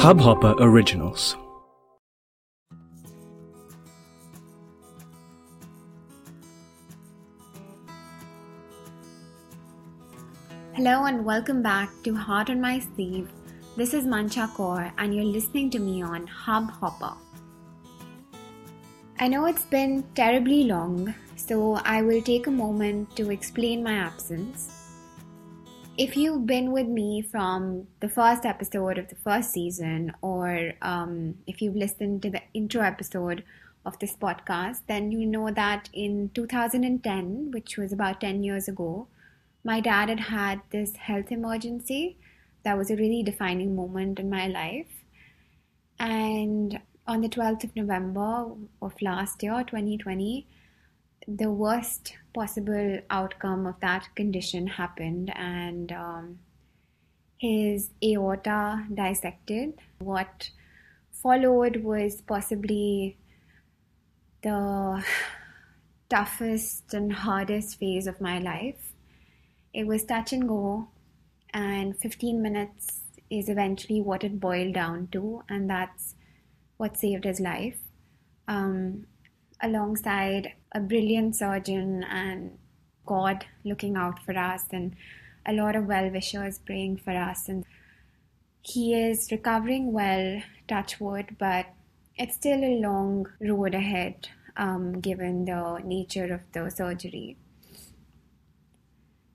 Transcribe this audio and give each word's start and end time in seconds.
Hubhopper 0.00 0.54
Originals. 0.60 1.36
Hello 10.72 11.04
and 11.04 11.22
welcome 11.22 11.62
back 11.62 11.90
to 12.04 12.14
Heart 12.14 12.48
on 12.48 12.62
My 12.62 12.78
Sleeve. 12.78 13.28
This 13.76 13.92
is 13.92 14.06
Mancha 14.06 14.48
Kaur 14.56 14.90
and 14.96 15.14
you're 15.14 15.22
listening 15.22 15.68
to 15.68 15.78
me 15.78 16.02
on 16.02 16.26
Hubhopper. 16.26 17.14
I 19.18 19.28
know 19.28 19.44
it's 19.44 19.66
been 19.66 20.02
terribly 20.14 20.64
long, 20.64 21.14
so 21.36 21.74
I 21.84 22.00
will 22.00 22.22
take 22.22 22.46
a 22.46 22.50
moment 22.50 23.14
to 23.16 23.30
explain 23.30 23.82
my 23.82 23.96
absence. 23.96 24.79
If 26.00 26.16
you've 26.16 26.46
been 26.46 26.72
with 26.72 26.86
me 26.86 27.20
from 27.20 27.86
the 28.00 28.08
first 28.08 28.46
episode 28.46 28.96
of 28.96 29.08
the 29.08 29.16
first 29.16 29.50
season, 29.50 30.14
or 30.22 30.72
um, 30.80 31.34
if 31.46 31.60
you've 31.60 31.76
listened 31.76 32.22
to 32.22 32.30
the 32.30 32.40
intro 32.54 32.80
episode 32.80 33.44
of 33.84 33.98
this 33.98 34.16
podcast, 34.16 34.80
then 34.88 35.12
you 35.12 35.26
know 35.26 35.50
that 35.50 35.90
in 35.92 36.30
2010, 36.32 37.50
which 37.50 37.76
was 37.76 37.92
about 37.92 38.22
10 38.22 38.42
years 38.42 38.66
ago, 38.66 39.08
my 39.62 39.78
dad 39.80 40.08
had 40.08 40.20
had 40.20 40.62
this 40.70 40.96
health 40.96 41.30
emergency 41.30 42.16
that 42.62 42.78
was 42.78 42.90
a 42.90 42.96
really 42.96 43.22
defining 43.22 43.76
moment 43.76 44.18
in 44.18 44.30
my 44.30 44.46
life. 44.46 45.04
And 45.98 46.80
on 47.06 47.20
the 47.20 47.28
12th 47.28 47.64
of 47.64 47.76
November 47.76 48.52
of 48.80 48.94
last 49.02 49.42
year, 49.42 49.62
2020, 49.64 50.46
the 51.28 51.50
worst 51.50 52.14
possible 52.32 53.00
outcome 53.10 53.66
of 53.66 53.80
that 53.80 54.08
condition 54.14 54.66
happened, 54.66 55.32
and 55.36 55.92
um, 55.92 56.38
his 57.38 57.90
aorta 58.02 58.86
dissected. 58.92 59.74
What 59.98 60.50
followed 61.12 61.82
was 61.82 62.20
possibly 62.22 63.16
the 64.42 65.04
toughest 66.08 66.94
and 66.94 67.12
hardest 67.12 67.78
phase 67.78 68.06
of 68.06 68.20
my 68.20 68.38
life. 68.38 68.92
It 69.72 69.86
was 69.86 70.04
touch 70.04 70.32
and 70.32 70.48
go, 70.48 70.88
and 71.54 71.96
15 71.98 72.42
minutes 72.42 73.02
is 73.30 73.48
eventually 73.48 74.00
what 74.00 74.24
it 74.24 74.40
boiled 74.40 74.74
down 74.74 75.08
to, 75.12 75.42
and 75.48 75.70
that's 75.70 76.14
what 76.76 76.96
saved 76.96 77.24
his 77.24 77.40
life. 77.40 77.78
Um, 78.48 79.06
alongside 79.62 80.54
a 80.72 80.80
brilliant 80.80 81.36
surgeon 81.36 82.04
and 82.04 82.58
God 83.06 83.44
looking 83.64 83.96
out 83.96 84.22
for 84.24 84.36
us, 84.36 84.64
and 84.70 84.94
a 85.46 85.52
lot 85.52 85.74
of 85.76 85.86
well 85.86 86.10
wishers 86.10 86.58
praying 86.58 86.98
for 86.98 87.10
us. 87.10 87.48
And 87.48 87.64
he 88.62 88.94
is 88.94 89.28
recovering 89.30 89.92
well, 89.92 90.42
touch 90.68 91.00
wood, 91.00 91.36
but 91.38 91.66
it's 92.16 92.34
still 92.34 92.62
a 92.62 92.80
long 92.80 93.26
road 93.40 93.74
ahead 93.74 94.28
um, 94.56 95.00
given 95.00 95.44
the 95.44 95.80
nature 95.84 96.32
of 96.34 96.40
the 96.52 96.70
surgery. 96.70 97.36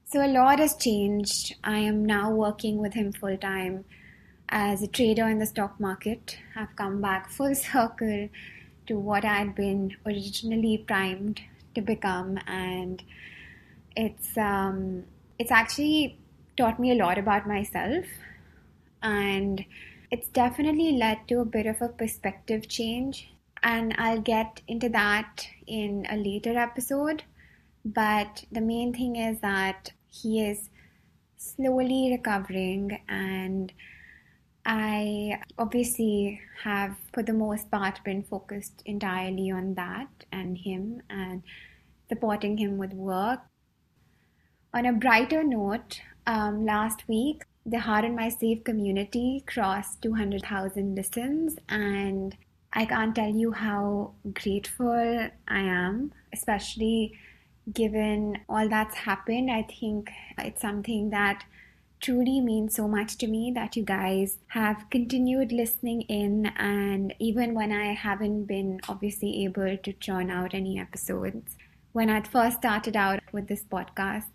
So, 0.05 0.23
a 0.23 0.27
lot 0.27 0.59
has 0.59 0.75
changed. 0.75 1.55
I 1.63 1.79
am 1.79 2.05
now 2.05 2.31
working 2.31 2.77
with 2.77 2.93
him 2.93 3.11
full 3.11 3.37
time 3.37 3.85
as 4.49 4.83
a 4.83 4.87
trader 4.87 5.27
in 5.27 5.39
the 5.39 5.45
stock 5.47 5.79
market. 5.79 6.37
I've 6.55 6.75
come 6.75 7.01
back 7.01 7.29
full 7.29 7.55
circle 7.71 8.29
to 8.87 8.97
what 8.97 9.25
I'd 9.25 9.55
been 9.55 9.95
originally 10.05 10.77
primed 10.77 11.41
to 11.75 11.81
become, 11.81 12.39
and 12.47 13.03
it's 13.95 14.37
um, 14.37 15.03
it's 15.39 15.51
actually 15.51 16.17
taught 16.57 16.79
me 16.79 16.91
a 16.91 16.95
lot 16.95 17.17
about 17.17 17.47
myself, 17.47 18.05
and 19.01 19.65
it's 20.11 20.27
definitely 20.29 20.93
led 20.93 21.27
to 21.27 21.39
a 21.39 21.45
bit 21.45 21.65
of 21.65 21.81
a 21.81 21.89
perspective 21.89 22.67
change. 22.69 23.29
And 23.63 23.95
I'll 23.97 24.21
get 24.21 24.61
into 24.67 24.89
that 24.89 25.47
in 25.65 26.05
a 26.09 26.15
later 26.17 26.57
episode. 26.57 27.23
But 27.83 28.45
the 28.51 28.61
main 28.61 28.93
thing 28.93 29.15
is 29.15 29.39
that 29.41 29.91
he 30.09 30.45
is 30.45 30.69
slowly 31.37 32.09
recovering 32.11 32.99
and 33.07 33.73
I 34.65 35.39
obviously 35.57 36.41
have, 36.63 36.95
for 37.13 37.21
the 37.21 37.33
most 37.33 37.69
part, 37.69 38.03
been 38.03 38.23
focused 38.23 38.81
entirely 38.85 39.51
on 39.51 39.75
that 39.75 40.09
and 40.31 40.57
him 40.57 41.03
and 41.09 41.43
supporting 42.09 42.57
him 42.57 42.77
with 42.77 42.93
work. 42.93 43.41
On 44.73 44.85
a 44.85 44.93
brighter 44.93 45.43
note, 45.43 46.01
um, 46.25 46.65
last 46.65 47.07
week, 47.07 47.43
the 47.65 47.79
Heart 47.79 48.05
on 48.05 48.15
My 48.15 48.29
Sleeve 48.29 48.63
community 48.63 49.43
crossed 49.47 50.01
200,000 50.01 50.95
listens, 50.95 51.57
and 51.69 52.35
I 52.73 52.85
can't 52.85 53.15
tell 53.15 53.33
you 53.33 53.51
how 53.51 54.13
grateful 54.33 55.29
I 55.47 55.59
am, 55.59 56.11
especially 56.33 57.13
given 57.71 58.39
all 58.49 58.67
that's 58.67 58.95
happened. 58.95 59.49
I 59.49 59.63
think 59.63 60.11
it's 60.37 60.61
something 60.61 61.09
that 61.11 61.43
truly 62.05 62.39
means 62.39 62.75
so 62.75 62.87
much 62.87 63.17
to 63.17 63.25
me 63.25 63.49
that 63.49 63.75
you 63.75 63.81
guys 63.81 64.37
have 64.49 64.85
continued 64.91 65.51
listening 65.51 66.01
in 66.03 66.45
and 66.55 67.15
even 67.17 67.55
when 67.55 67.71
I 67.71 67.93
haven't 67.93 68.45
been 68.45 68.79
obviously 68.87 69.43
able 69.45 69.75
to 69.75 69.93
churn 69.93 70.29
out 70.29 70.53
any 70.53 70.79
episodes. 70.79 71.57
When 71.93 72.11
I 72.11 72.21
first 72.21 72.57
started 72.57 72.95
out 72.95 73.21
with 73.31 73.47
this 73.47 73.63
podcast, 73.63 74.27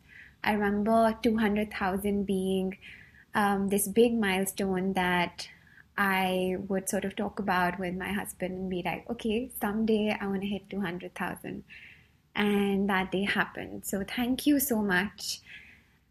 I 0.43 0.55
remember 0.55 1.17
200,000 1.23 2.25
being 2.25 2.77
um, 3.37 3.69
this 3.69 3.87
big 3.87 4.15
milestone 4.19 4.95
that 4.95 5.47
I 5.97 6.57
would 6.67 6.89
sort 6.89 7.05
of 7.05 7.15
talk 7.15 7.39
about 7.39 7.79
with 7.79 7.95
my 7.95 8.11
husband 8.13 8.53
and 8.53 8.69
be 8.69 8.83
like, 8.85 9.09
okay, 9.09 9.49
someday 9.61 10.17
I 10.21 10.27
want 10.27 10.41
to 10.41 10.49
hit 10.49 10.69
200,000. 10.71 11.63
And 12.35 12.91
that 12.91 13.13
day 13.13 13.27
happened. 13.27 13.87
So 13.87 14.03
thank 14.03 14.45
you 14.45 14.59
so 14.59 14.83
much 14.83 15.41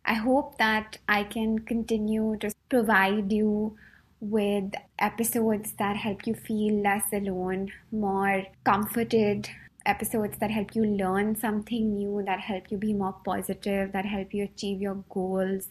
I 0.05 0.13
hope 0.13 0.57
that 0.57 0.97
I 1.07 1.23
can 1.23 1.59
continue 1.59 2.37
to 2.37 2.51
provide 2.69 3.31
you 3.31 3.77
with 4.21 4.73
episodes 4.97 5.73
that 5.73 5.95
help 5.95 6.27
you 6.27 6.33
feel 6.33 6.81
less 6.81 7.03
alone, 7.13 7.71
more 7.91 8.43
comforted, 8.63 9.49
episodes 9.85 10.37
that 10.39 10.51
help 10.51 10.75
you 10.75 10.83
learn 10.83 11.35
something 11.35 11.95
new, 11.95 12.23
that 12.25 12.39
help 12.39 12.69
you 12.71 12.77
be 12.77 12.93
more 12.93 13.15
positive, 13.23 13.91
that 13.91 14.05
help 14.05 14.33
you 14.33 14.43
achieve 14.43 14.81
your 14.81 15.03
goals, 15.09 15.69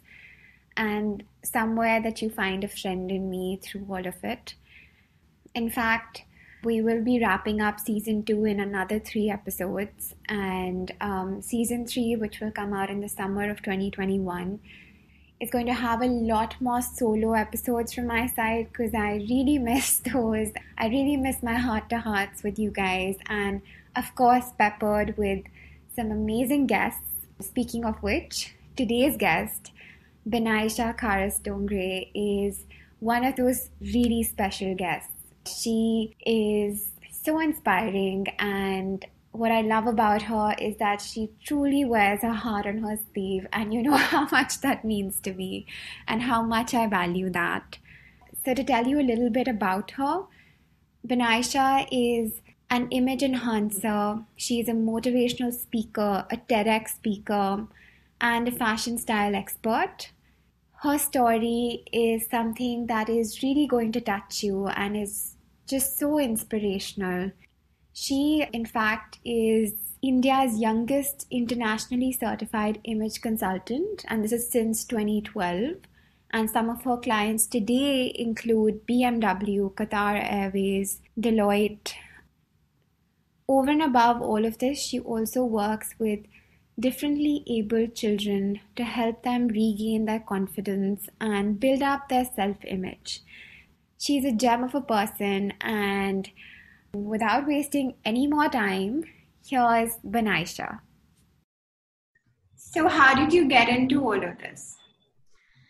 and 0.76 1.24
somewhere 1.42 2.00
that 2.00 2.22
you 2.22 2.30
find 2.30 2.64
a 2.64 2.68
friend 2.68 3.10
in 3.10 3.28
me 3.28 3.58
through 3.62 3.86
all 3.88 4.06
of 4.06 4.22
it. 4.22 4.54
In 5.54 5.70
fact, 5.70 6.24
we 6.64 6.82
will 6.82 7.02
be 7.02 7.20
wrapping 7.20 7.60
up 7.60 7.78
season 7.78 8.24
two 8.24 8.44
in 8.44 8.58
another 8.58 8.98
three 8.98 9.30
episodes, 9.30 10.14
and 10.28 10.92
um, 11.00 11.40
season 11.40 11.86
three, 11.86 12.16
which 12.16 12.40
will 12.40 12.50
come 12.50 12.72
out 12.72 12.90
in 12.90 13.00
the 13.00 13.08
summer 13.08 13.48
of 13.48 13.62
2021, 13.62 14.58
is 15.40 15.50
going 15.50 15.66
to 15.66 15.74
have 15.74 16.02
a 16.02 16.06
lot 16.06 16.56
more 16.60 16.82
solo 16.82 17.32
episodes 17.32 17.92
from 17.92 18.08
my 18.08 18.26
side 18.26 18.68
because 18.72 18.92
I 18.92 19.24
really 19.30 19.58
miss 19.70 19.98
those. 19.98 20.48
I 20.76 20.88
really 20.88 21.16
miss 21.16 21.42
my 21.42 21.54
heart 21.54 21.88
to 21.90 21.98
hearts 21.98 22.42
with 22.42 22.58
you 22.58 22.70
guys, 22.70 23.16
and 23.26 23.62
of 23.94 24.14
course, 24.14 24.50
peppered 24.58 25.16
with 25.16 25.44
some 25.94 26.10
amazing 26.10 26.66
guests. 26.66 27.02
Speaking 27.40 27.84
of 27.84 28.02
which, 28.02 28.54
today's 28.76 29.16
guest, 29.16 29.70
Benaisha 30.28 30.98
Kharas 30.98 31.40
Dongre, 31.40 32.10
is 32.14 32.64
one 32.98 33.24
of 33.24 33.36
those 33.36 33.70
really 33.80 34.24
special 34.24 34.74
guests. 34.74 35.17
She 35.48 36.16
is 36.24 36.92
so 37.10 37.38
inspiring, 37.40 38.26
and 38.38 39.04
what 39.32 39.52
I 39.52 39.60
love 39.60 39.86
about 39.86 40.22
her 40.22 40.54
is 40.58 40.76
that 40.76 41.00
she 41.00 41.30
truly 41.44 41.84
wears 41.84 42.22
her 42.22 42.32
heart 42.32 42.66
on 42.66 42.78
her 42.78 42.98
sleeve, 43.12 43.46
and 43.52 43.72
you 43.72 43.82
know 43.82 43.96
how 44.12 44.26
much 44.30 44.60
that 44.60 44.84
means 44.84 45.20
to 45.20 45.32
me 45.32 45.66
and 46.06 46.22
how 46.22 46.42
much 46.42 46.74
I 46.74 46.86
value 46.86 47.30
that. 47.30 47.78
So, 48.44 48.54
to 48.54 48.64
tell 48.64 48.86
you 48.86 49.00
a 49.00 49.08
little 49.10 49.30
bit 49.30 49.48
about 49.48 49.92
her, 49.92 50.24
Benaisha 51.06 51.88
is 51.90 52.40
an 52.70 52.88
image 52.90 53.22
enhancer, 53.22 54.24
she 54.36 54.60
is 54.60 54.68
a 54.68 54.72
motivational 54.72 55.52
speaker, 55.52 56.26
a 56.30 56.36
TEDx 56.36 56.88
speaker, 56.96 57.66
and 58.20 58.48
a 58.48 58.52
fashion 58.52 58.98
style 58.98 59.34
expert 59.34 60.10
her 60.82 60.96
story 60.96 61.82
is 61.92 62.28
something 62.30 62.86
that 62.86 63.08
is 63.08 63.42
really 63.42 63.66
going 63.66 63.90
to 63.90 64.00
touch 64.00 64.44
you 64.44 64.68
and 64.68 64.96
is 64.96 65.34
just 65.68 65.98
so 65.98 66.18
inspirational. 66.18 67.30
She, 67.92 68.46
in 68.52 68.64
fact, 68.64 69.18
is 69.24 69.74
India's 70.00 70.58
youngest 70.58 71.26
internationally 71.30 72.12
certified 72.12 72.80
image 72.84 73.20
consultant, 73.20 74.04
and 74.08 74.24
this 74.24 74.32
is 74.32 74.50
since 74.50 74.84
2012. 74.84 75.76
And 76.30 76.50
some 76.50 76.68
of 76.68 76.82
her 76.84 76.96
clients 76.96 77.46
today 77.46 78.12
include 78.14 78.86
BMW, 78.86 79.72
Qatar 79.74 80.22
Airways, 80.22 81.00
Deloitte. 81.18 81.94
Over 83.48 83.70
and 83.70 83.82
above 83.82 84.20
all 84.20 84.44
of 84.44 84.58
this, 84.58 84.78
she 84.78 85.00
also 85.00 85.44
works 85.44 85.94
with 85.98 86.20
differently 86.78 87.42
abled 87.48 87.94
children 87.94 88.60
to 88.76 88.84
help 88.84 89.22
them 89.22 89.48
regain 89.48 90.04
their 90.04 90.20
confidence 90.20 91.08
and 91.20 91.58
build 91.58 91.82
up 91.82 92.08
their 92.08 92.26
self 92.26 92.56
image. 92.66 93.22
She's 93.98 94.24
a 94.24 94.32
gem 94.32 94.64
of 94.64 94.74
a 94.74 94.80
person, 94.80 95.52
and 95.60 96.30
without 96.94 97.46
wasting 97.46 97.94
any 98.04 98.26
more 98.26 98.48
time, 98.48 99.04
here's 99.46 99.96
Benaisha. 100.06 100.80
So, 102.56 102.88
how 102.88 103.14
did 103.14 103.32
you 103.32 103.48
get 103.48 103.68
into 103.68 104.02
all 104.02 104.22
of 104.22 104.38
this? 104.38 104.76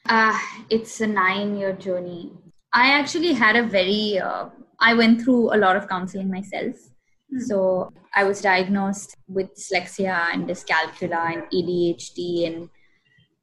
Uh, 0.09 0.39
it's 0.71 1.01
a 1.01 1.07
nine 1.07 1.57
year 1.57 1.73
journey. 1.73 2.33
I 2.73 2.89
actually 2.89 3.33
had 3.33 3.57
a 3.57 3.63
very, 3.63 4.19
uh, 4.19 4.47
I 4.81 4.95
went 4.95 5.23
through 5.23 5.55
a 5.55 5.59
lot 5.59 5.77
of 5.77 5.89
counseling 5.89 6.31
myself. 6.31 6.77
Mm-hmm. 6.77 7.41
So 7.41 7.93
I 8.15 8.25
was 8.25 8.41
diagnosed 8.41 9.15
with 9.27 9.55
dyslexia 9.55 10.33
and 10.33 10.49
dyscalculia 10.49 11.35
and 11.35 11.43
ADHD 11.53 12.47
and 12.47 12.71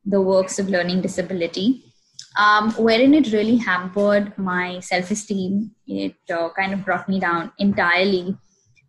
the 0.06 0.22
works 0.22 0.60
of 0.60 0.70
learning 0.70 1.02
disability, 1.02 1.94
um, 2.38 2.72
wherein 2.74 3.14
it 3.14 3.32
really 3.32 3.58
hampered 3.58 4.38
my 4.38 4.80
self 4.80 5.12
esteem. 5.12 5.72
It 5.88 6.16
uh, 6.30 6.50
kind 6.58 6.74
of 6.74 6.84
brought 6.84 7.08
me 7.08 7.20
down 7.20 7.52
entirely, 7.60 8.38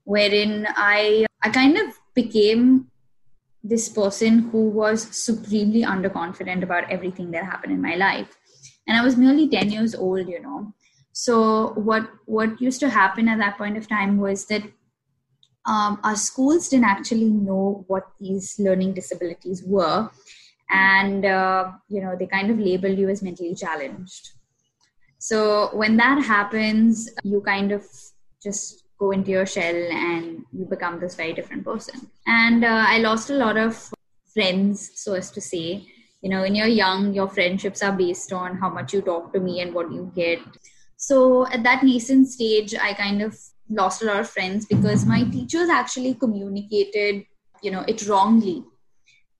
wherein 0.04 0.66
I, 0.76 1.26
I 1.42 1.50
kind 1.50 1.76
of 1.76 1.86
became 2.14 2.88
this 3.62 3.88
person 3.88 4.50
who 4.50 4.68
was 4.70 5.02
supremely 5.16 5.82
underconfident 5.82 6.62
about 6.62 6.90
everything 6.90 7.32
that 7.32 7.44
happened 7.44 7.72
in 7.72 7.82
my 7.82 7.96
life. 7.96 8.36
And 8.86 8.96
i 8.96 9.02
was 9.02 9.16
merely 9.16 9.48
10 9.48 9.70
years 9.70 9.94
old 9.94 10.28
you 10.28 10.40
know. 10.40 10.72
So 11.12 11.72
what 11.74 12.08
what 12.26 12.60
used 12.60 12.80
to 12.80 12.90
happen 12.90 13.28
at 13.28 13.38
that 13.38 13.58
point 13.58 13.76
of 13.76 13.88
time 13.88 14.18
was 14.18 14.46
that 14.46 14.62
um, 15.66 15.98
our 16.04 16.14
schools 16.14 16.68
didn't 16.68 16.84
actually 16.84 17.24
know 17.24 17.84
what 17.88 18.04
these 18.20 18.54
learning 18.58 18.94
disabilities 18.94 19.64
were 19.66 20.10
and 20.70 21.24
uh, 21.24 21.70
you 21.88 22.00
know 22.00 22.16
they 22.18 22.26
kind 22.26 22.50
of 22.50 22.58
label 22.58 22.90
you 22.90 23.08
as 23.08 23.22
mentally 23.22 23.54
challenged 23.54 24.30
so 25.18 25.70
when 25.72 25.96
that 25.96 26.22
happens 26.22 27.08
you 27.24 27.40
kind 27.40 27.72
of 27.72 27.84
just 28.42 28.86
go 28.98 29.10
into 29.10 29.30
your 29.30 29.46
shell 29.46 29.74
and 29.74 30.44
you 30.52 30.64
become 30.64 30.98
this 31.00 31.14
very 31.14 31.32
different 31.32 31.64
person. 31.64 32.10
And 32.26 32.64
uh, 32.64 32.84
I 32.88 32.98
lost 32.98 33.30
a 33.30 33.34
lot 33.34 33.56
of 33.56 33.90
friends, 34.32 34.90
so 34.94 35.14
as 35.14 35.30
to 35.32 35.40
say. 35.40 35.86
You 36.22 36.30
know, 36.30 36.40
when 36.40 36.54
you're 36.54 36.66
young, 36.66 37.12
your 37.12 37.28
friendships 37.28 37.82
are 37.82 37.92
based 37.92 38.32
on 38.32 38.56
how 38.56 38.70
much 38.70 38.92
you 38.92 39.02
talk 39.02 39.32
to 39.32 39.40
me 39.40 39.60
and 39.60 39.74
what 39.74 39.92
you 39.92 40.10
get. 40.14 40.40
So 40.96 41.46
at 41.48 41.62
that 41.62 41.84
nascent 41.84 42.28
stage, 42.28 42.74
I 42.74 42.94
kind 42.94 43.22
of 43.22 43.38
lost 43.68 44.02
a 44.02 44.06
lot 44.06 44.20
of 44.20 44.30
friends 44.30 44.64
because 44.66 45.04
my 45.04 45.24
teachers 45.24 45.68
actually 45.68 46.14
communicated, 46.14 47.26
you 47.62 47.70
know, 47.70 47.84
it 47.86 48.08
wrongly 48.08 48.64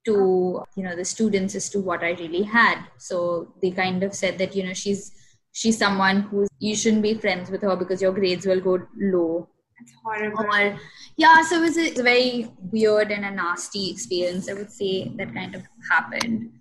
to 0.07 0.63
you 0.75 0.83
know 0.83 0.95
the 0.95 1.05
students 1.05 1.55
as 1.55 1.69
to 1.75 1.79
what 1.79 2.03
I 2.03 2.11
really 2.23 2.43
had. 2.43 2.83
So 2.97 3.53
they 3.61 3.71
kind 3.71 4.03
of 4.03 4.15
said 4.23 4.37
that 4.39 4.55
you 4.55 4.63
know 4.65 4.73
she's 4.73 5.11
she's 5.51 5.77
someone 5.77 6.21
who 6.21 6.47
you 6.59 6.75
shouldn't 6.75 7.03
be 7.03 7.15
friends 7.15 7.49
with 7.49 7.61
her 7.63 7.75
because 7.75 8.01
your 8.01 8.11
grades 8.11 8.45
will 8.45 8.59
go 8.61 8.79
low. 8.95 9.49
That's 9.79 9.93
horrible. 10.03 10.45
Or, 10.45 10.79
yeah, 11.17 11.41
so 11.43 11.57
it 11.57 11.61
was, 11.61 11.77
a, 11.77 11.81
it 11.81 11.91
was 11.91 11.99
a 11.99 12.03
very 12.03 12.51
weird 12.71 13.11
and 13.11 13.25
a 13.25 13.31
nasty 13.31 13.89
experience, 13.91 14.49
I 14.49 14.53
would 14.53 14.71
say, 14.71 15.11
that 15.17 15.33
kind 15.33 15.55
of 15.55 15.63
happened. 15.91 16.51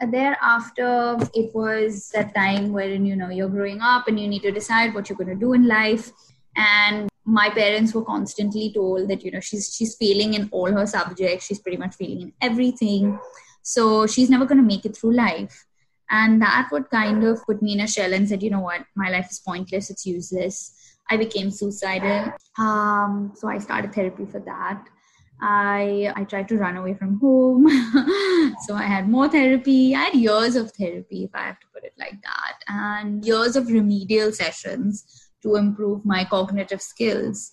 And 0.00 0.12
thereafter, 0.12 1.16
it 1.34 1.54
was 1.54 2.10
that 2.14 2.34
time 2.34 2.72
wherein, 2.72 3.06
you 3.06 3.16
know, 3.16 3.30
you're 3.30 3.48
growing 3.48 3.80
up 3.80 4.08
and 4.08 4.20
you 4.20 4.28
need 4.28 4.42
to 4.42 4.52
decide 4.52 4.94
what 4.94 5.08
you're 5.08 5.16
going 5.16 5.28
to 5.28 5.34
do 5.34 5.54
in 5.54 5.66
life. 5.66 6.12
And 6.56 7.08
my 7.26 7.50
parents 7.50 7.92
were 7.92 8.04
constantly 8.04 8.72
told 8.72 9.08
that, 9.08 9.24
you 9.24 9.32
know, 9.32 9.40
she's, 9.40 9.74
she's 9.74 9.96
failing 9.96 10.34
in 10.34 10.48
all 10.52 10.70
her 10.70 10.86
subjects. 10.86 11.46
She's 11.46 11.58
pretty 11.58 11.76
much 11.76 11.96
failing 11.96 12.20
in 12.20 12.32
everything. 12.40 13.18
So 13.62 14.06
she's 14.06 14.30
never 14.30 14.46
going 14.46 14.58
to 14.58 14.64
make 14.64 14.86
it 14.86 14.96
through 14.96 15.14
life. 15.14 15.66
And 16.08 16.40
that 16.40 16.68
would 16.70 16.88
kind 16.88 17.24
of 17.24 17.44
put 17.44 17.60
me 17.60 17.72
in 17.72 17.80
a 17.80 17.88
shell 17.88 18.12
and 18.12 18.28
said 18.28 18.42
you 18.42 18.50
know 18.50 18.60
what? 18.60 18.82
My 18.94 19.10
life 19.10 19.26
is 19.28 19.40
pointless. 19.40 19.90
It's 19.90 20.06
useless. 20.06 20.72
I 21.10 21.16
became 21.16 21.50
suicidal. 21.50 22.32
Um, 22.58 23.32
so 23.34 23.48
i 23.48 23.58
started 23.58 23.92
therapy 23.92 24.24
for 24.24 24.38
that. 24.40 24.84
I 25.40 26.12
i 26.16 26.24
tried 26.24 26.48
to 26.48 26.56
run 26.58 26.76
away 26.76 26.94
from 26.94 27.18
home. 27.18 27.66
So 28.66 28.74
i 28.74 28.84
had 28.84 29.08
more 29.08 29.28
therapy. 29.28 29.94
I 29.96 30.04
had 30.04 30.14
years 30.14 30.54
of 30.56 30.70
therapy 30.72 31.24
if 31.24 31.34
i 31.34 31.42
have 31.42 31.58
to 31.60 31.66
put 31.74 31.84
it 31.84 31.92
like 31.98 32.18
that 32.22 32.56
and 32.68 33.24
years 33.24 33.56
of 33.56 33.68
remedial 33.68 34.32
sessions 34.32 35.25
to 35.42 35.56
improve 35.56 36.04
my 36.04 36.24
cognitive 36.24 36.82
skills. 36.82 37.52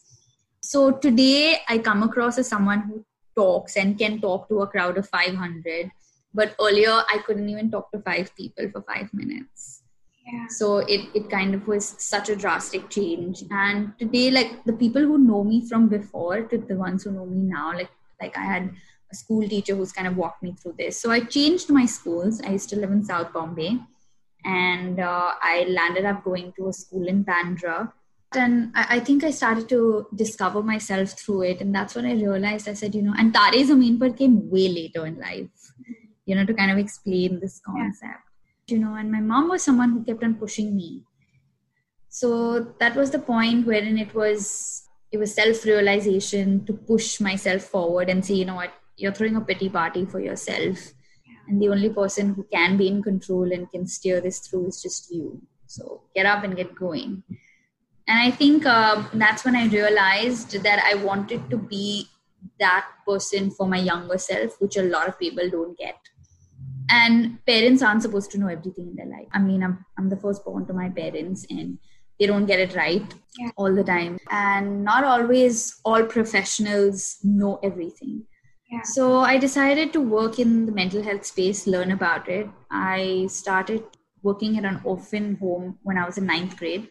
So 0.62 0.92
today 0.92 1.60
i 1.68 1.78
come 1.78 2.04
across 2.04 2.38
as 2.38 2.48
someone 2.48 2.82
who 2.82 3.06
talks 3.36 3.76
and 3.76 3.98
can 3.98 4.20
talk 4.22 4.48
to 4.50 4.62
a 4.62 4.68
crowd 4.68 4.98
of 4.98 5.10
500 5.10 5.92
but 6.34 6.56
earlier 6.60 6.94
i 7.14 7.18
couldn't 7.26 7.50
even 7.50 7.70
talk 7.72 7.92
to 7.92 8.00
five 8.00 8.36
people 8.36 8.70
for 8.72 8.82
five 8.82 9.14
minutes. 9.14 9.82
Yeah. 10.26 10.48
so 10.48 10.78
it, 10.78 11.10
it 11.14 11.30
kind 11.30 11.54
of 11.54 11.68
was 11.68 11.96
such 11.98 12.30
a 12.30 12.36
drastic 12.38 12.90
change. 12.90 13.44
And 13.52 13.92
today 14.00 14.32
like 14.32 14.64
the 14.64 14.72
people 14.72 15.02
who 15.02 15.18
know 15.18 15.44
me 15.44 15.68
from 15.68 15.90
before 15.90 16.44
to 16.44 16.58
the 16.58 16.76
ones 16.76 17.04
who 17.04 17.12
know 17.12 17.26
me 17.26 17.42
now 17.42 17.74
like 17.74 17.90
like 18.22 18.38
i 18.38 18.44
had 18.44 18.72
a 19.12 19.16
school 19.16 19.48
teacher 19.48 19.76
who's 19.76 19.92
kind 19.92 20.08
of 20.08 20.16
walked 20.16 20.42
me 20.42 20.54
through 20.54 20.76
this. 20.78 21.02
So 21.02 21.12
i 21.12 21.20
changed 21.20 21.70
my 21.70 21.86
schools. 21.86 22.42
I 22.42 22.52
used 22.52 22.70
to 22.70 22.78
live 22.78 22.92
in 22.92 23.04
south 23.04 23.34
bombay 23.34 23.80
and 24.46 25.00
uh, 25.00 25.32
i 25.42 25.66
landed 25.70 26.06
up 26.06 26.24
going 26.24 26.54
to 26.54 26.68
a 26.70 26.74
school 26.74 27.08
in 27.08 27.24
bandra 27.24 27.92
and 28.36 28.72
I, 28.74 28.96
I, 28.96 29.00
think 29.00 29.24
I 29.24 29.30
started 29.30 29.70
to 29.70 30.08
discover 30.16 30.64
myself 30.64 31.12
through 31.12 31.44
it, 31.44 31.62
and 31.62 31.76
that's 31.76 31.94
when 31.94 32.08
I 32.08 32.14
realized. 32.14 32.68
I 32.68 32.74
said, 32.74 32.96
you 32.96 33.04
know, 33.04 33.14
and 33.16 33.32
Tare 33.32 33.52
Zameen 33.52 34.00
Par 34.00 34.10
came 34.10 34.50
way 34.50 34.70
later 34.70 35.06
in 35.06 35.20
life 35.20 35.72
you 36.26 36.36
know 36.36 36.46
to 36.46 36.54
kind 36.54 36.72
of 36.72 36.78
explain 36.78 37.40
this 37.40 37.60
concept 37.66 38.22
yeah. 38.68 38.76
you 38.76 38.80
know 38.80 38.96
and 38.96 39.12
my 39.12 39.20
mom 39.20 39.50
was 39.50 39.64
someone 39.64 39.92
who 39.92 40.04
kept 40.04 40.24
on 40.24 40.36
pushing 40.36 40.76
me 40.76 41.04
so 42.10 42.60
that 42.80 42.96
was 42.96 43.12
the 43.12 43.20
point 43.20 43.66
wherein 43.66 43.98
it 43.98 44.14
was 44.14 44.88
it 45.12 45.18
was 45.18 45.34
self 45.34 45.66
realization 45.66 46.66
to 46.66 46.74
push 46.74 47.20
myself 47.20 47.62
forward 47.62 48.10
and 48.10 48.26
say 48.26 48.34
you 48.34 48.46
know 48.46 48.56
what 48.56 48.74
you're 48.98 49.12
throwing 49.14 49.36
a 49.36 49.42
pity 49.42 49.70
party 49.70 50.06
for 50.06 50.20
yourself 50.20 50.94
and 51.48 51.62
the 51.62 51.70
only 51.70 51.90
person 51.90 52.34
who 52.34 52.44
can 52.52 52.78
be 52.78 52.88
in 52.88 53.02
control 53.04 53.52
and 53.52 53.70
can 53.72 53.86
steer 53.88 54.22
this 54.22 54.40
through 54.40 54.68
is 54.68 54.82
just 54.82 55.12
you. 55.12 55.42
So 55.66 56.04
get 56.16 56.26
up 56.26 56.44
and 56.44 56.56
get 56.56 56.76
going. 56.76 57.24
And 58.08 58.20
i 58.20 58.32
think 58.32 58.66
uh, 58.66 59.04
that's 59.14 59.46
when 59.46 59.56
i 59.56 59.68
realized 59.68 60.52
that 60.64 60.84
i 60.86 60.96
wanted 60.96 61.50
to 61.50 61.58
be 61.58 62.10
that 62.60 62.86
person 63.08 63.50
for 63.50 63.68
my 63.74 63.78
younger 63.78 64.18
self 64.18 64.60
which 64.60 64.76
a 64.76 64.84
lot 64.84 65.08
of 65.08 65.18
people 65.20 65.50
don't 65.50 65.78
get. 65.78 65.96
And 66.90 67.40
parents 67.46 67.82
aren't 67.82 68.02
supposed 68.02 68.30
to 68.32 68.38
know 68.38 68.48
everything 68.48 68.90
in 68.90 68.96
their 68.96 69.06
life. 69.06 69.28
I 69.32 69.40
mean 69.40 69.64
i'm, 69.64 69.86
I'm 69.98 70.10
the 70.10 70.18
first 70.18 70.44
born 70.44 70.66
to 70.68 70.74
my 70.74 70.90
parents 70.90 71.46
and 71.50 71.78
they 72.20 72.28
don't 72.28 72.46
get 72.46 72.60
it 72.60 72.76
right 72.76 73.14
yeah. 73.40 73.50
all 73.56 73.74
the 73.74 73.84
time. 73.84 74.20
And 74.30 74.84
not 74.84 75.04
always 75.04 75.80
all 75.86 76.04
professionals 76.04 77.20
know 77.24 77.60
everything 77.64 78.26
so 78.84 79.20
i 79.20 79.38
decided 79.38 79.94
to 79.94 80.02
work 80.02 80.40
in 80.40 80.66
the 80.66 80.72
mental 80.72 81.04
health 81.04 81.26
space 81.26 81.68
learn 81.68 81.92
about 81.92 82.28
it 82.30 82.48
i 82.72 83.26
started 83.30 83.84
working 84.22 84.58
at 84.58 84.66
an 84.66 84.80
orphan 84.84 85.36
home 85.36 85.78
when 85.84 85.98
i 85.98 86.06
was 86.06 86.18
in 86.18 86.26
ninth 86.26 86.58
grade 86.58 86.90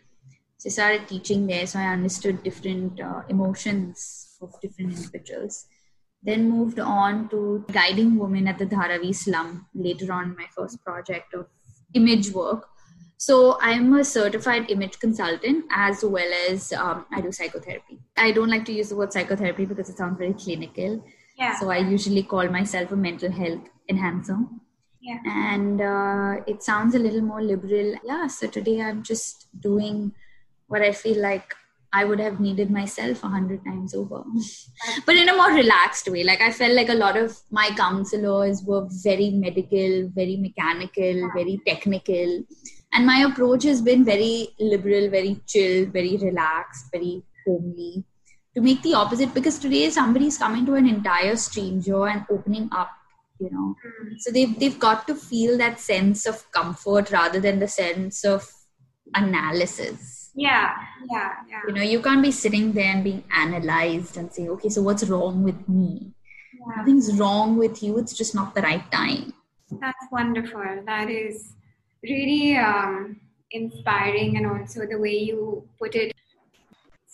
so 0.59 0.69
i 0.69 0.73
started 0.73 1.09
teaching 1.09 1.47
there 1.47 1.67
so 1.67 1.79
i 1.79 1.87
understood 1.87 2.43
different 2.43 3.01
uh, 3.01 3.23
emotions 3.29 4.37
of 4.43 4.61
different 4.61 4.93
individuals 4.93 5.67
then 6.23 6.49
moved 6.49 6.79
on 6.79 7.29
to 7.31 7.65
guiding 7.73 8.17
women 8.17 8.47
at 8.47 8.59
the 8.59 8.67
Dharavi 8.67 9.15
slum 9.15 9.67
later 9.75 10.13
on 10.13 10.37
my 10.37 10.47
first 10.55 10.83
project 10.85 11.35
of 11.35 11.47
image 11.95 12.31
work. 12.31 12.69
So 13.17 13.59
I'm 13.61 13.93
a 13.95 14.05
certified 14.05 14.71
image 14.71 14.99
consultant 14.99 15.65
as 15.71 16.05
well 16.05 16.33
as 16.49 16.73
um, 16.73 17.07
I 17.13 17.21
do 17.21 17.31
psychotherapy. 17.33 18.01
I 18.17 18.33
don't 18.33 18.51
like 18.51 18.65
to 18.67 18.73
use 18.73 18.89
the 18.89 18.97
word 18.97 19.13
psychotherapy 19.13 19.65
because 19.65 19.89
it 19.89 19.97
sounds 19.97 20.19
very 20.19 20.35
clinical. 20.35 21.05
Yeah. 21.39 21.59
So 21.59 21.71
I 21.71 21.79
usually 21.79 22.23
call 22.23 22.49
myself 22.49 22.93
a 22.93 22.97
mental 22.97 23.31
health 23.31 23.69
enhancer. 23.89 24.39
Yeah. 25.01 25.19
And 25.27 25.81
uh, 25.81 26.45
it 26.47 26.63
sounds 26.63 26.95
a 26.95 26.99
little 26.99 27.23
more 27.23 27.43
liberal. 27.43 27.97
Yeah. 28.05 28.27
So 28.29 28.47
today 28.47 28.81
I'm 28.81 29.03
just 29.03 29.49
doing 29.61 30.13
what 30.69 30.83
I 30.83 30.93
feel 30.93 31.21
like 31.21 31.55
I 31.95 32.05
would 32.05 32.21
have 32.21 32.41
needed 32.41 32.71
myself 32.71 33.23
a 33.23 33.29
hundred 33.29 33.65
times 33.65 33.95
over. 33.95 34.23
but 35.07 35.17
in 35.17 35.29
a 35.29 35.37
more 35.37 35.51
relaxed 35.53 36.09
way. 36.09 36.25
Like 36.25 36.41
I 36.41 36.51
felt 36.51 36.73
like 36.73 36.89
a 36.89 36.95
lot 36.95 37.17
of 37.17 37.39
my 37.51 37.69
counselors 37.77 38.63
were 38.63 38.87
very 39.03 39.31
medical, 39.31 40.09
very 40.15 40.37
mechanical, 40.37 41.31
very 41.35 41.61
technical. 41.67 42.45
And 42.95 43.07
my 43.07 43.27
approach 43.29 43.65
has 43.65 43.83
been 43.83 44.05
very 44.05 44.49
liberal, 44.59 45.11
very 45.11 45.41
chill, 45.47 45.87
very 45.87 46.17
relaxed, 46.17 46.87
very 46.93 47.23
homely. 47.47 48.05
To 48.55 48.61
make 48.61 48.83
the 48.83 48.95
opposite, 48.95 49.33
because 49.33 49.59
today 49.59 49.89
somebody's 49.91 50.37
coming 50.37 50.67
to 50.67 50.75
an 50.75 50.87
entire 50.87 51.37
stranger 51.37 52.07
and 52.07 52.27
opening 52.31 52.69
up, 52.71 52.91
you 53.41 53.51
know. 53.51 53.75
Mm. 53.85 54.21
So 54.21 54.31
they've 54.31 54.59
they've 54.59 54.79
got 54.79 55.07
to 55.07 55.15
feel 55.15 55.57
that 55.59 55.81
sense 55.81 56.27
of 56.27 56.51
comfort 56.53 57.11
rather 57.11 57.41
than 57.41 57.61
the 57.61 57.69
sense 57.69 58.25
of 58.25 58.51
analysis 59.15 60.31
yeah 60.35 60.73
yeah 61.11 61.33
yeah 61.47 61.61
you 61.67 61.75
know 61.75 61.83
you 61.83 62.01
can't 62.01 62.23
be 62.23 62.31
sitting 62.31 62.73
there 62.73 62.95
and 62.95 63.05
being 63.05 63.23
analyzed 63.37 64.17
and 64.17 64.33
saying 64.33 64.49
okay 64.49 64.71
so 64.71 64.81
what's 64.81 65.05
wrong 65.05 65.43
with 65.43 65.69
me 65.69 66.15
yeah. 66.55 66.77
nothing's 66.77 67.13
wrong 67.19 67.59
with 67.59 67.83
you 67.83 67.99
it's 67.99 68.15
just 68.15 68.35
not 68.35 68.55
the 68.55 68.63
right 68.63 68.91
time 68.91 69.35
that's 69.81 70.07
wonderful 70.11 70.83
that 70.87 71.11
is 71.11 71.53
really 72.03 72.57
um, 72.57 73.21
inspiring 73.51 74.37
and 74.37 74.47
also 74.47 74.87
the 74.87 74.99
way 74.99 75.17
you 75.17 75.67
put 75.79 75.95
it. 75.95 76.13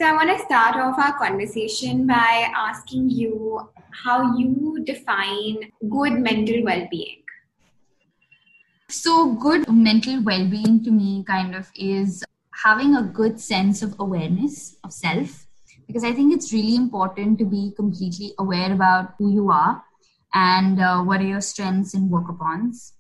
So, 0.01 0.07
I 0.07 0.13
want 0.13 0.31
to 0.31 0.39
start 0.45 0.77
off 0.77 0.97
our 0.97 1.19
conversation 1.19 2.07
by 2.07 2.53
asking 2.55 3.11
you 3.11 3.69
how 4.05 4.37
you 4.37 4.85
define 4.85 5.73
good 5.91 6.13
mental 6.13 6.63
well 6.63 6.87
being. 6.89 7.25
So, 8.89 9.33
good 9.35 9.69
mental 9.69 10.23
well 10.23 10.49
being 10.49 10.85
to 10.85 10.93
me 10.93 11.25
kind 11.25 11.53
of 11.53 11.69
is 11.75 12.23
having 12.63 12.95
a 12.95 13.03
good 13.03 13.41
sense 13.41 13.83
of 13.83 13.97
awareness 13.99 14.77
of 14.85 14.93
self 14.93 15.49
because 15.89 16.05
I 16.05 16.13
think 16.13 16.33
it's 16.33 16.53
really 16.53 16.77
important 16.77 17.37
to 17.41 17.45
be 17.45 17.73
completely 17.75 18.35
aware 18.39 18.73
about 18.73 19.15
who 19.19 19.33
you 19.33 19.51
are 19.51 19.83
and 20.33 20.81
uh, 20.81 21.03
what 21.03 21.21
are 21.23 21.27
your 21.27 21.41
strengths 21.41 21.95
and 21.95 22.09
work 22.09 22.29
upons. 22.29 22.93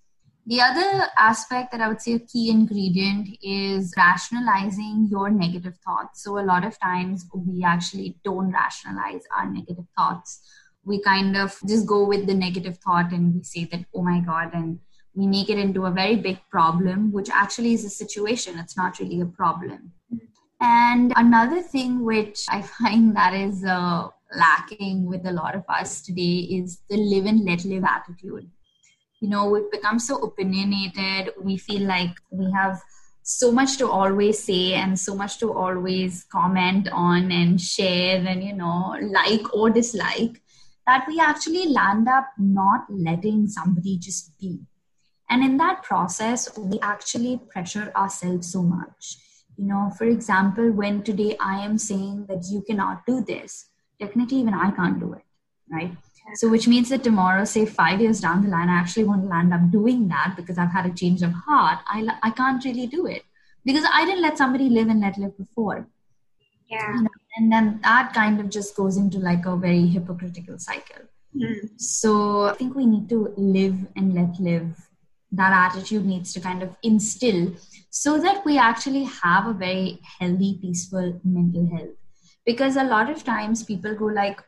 The 0.48 0.62
other 0.62 1.04
aspect 1.18 1.72
that 1.72 1.82
I 1.82 1.88
would 1.88 2.00
say 2.00 2.14
a 2.14 2.18
key 2.18 2.48
ingredient 2.48 3.28
is 3.42 3.92
rationalizing 3.98 5.08
your 5.10 5.28
negative 5.28 5.76
thoughts. 5.84 6.24
So, 6.24 6.38
a 6.38 6.48
lot 6.52 6.64
of 6.64 6.80
times 6.80 7.26
we 7.34 7.62
actually 7.62 8.16
don't 8.24 8.50
rationalize 8.50 9.24
our 9.36 9.44
negative 9.44 9.84
thoughts. 9.94 10.40
We 10.86 11.02
kind 11.02 11.36
of 11.36 11.54
just 11.68 11.86
go 11.86 12.06
with 12.06 12.26
the 12.26 12.32
negative 12.32 12.78
thought 12.78 13.12
and 13.12 13.34
we 13.34 13.42
say 13.42 13.64
that, 13.66 13.84
oh 13.94 14.02
my 14.02 14.20
God, 14.20 14.54
and 14.54 14.78
we 15.14 15.26
make 15.26 15.50
it 15.50 15.58
into 15.58 15.84
a 15.84 15.90
very 15.90 16.16
big 16.16 16.38
problem, 16.50 17.12
which 17.12 17.28
actually 17.28 17.74
is 17.74 17.84
a 17.84 17.90
situation. 17.90 18.58
It's 18.58 18.76
not 18.76 18.98
really 19.00 19.20
a 19.20 19.26
problem. 19.26 19.92
And 20.62 21.12
another 21.16 21.60
thing 21.60 22.02
which 22.06 22.46
I 22.48 22.62
find 22.80 23.14
that 23.16 23.34
is 23.34 23.66
uh, 23.66 24.08
lacking 24.34 25.04
with 25.04 25.26
a 25.26 25.32
lot 25.32 25.54
of 25.54 25.64
us 25.68 26.00
today 26.00 26.48
is 26.50 26.80
the 26.88 26.96
live 26.96 27.26
and 27.26 27.44
let 27.44 27.66
live 27.66 27.84
attitude. 27.84 28.50
You 29.20 29.28
know, 29.28 29.48
we've 29.50 29.70
become 29.70 29.98
so 29.98 30.16
opinionated. 30.18 31.34
We 31.40 31.56
feel 31.56 31.82
like 31.82 32.14
we 32.30 32.50
have 32.52 32.80
so 33.22 33.52
much 33.52 33.76
to 33.78 33.90
always 33.90 34.42
say 34.42 34.74
and 34.74 34.98
so 34.98 35.14
much 35.14 35.38
to 35.38 35.52
always 35.52 36.24
comment 36.24 36.88
on 36.90 37.30
and 37.30 37.60
share 37.60 38.24
and, 38.26 38.42
you 38.42 38.54
know, 38.54 38.96
like 39.02 39.54
or 39.54 39.70
dislike 39.70 40.40
that 40.86 41.04
we 41.06 41.20
actually 41.20 41.68
land 41.68 42.08
up 42.08 42.28
not 42.38 42.86
letting 42.88 43.46
somebody 43.46 43.98
just 43.98 44.38
be. 44.38 44.60
And 45.28 45.44
in 45.44 45.58
that 45.58 45.82
process, 45.82 46.56
we 46.56 46.80
actually 46.80 47.38
pressure 47.50 47.92
ourselves 47.94 48.50
so 48.50 48.62
much. 48.62 49.18
You 49.58 49.66
know, 49.66 49.90
for 49.98 50.04
example, 50.04 50.70
when 50.70 51.02
today 51.02 51.36
I 51.38 51.64
am 51.64 51.76
saying 51.76 52.26
that 52.28 52.46
you 52.50 52.62
cannot 52.62 53.04
do 53.04 53.22
this, 53.22 53.66
technically 54.00 54.38
even 54.38 54.54
I 54.54 54.70
can't 54.70 54.98
do 54.98 55.12
it, 55.12 55.24
right? 55.70 55.92
So, 56.34 56.48
which 56.48 56.68
means 56.68 56.88
that 56.90 57.02
tomorrow, 57.02 57.44
say 57.44 57.66
five 57.66 58.00
years 58.00 58.20
down 58.20 58.42
the 58.42 58.48
line, 58.48 58.68
I 58.68 58.74
actually 58.74 59.04
want 59.04 59.22
to 59.22 59.28
land 59.28 59.52
up 59.52 59.70
doing 59.70 60.08
that 60.08 60.34
because 60.36 60.58
I've 60.58 60.72
had 60.72 60.86
a 60.86 60.92
change 60.94 61.22
of 61.22 61.32
heart. 61.32 61.78
I, 61.86 62.06
I 62.22 62.30
can't 62.30 62.64
really 62.64 62.86
do 62.86 63.06
it 63.06 63.22
because 63.64 63.84
I 63.92 64.04
didn't 64.04 64.22
let 64.22 64.38
somebody 64.38 64.68
live 64.68 64.88
and 64.88 65.00
let 65.00 65.18
live 65.18 65.36
before. 65.36 65.86
Yeah. 66.68 66.94
You 66.94 67.02
know, 67.02 67.08
and 67.36 67.52
then 67.52 67.80
that 67.82 68.12
kind 68.12 68.40
of 68.40 68.50
just 68.50 68.76
goes 68.76 68.96
into 68.96 69.18
like 69.18 69.46
a 69.46 69.56
very 69.56 69.86
hypocritical 69.86 70.58
cycle. 70.58 71.02
Mm. 71.34 71.70
So, 71.80 72.42
I 72.48 72.54
think 72.54 72.74
we 72.74 72.86
need 72.86 73.08
to 73.10 73.32
live 73.36 73.76
and 73.96 74.14
let 74.14 74.38
live. 74.40 74.88
That 75.32 75.52
attitude 75.52 76.06
needs 76.06 76.32
to 76.32 76.40
kind 76.40 76.62
of 76.62 76.74
instill 76.82 77.52
so 77.90 78.18
that 78.18 78.44
we 78.46 78.56
actually 78.58 79.04
have 79.04 79.46
a 79.46 79.52
very 79.52 80.00
healthy, 80.18 80.58
peaceful 80.60 81.20
mental 81.22 81.68
health 81.76 81.96
because 82.48 82.76
a 82.76 82.84
lot 82.84 83.10
of 83.10 83.24
times 83.24 83.62
people 83.62 83.94
go 83.94 84.06
like 84.06 84.42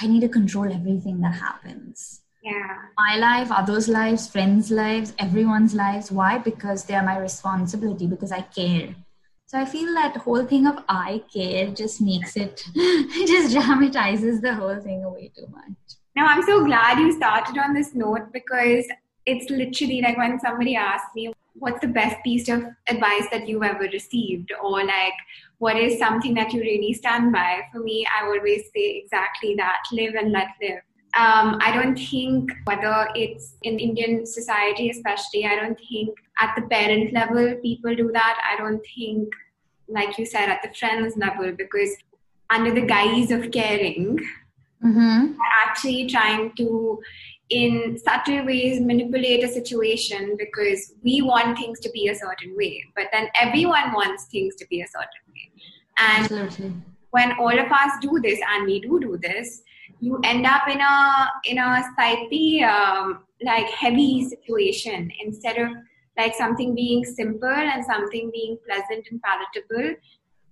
i 0.00 0.06
need 0.06 0.20
to 0.20 0.28
control 0.28 0.72
everything 0.72 1.20
that 1.20 1.34
happens. 1.34 2.22
Yeah. 2.42 2.76
My 2.96 3.16
life 3.16 3.52
others 3.52 3.88
lives 3.88 4.28
friends 4.28 4.70
lives 4.70 5.12
everyone's 5.18 5.74
lives. 5.74 6.10
Why? 6.10 6.38
Because 6.38 6.84
they 6.84 6.94
are 6.94 7.02
my 7.02 7.18
responsibility 7.18 8.06
because 8.06 8.32
i 8.32 8.40
care. 8.40 8.94
So 9.46 9.58
i 9.58 9.64
feel 9.64 9.92
that 9.94 10.16
whole 10.16 10.46
thing 10.46 10.66
of 10.66 10.82
i 10.88 11.22
care 11.32 11.70
just 11.82 12.00
makes 12.00 12.36
it 12.36 12.64
just 13.32 13.52
dramatizes 13.52 14.40
the 14.40 14.54
whole 14.54 14.80
thing 14.80 15.04
away 15.04 15.32
too 15.36 15.46
much. 15.48 15.98
Now 16.16 16.26
i'm 16.26 16.42
so 16.42 16.64
glad 16.64 16.98
you 16.98 17.12
started 17.12 17.58
on 17.58 17.74
this 17.74 17.94
note 17.94 18.32
because 18.32 18.86
it's 19.26 19.50
literally 19.50 20.00
like 20.02 20.16
when 20.16 20.40
somebody 20.40 20.76
asks 20.76 21.14
me 21.14 21.32
what's 21.54 21.80
the 21.80 21.88
best 21.88 22.16
piece 22.24 22.48
of 22.48 22.64
advice 22.88 23.26
that 23.30 23.48
you've 23.48 23.62
ever 23.62 23.88
received 23.92 24.52
or 24.62 24.84
like 24.84 25.14
what 25.58 25.76
is 25.76 25.98
something 25.98 26.34
that 26.34 26.52
you 26.52 26.60
really 26.60 26.92
stand 26.94 27.32
by? 27.32 27.60
For 27.72 27.80
me, 27.80 28.06
I 28.06 28.24
always 28.24 28.64
say 28.74 29.02
exactly 29.02 29.54
that 29.56 29.82
live 29.92 30.14
and 30.14 30.32
let 30.32 30.48
live. 30.60 30.80
Um, 31.16 31.58
I 31.60 31.72
don't 31.72 31.96
think 31.96 32.50
whether 32.64 33.08
it's 33.14 33.56
in 33.62 33.78
Indian 33.78 34.24
society, 34.24 34.90
especially, 34.90 35.44
I 35.44 35.56
don't 35.56 35.78
think 35.78 36.16
at 36.40 36.54
the 36.56 36.62
parent 36.62 37.12
level 37.12 37.56
people 37.62 37.94
do 37.94 38.10
that. 38.12 38.40
I 38.50 38.56
don't 38.56 38.80
think, 38.94 39.28
like 39.88 40.18
you 40.18 40.24
said, 40.24 40.48
at 40.48 40.62
the 40.62 40.72
friends 40.72 41.16
level, 41.16 41.52
because 41.52 41.90
under 42.48 42.72
the 42.72 42.86
guise 42.86 43.32
of 43.32 43.50
caring, 43.50 44.18
mm-hmm. 44.84 45.32
actually 45.66 46.06
trying 46.06 46.52
to 46.56 47.00
in 47.50 47.98
subtle 47.98 48.44
ways 48.46 48.80
manipulate 48.80 49.44
a 49.44 49.48
situation 49.48 50.36
because 50.38 50.94
we 51.02 51.20
want 51.20 51.58
things 51.58 51.80
to 51.80 51.90
be 51.90 52.08
a 52.08 52.14
certain 52.14 52.56
way 52.56 52.84
but 52.94 53.06
then 53.12 53.28
everyone 53.40 53.92
wants 53.92 54.26
things 54.26 54.54
to 54.56 54.66
be 54.68 54.80
a 54.82 54.86
certain 54.86 55.24
way. 55.34 55.50
And 55.98 56.32
Absolutely. 56.32 56.72
when 57.10 57.32
all 57.32 57.58
of 57.58 57.70
us 57.70 57.92
do 58.00 58.20
this 58.22 58.38
and 58.52 58.66
we 58.66 58.80
do 58.80 59.00
do 59.00 59.18
this 59.20 59.62
you 59.98 60.18
end 60.24 60.46
up 60.46 60.68
in 60.68 60.80
a 60.80 61.30
in 61.44 61.58
a 61.58 61.84
slightly 61.94 62.62
um, 62.62 63.24
like 63.42 63.66
heavy 63.66 64.28
situation. 64.28 65.10
Instead 65.24 65.58
of 65.58 65.68
like 66.16 66.34
something 66.34 66.74
being 66.74 67.04
simple 67.04 67.48
and 67.48 67.84
something 67.84 68.30
being 68.32 68.58
pleasant 68.66 69.06
and 69.10 69.20
palatable 69.22 69.96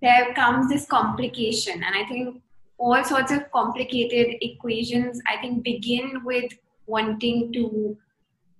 there 0.01 0.33
comes 0.33 0.69
this 0.69 0.85
complication. 0.85 1.83
And 1.83 1.95
i 1.95 2.05
think 2.07 2.41
all 2.77 3.03
sorts 3.03 3.31
of 3.31 3.51
complicated 3.51 4.37
equations 4.41 5.21
i 5.27 5.35
think 5.41 5.63
begin 5.63 6.21
with 6.23 6.51
wanting 6.89 7.53
to 7.53 7.97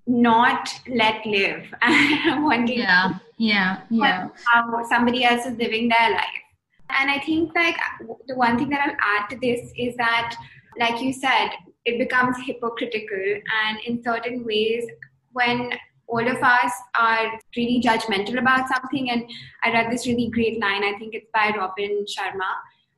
not 0.08 0.70
let 0.88 1.26
live. 1.26 1.66
Wanting 2.50 2.80
yeah 2.80 3.20
yeah 3.38 3.82
yeah. 3.90 4.30
how 4.46 4.84
somebody 4.90 5.24
else 5.24 5.46
is 5.46 5.58
living 5.58 5.90
their 5.90 6.12
life. 6.12 6.46
And 6.90 7.12
i 7.12 7.20
think 7.20 7.54
like 7.56 7.78
the 8.28 8.36
one 8.36 8.58
thing 8.58 8.70
that 8.70 8.82
i'll 8.86 9.04
add 9.16 9.30
to 9.30 9.38
this 9.42 9.72
is 9.78 9.96
that 9.98 10.36
like 10.80 11.02
you 11.02 11.14
said 11.14 11.50
it 11.86 11.98
becomes 11.98 12.38
hypocritical. 12.46 13.42
And 13.64 13.80
in 13.86 14.04
certain 14.04 14.44
ways 14.46 14.86
when 15.32 15.72
all 16.08 16.28
of 16.28 16.42
us 16.42 16.74
are 17.00 17.40
really 17.56 17.82
judgmental 17.86 18.40
about 18.40 18.68
something 18.68 19.12
and 19.12 19.30
i 19.64 19.72
read 19.72 19.92
this 19.92 20.08
really 20.08 20.30
great 20.30 20.60
line 20.60 20.84
i 20.84 20.94
think 20.98 21.14
it's 21.14 21.30
by 21.34 21.54
robin 21.56 22.04
sharma 22.14 22.50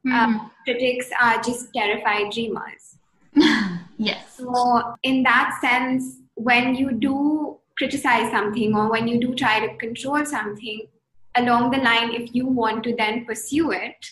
mm-hmm. 0.06 0.14
uh, 0.14 0.50
critics 0.64 1.10
are 1.20 1.42
just 1.42 1.74
terrified 1.74 2.32
dreamers 2.32 2.98
Yes. 4.02 4.38
So, 4.38 4.96
in 5.04 5.22
that 5.24 5.60
sense, 5.62 6.18
when 6.34 6.74
you 6.74 6.92
do 6.92 7.60
criticize 7.78 8.32
something 8.32 8.76
or 8.76 8.90
when 8.90 9.08
you 9.08 9.20
do 9.20 9.36
try 9.36 9.60
to 9.60 9.78
control 9.78 10.26
something, 10.26 10.88
along 11.36 11.70
the 11.70 11.78
line, 11.78 12.12
if 12.14 12.34
you 12.34 12.48
want 12.48 12.84
to 12.86 12.96
then 12.96 13.26
pursue 13.26 13.72
it, 13.72 14.06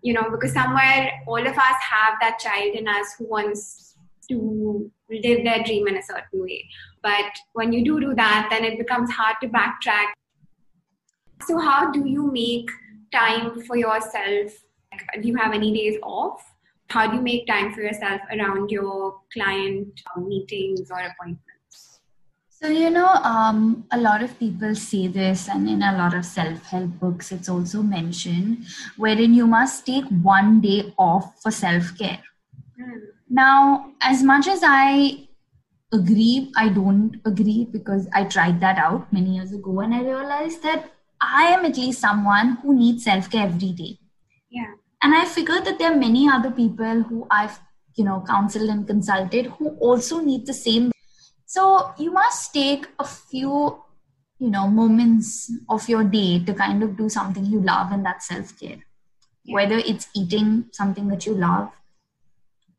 you 0.00 0.14
know, 0.14 0.30
because 0.30 0.54
somewhere 0.54 1.12
all 1.26 1.46
of 1.46 1.58
us 1.58 1.76
have 1.82 2.14
that 2.22 2.38
child 2.38 2.74
in 2.74 2.88
us 2.88 3.14
who 3.18 3.28
wants 3.28 3.96
to 4.30 4.90
live 5.10 5.44
their 5.44 5.62
dream 5.62 5.88
in 5.88 5.98
a 5.98 6.02
certain 6.02 6.42
way. 6.42 6.64
But 7.02 7.30
when 7.52 7.72
you 7.72 7.84
do 7.84 8.00
do 8.00 8.14
that, 8.14 8.48
then 8.50 8.64
it 8.64 8.78
becomes 8.78 9.10
hard 9.10 9.36
to 9.42 9.48
backtrack. 9.48 10.06
So, 11.46 11.58
how 11.58 11.90
do 11.90 12.08
you 12.08 12.32
make 12.32 12.70
time 13.12 13.60
for 13.62 13.76
yourself? 13.76 14.52
Do 15.20 15.28
you 15.28 15.36
have 15.36 15.52
any 15.52 15.74
days 15.74 15.98
off? 16.02 16.53
How 16.88 17.10
do 17.10 17.16
you 17.16 17.22
make 17.22 17.46
time 17.46 17.72
for 17.72 17.80
yourself 17.80 18.20
around 18.32 18.70
your 18.70 19.20
client 19.32 20.00
meetings 20.16 20.90
or 20.90 20.98
appointments? 20.98 22.00
So, 22.48 22.68
you 22.68 22.90
know, 22.90 23.08
um, 23.08 23.84
a 23.90 23.98
lot 23.98 24.22
of 24.22 24.38
people 24.38 24.74
say 24.74 25.08
this, 25.08 25.48
and 25.48 25.68
in 25.68 25.82
a 25.82 25.96
lot 25.96 26.14
of 26.14 26.24
self 26.24 26.62
help 26.64 26.90
books, 27.00 27.32
it's 27.32 27.48
also 27.48 27.82
mentioned, 27.82 28.66
wherein 28.96 29.34
you 29.34 29.46
must 29.46 29.84
take 29.84 30.04
one 30.22 30.60
day 30.60 30.94
off 30.96 31.42
for 31.42 31.50
self 31.50 31.96
care. 31.98 32.22
Mm. 32.80 33.00
Now, 33.28 33.92
as 34.00 34.22
much 34.22 34.46
as 34.46 34.60
I 34.62 35.28
agree, 35.92 36.52
I 36.56 36.68
don't 36.68 37.20
agree 37.24 37.68
because 37.70 38.08
I 38.14 38.24
tried 38.24 38.60
that 38.60 38.78
out 38.78 39.12
many 39.12 39.36
years 39.36 39.52
ago 39.52 39.80
and 39.80 39.94
I 39.94 40.02
realized 40.02 40.62
that 40.62 40.90
I 41.20 41.44
am 41.48 41.64
at 41.64 41.76
least 41.76 42.00
someone 42.00 42.58
who 42.62 42.74
needs 42.74 43.04
self 43.04 43.30
care 43.30 43.46
every 43.46 43.72
day. 43.72 43.98
Yeah 44.50 44.74
and 45.04 45.14
i 45.20 45.24
figured 45.36 45.64
that 45.64 45.78
there 45.78 45.92
are 45.92 46.02
many 46.02 46.26
other 46.36 46.50
people 46.58 47.02
who 47.08 47.26
i've 47.38 47.58
you 47.94 48.04
know 48.04 48.24
counseled 48.26 48.70
and 48.74 48.86
consulted 48.86 49.46
who 49.58 49.70
also 49.88 50.20
need 50.20 50.46
the 50.46 50.58
same 50.60 50.90
so 51.46 51.92
you 51.98 52.10
must 52.12 52.52
take 52.54 52.88
a 52.98 53.04
few 53.04 53.52
you 54.38 54.50
know 54.56 54.66
moments 54.66 55.30
of 55.68 55.88
your 55.88 56.02
day 56.16 56.42
to 56.48 56.54
kind 56.62 56.82
of 56.82 56.96
do 56.96 57.08
something 57.08 57.44
you 57.44 57.60
love 57.60 57.92
and 57.92 58.04
that's 58.04 58.28
self-care 58.28 58.78
yeah. 59.44 59.54
whether 59.54 59.78
it's 59.92 60.08
eating 60.16 60.52
something 60.72 61.08
that 61.08 61.26
you 61.26 61.34
love 61.34 61.70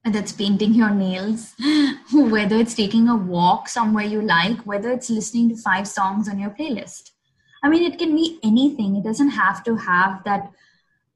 whether 0.04 0.20
it's 0.20 0.38
painting 0.44 0.74
your 0.74 0.92
nails 0.92 1.54
whether 2.36 2.58
it's 2.58 2.76
taking 2.76 3.08
a 3.08 3.16
walk 3.16 3.70
somewhere 3.70 4.06
you 4.06 4.22
like 4.22 4.66
whether 4.74 4.92
it's 4.92 5.10
listening 5.10 5.50
to 5.50 5.56
five 5.70 5.88
songs 5.88 6.28
on 6.28 6.40
your 6.40 6.56
playlist 6.62 7.12
I 7.66 7.68
mean, 7.68 7.92
it 7.92 7.98
can 7.98 8.16
be 8.16 8.40
anything. 8.44 8.96
It 8.96 9.04
doesn't 9.04 9.32
have 9.32 9.64
to 9.64 9.76
have 9.76 10.24
that, 10.24 10.52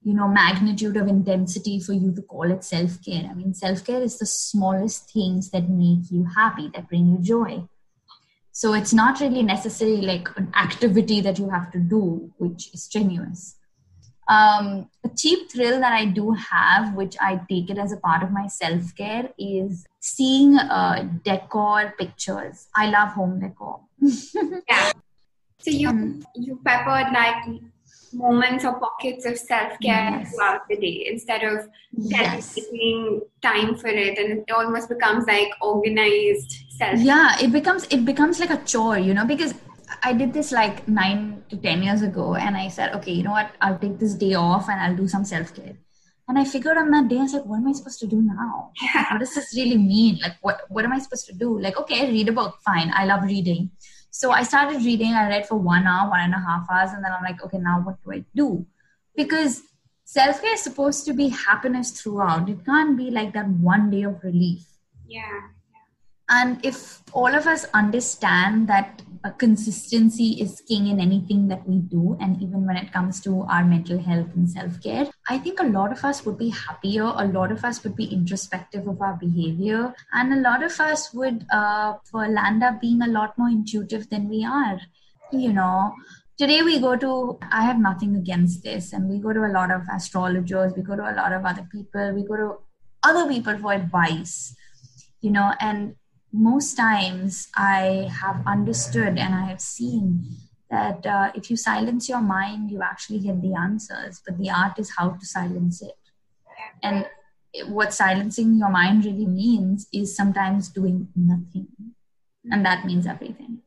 you 0.01 0.13
know, 0.13 0.27
magnitude 0.27 0.95
of 0.95 1.07
intensity 1.07 1.79
for 1.79 1.93
you 1.93 2.13
to 2.13 2.21
call 2.21 2.49
it 2.51 2.63
self 2.63 3.03
care. 3.03 3.27
I 3.29 3.33
mean, 3.33 3.53
self 3.53 3.85
care 3.85 4.01
is 4.01 4.17
the 4.17 4.25
smallest 4.25 5.11
things 5.11 5.49
that 5.51 5.69
make 5.69 6.09
you 6.09 6.25
happy, 6.35 6.69
that 6.73 6.87
bring 6.87 7.07
you 7.07 7.17
joy. 7.19 7.63
So 8.51 8.73
it's 8.73 8.93
not 8.93 9.19
really 9.19 9.43
necessarily 9.43 10.01
like 10.01 10.27
an 10.37 10.51
activity 10.55 11.21
that 11.21 11.39
you 11.39 11.49
have 11.49 11.71
to 11.71 11.79
do, 11.79 12.31
which 12.37 12.73
is 12.73 12.83
strenuous. 12.83 13.55
Um, 14.27 14.89
a 15.03 15.09
cheap 15.09 15.51
thrill 15.51 15.79
that 15.79 15.91
I 15.91 16.05
do 16.05 16.31
have, 16.31 16.93
which 16.93 17.15
I 17.19 17.41
take 17.49 17.69
it 17.69 17.77
as 17.77 17.91
a 17.91 17.97
part 17.97 18.21
of 18.21 18.31
my 18.31 18.47
self 18.47 18.95
care, 18.95 19.29
is 19.37 19.85
seeing 19.99 20.57
uh, 20.57 21.09
decor 21.25 21.95
pictures. 21.97 22.67
I 22.75 22.89
love 22.89 23.09
home 23.09 23.39
decor. 23.39 23.81
yeah. 24.69 24.91
So 25.59 25.71
you 25.71 25.89
um, 25.89 26.25
you 26.35 26.59
peppered 26.63 27.11
like 27.11 27.61
moments 28.13 28.65
or 28.65 28.79
pockets 28.79 29.25
of 29.25 29.37
self 29.37 29.73
care 29.81 30.09
yes. 30.11 30.33
throughout 30.33 30.61
the 30.69 30.77
day 30.77 31.07
instead 31.09 31.43
of 31.43 31.67
dedicating 32.09 33.21
yes. 33.21 33.21
time 33.41 33.75
for 33.75 33.87
it, 33.87 34.17
and 34.17 34.39
it 34.39 34.51
almost 34.51 34.89
becomes 34.89 35.25
like 35.27 35.49
organized 35.61 36.65
self. 36.69 36.99
Yeah, 36.99 37.37
it 37.41 37.51
becomes 37.51 37.85
it 37.89 38.05
becomes 38.05 38.39
like 38.39 38.49
a 38.49 38.63
chore, 38.63 38.97
you 38.97 39.13
know, 39.13 39.25
because 39.25 39.53
I 40.03 40.13
did 40.13 40.33
this 40.33 40.51
like 40.51 40.87
nine 40.87 41.43
to 41.49 41.57
ten 41.57 41.83
years 41.83 42.01
ago, 42.01 42.35
and 42.35 42.55
I 42.55 42.67
said, 42.69 42.93
okay, 42.95 43.11
you 43.11 43.23
know 43.23 43.31
what, 43.31 43.51
I'll 43.61 43.79
take 43.79 43.99
this 43.99 44.13
day 44.13 44.33
off 44.33 44.69
and 44.69 44.79
I'll 44.79 44.95
do 44.95 45.07
some 45.07 45.25
self 45.25 45.53
care. 45.55 45.77
And 46.27 46.37
I 46.37 46.45
figured 46.45 46.77
on 46.77 46.91
that 46.91 47.07
day, 47.07 47.17
I 47.17 47.25
said, 47.25 47.41
what 47.45 47.57
am 47.57 47.67
I 47.67 47.71
supposed 47.71 47.99
to 48.01 48.07
do 48.07 48.21
now? 48.21 48.71
Yeah. 48.83 49.05
What 49.11 49.19
does 49.19 49.33
this 49.33 49.51
really 49.55 49.77
mean? 49.77 50.19
Like, 50.21 50.35
what 50.41 50.61
what 50.69 50.85
am 50.85 50.93
I 50.93 50.99
supposed 50.99 51.25
to 51.27 51.33
do? 51.33 51.59
Like, 51.59 51.77
okay, 51.77 52.09
read 52.11 52.29
a 52.29 52.31
book, 52.31 52.59
fine. 52.63 52.91
I 52.93 53.05
love 53.05 53.23
reading 53.23 53.71
so 54.11 54.31
I 54.31 54.43
started 54.43 54.83
reading. 54.83 55.13
I 55.13 55.27
read 55.29 55.47
for 55.47 55.55
one 55.55 55.85
hour, 55.85 56.09
one 56.09 56.19
and 56.19 56.33
a 56.33 56.39
half 56.39 56.67
hours, 56.69 56.91
and 56.91 57.03
then 57.03 57.11
I'm 57.11 57.23
like, 57.23 57.43
okay, 57.43 57.57
now 57.57 57.81
what 57.81 58.01
do 58.03 58.11
I 58.11 58.25
do? 58.35 58.65
Because 59.15 59.61
self 60.05 60.41
care 60.41 60.53
is 60.53 60.61
supposed 60.61 61.05
to 61.05 61.13
be 61.13 61.29
happiness 61.29 61.91
throughout. 61.91 62.49
It 62.49 62.65
can't 62.65 62.97
be 62.97 63.11
like 63.11 63.33
that 63.33 63.47
one 63.47 63.89
day 63.89 64.03
of 64.03 64.23
relief. 64.23 64.65
Yeah. 65.07 65.41
And 66.29 66.63
if 66.63 67.01
all 67.11 67.33
of 67.33 67.47
us 67.47 67.65
understand 67.73 68.67
that 68.67 69.01
a 69.23 69.31
consistency 69.31 70.41
is 70.41 70.61
king 70.67 70.87
in 70.87 70.99
anything 70.99 71.47
that 71.49 71.67
we 71.67 71.79
do, 71.79 72.17
and 72.21 72.41
even 72.41 72.65
when 72.65 72.77
it 72.77 72.93
comes 72.93 73.19
to 73.21 73.41
our 73.43 73.65
mental 73.65 73.99
health 73.99 74.27
and 74.35 74.49
self 74.49 74.81
care, 74.81 75.07
I 75.27 75.37
think 75.37 75.59
a 75.59 75.65
lot 75.65 75.91
of 75.91 76.05
us 76.05 76.25
would 76.25 76.37
be 76.37 76.49
happier. 76.49 77.03
A 77.03 77.25
lot 77.25 77.51
of 77.51 77.65
us 77.65 77.83
would 77.83 77.95
be 77.95 78.05
introspective 78.05 78.87
of 78.87 79.01
our 79.01 79.15
behavior, 79.15 79.93
and 80.13 80.33
a 80.33 80.41
lot 80.41 80.63
of 80.63 80.79
us 80.79 81.13
would 81.13 81.45
uh, 81.51 81.95
land 82.13 82.63
up 82.63 82.79
being 82.79 83.01
a 83.01 83.07
lot 83.07 83.37
more 83.37 83.49
intuitive 83.49 84.09
than 84.09 84.29
we 84.29 84.45
are. 84.45 84.79
You 85.31 85.53
know, 85.53 85.93
today 86.37 86.61
we 86.61 86.79
go 86.79 86.95
to 86.95 87.37
i 87.51 87.63
have 87.63 87.77
nothing 87.77 88.15
against 88.15 88.63
this 88.63 88.93
and 88.93 89.09
we 89.09 89.19
go 89.19 89.33
to 89.33 89.41
a 89.45 89.51
lot 89.55 89.69
of 89.69 89.81
astrologers 89.93 90.71
we 90.75 90.81
go 90.81 90.95
to 90.95 91.03
a 91.03 91.15
lot 91.17 91.33
of 91.33 91.43
other 91.45 91.67
people 91.69 92.13
we 92.13 92.23
go 92.23 92.37
to 92.37 92.53
other 93.03 93.27
people 93.27 93.57
for 93.57 93.73
advice 93.73 94.55
you 95.19 95.29
know 95.29 95.51
and 95.59 95.95
most 96.31 96.75
times 96.75 97.49
I 97.55 98.09
have 98.21 98.45
understood 98.45 99.17
and 99.17 99.33
I 99.33 99.45
have 99.45 99.61
seen 99.61 100.25
that 100.69 101.05
uh, 101.05 101.31
if 101.33 101.49
you 101.49 101.57
silence 101.57 102.07
your 102.07 102.21
mind, 102.21 102.69
you 102.69 102.81
actually 102.83 103.19
get 103.19 103.41
the 103.41 103.55
answers, 103.55 104.21
but 104.25 104.37
the 104.37 104.49
art 104.49 104.77
is 104.77 104.91
how 104.97 105.09
to 105.09 105.25
silence 105.25 105.81
it. 105.81 105.97
And 106.83 107.07
what 107.67 107.93
silencing 107.93 108.55
your 108.55 108.69
mind 108.69 109.05
really 109.05 109.25
means 109.25 109.87
is 109.91 110.15
sometimes 110.15 110.69
doing 110.69 111.07
nothing, 111.15 111.67
and 112.51 112.63
that 112.65 112.85
means 112.85 113.07
everything. 113.07 113.59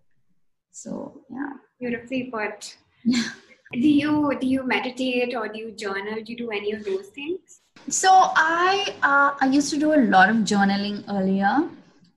So, 0.71 1.23
yeah. 1.29 1.55
Beautifully 1.81 2.31
put. 2.33 2.77
do 3.05 3.89
you 3.89 4.39
do 4.41 4.47
you 4.47 4.65
meditate 4.65 5.35
or 5.35 5.49
do 5.49 5.59
you 5.59 5.73
journal? 5.73 6.23
Do 6.25 6.33
you 6.33 6.39
do 6.39 6.51
any 6.53 6.73
of 6.73 6.85
those 6.85 7.09
things? 7.09 7.61
So 7.89 8.11
I 8.13 8.95
uh, 9.03 9.37
I 9.41 9.51
used 9.51 9.71
to 9.71 9.79
do 9.79 9.93
a 9.95 10.03
lot 10.07 10.31
of 10.31 10.37
journaling 10.37 11.03
earlier 11.09 11.69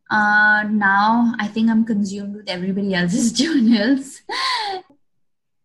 uh, 0.10 0.63
now 0.70 1.34
I 1.39 1.48
think 1.48 1.70
I'm 1.70 1.86
consumed 1.86 2.36
with 2.36 2.50
everybody 2.50 2.94
else's 2.94 3.32
journals. 3.41 4.22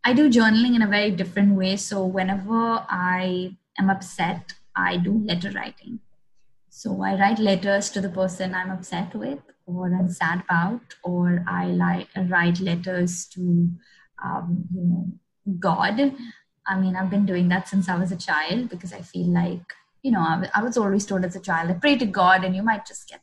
I 0.03 0.15
do 0.15 0.31
journaling 0.31 0.75
in 0.75 0.83
a 0.83 0.87
very 0.87 1.11
different 1.11 1.57
way. 1.57 1.77
So 1.77 2.05
whenever 2.05 2.85
I 2.89 3.57
am 3.79 3.91
upset, 3.91 4.55
I 4.75 4.97
do 4.97 5.23
letter 5.25 5.51
writing. 5.51 6.01
So 6.71 7.03
I 7.03 7.19
write 7.19 7.39
letters 7.39 7.91
to 7.91 8.01
the 8.01 8.09
person 8.09 8.55
I'm 8.55 8.71
upset 8.71 9.15
with, 9.15 9.41
or 9.67 9.93
I'm 9.93 10.09
sad 10.09 10.43
about, 10.49 10.81
or 11.05 11.45
I 11.47 12.07
write 12.17 12.61
letters 12.61 13.27
to, 13.35 13.69
um, 14.25 14.65
you 14.75 14.83
know, 14.83 15.07
God. 15.59 16.15
I 16.67 16.81
mean, 16.81 16.97
I've 16.97 17.11
been 17.11 17.27
doing 17.27 17.49
that 17.49 17.69
since 17.69 17.89
I 17.89 17.99
was 17.99 18.13
a 18.13 18.17
child 18.17 18.71
because 18.71 18.93
I 18.93 19.03
feel 19.03 19.27
like, 19.27 19.75
you 20.03 20.13
know, 20.13 20.21
I, 20.21 20.49
I 20.55 20.63
was 20.63 20.79
always 20.79 21.05
told 21.05 21.25
as 21.25 21.37
a 21.37 21.41
child, 21.41 21.71
I 21.71 21.75
pray 21.75 21.97
to 21.99 22.07
God, 22.07 22.45
and 22.45 22.57
you 22.57 22.63
might 22.63 22.87
just 22.87 23.09
get 23.09 23.21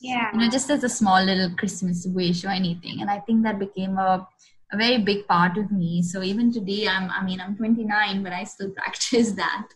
yeah. 0.00 0.30
You 0.32 0.40
know 0.40 0.48
just 0.50 0.70
as 0.70 0.84
a 0.84 0.88
small 0.88 1.22
little 1.24 1.50
christmas 1.56 2.06
wish 2.06 2.44
or 2.44 2.48
anything. 2.48 3.00
And 3.00 3.10
i 3.10 3.18
think 3.20 3.42
that 3.42 3.58
became 3.58 3.98
a, 3.98 4.26
a 4.72 4.76
very 4.76 4.98
big 4.98 5.26
part 5.26 5.58
of 5.58 5.72
me. 5.72 6.02
So 6.02 6.22
even 6.22 6.52
today 6.52 6.86
i'm 6.88 7.10
i 7.10 7.24
mean 7.24 7.40
i'm 7.40 7.56
29 7.56 8.22
but 8.22 8.32
i 8.32 8.44
still 8.44 8.70
practice 8.80 9.32
that 9.32 9.68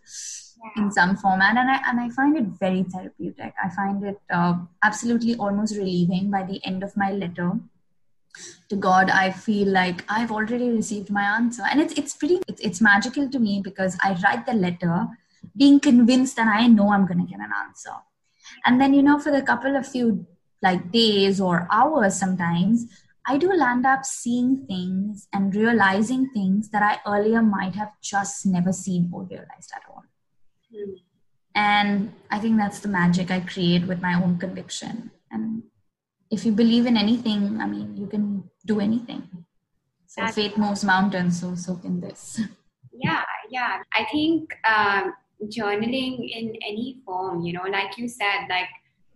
yeah. 0.63 0.83
in 0.83 0.91
some 0.91 1.17
format. 1.17 1.57
And 1.57 1.71
i 1.71 1.81
and 1.87 2.01
i 2.01 2.09
find 2.11 2.37
it 2.37 2.45
very 2.45 2.83
therapeutic. 2.85 3.55
I 3.63 3.69
find 3.71 4.05
it 4.05 4.21
uh, 4.31 4.55
absolutely 4.83 5.37
almost 5.37 5.77
relieving 5.77 6.31
by 6.31 6.45
the 6.45 6.65
end 6.65 6.83
of 6.83 6.97
my 6.97 7.13
letter. 7.13 7.53
To 8.71 8.77
god 8.77 9.11
i 9.11 9.31
feel 9.31 9.69
like 9.69 10.05
i've 10.09 10.33
already 10.33 10.71
received 10.71 11.11
my 11.11 11.23
answer. 11.23 11.65
And 11.71 11.81
it's 11.81 11.93
it's 11.95 12.15
pretty 12.15 12.41
it's, 12.49 12.63
it's 12.63 12.81
magical 12.81 13.29
to 13.29 13.39
me 13.39 13.61
because 13.63 13.99
i 14.03 14.17
write 14.25 14.47
the 14.47 14.55
letter 14.55 15.07
being 15.55 15.79
convinced 15.81 16.37
that 16.37 16.49
i 16.49 16.67
know 16.67 16.91
i'm 16.93 17.05
going 17.05 17.19
to 17.19 17.31
get 17.31 17.41
an 17.41 17.53
answer 17.67 17.93
and 18.65 18.81
then, 18.81 18.95
you 18.95 19.03
know, 19.03 19.19
for 19.19 19.31
the 19.31 19.43
couple 19.43 19.77
of 19.77 19.87
few 19.87 20.27
like 20.63 20.93
days 20.93 21.41
or 21.41 21.67
hours 21.71 22.19
sometimes, 22.19 22.87
I 23.27 23.39
do 23.39 23.53
land 23.53 23.87
up 23.87 24.05
seeing 24.05 24.67
things 24.67 25.29
and 25.33 25.55
realizing 25.55 26.31
things 26.31 26.71
that 26.71 26.83
I 26.83 27.01
earlier 27.09 27.43
might 27.43 27.75
have 27.75 27.93
just 28.01 28.47
never 28.47 28.73
seen 28.73 29.11
or 29.13 29.23
realized 29.25 29.73
at 29.75 29.83
all. 29.89 30.05
Mm. 30.75 30.95
And 31.55 32.13
I 32.31 32.39
think 32.39 32.57
that's 32.57 32.81
the 32.81 32.89
magic 32.89 33.31
I 33.31 33.41
create 33.41 33.87
with 33.87 34.01
my 34.01 34.15
own 34.15 34.39
conviction. 34.39 35.11
And 35.31 35.65
if 36.31 36.47
you 36.47 36.53
believe 36.53 36.87
in 36.87 36.97
anything, 36.97 37.61
I 37.61 37.67
mean, 37.67 37.97
you 37.97 38.07
can 38.07 38.51
do 38.65 38.81
anything. 38.81 39.29
So 40.07 40.23
that's 40.23 40.35
faith 40.35 40.57
moves 40.57 40.85
mountains, 40.85 41.41
so 41.41 41.55
so 41.55 41.77
can 41.77 42.01
this. 42.01 42.41
Yeah, 42.95 43.25
yeah. 43.51 43.79
I 43.93 44.05
think 44.13 44.55
um, 44.69 45.15
journaling 45.49 46.31
in 46.31 46.55
any 46.67 46.99
form, 47.05 47.43
you 47.43 47.53
know, 47.53 47.65
like 47.71 47.99
you 47.99 48.09
said, 48.09 48.47
like 48.49 48.69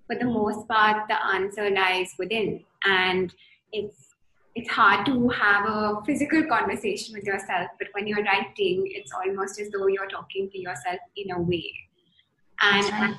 for 0.07 0.17
the 0.17 0.25
most 0.25 0.67
part, 0.69 1.09
the 1.09 1.25
answer 1.27 1.71
lies 1.71 2.15
within. 2.19 2.65
And 2.85 3.33
it's 3.73 4.07
it's 4.55 4.71
hard 4.71 5.05
to 5.05 5.29
have 5.29 5.69
a 5.69 6.03
physical 6.07 6.43
conversation 6.45 7.15
with 7.15 7.25
yourself, 7.25 7.69
but 7.79 7.89
when 7.93 8.07
you're 8.07 8.25
writing, 8.25 8.85
it's 8.87 9.13
almost 9.13 9.61
as 9.61 9.71
though 9.71 9.87
you're 9.87 10.09
talking 10.09 10.49
to 10.51 10.59
yourself 10.59 10.99
in 11.15 11.31
a 11.33 11.41
way. 11.41 11.73
And 12.63 12.87
and, 12.87 13.17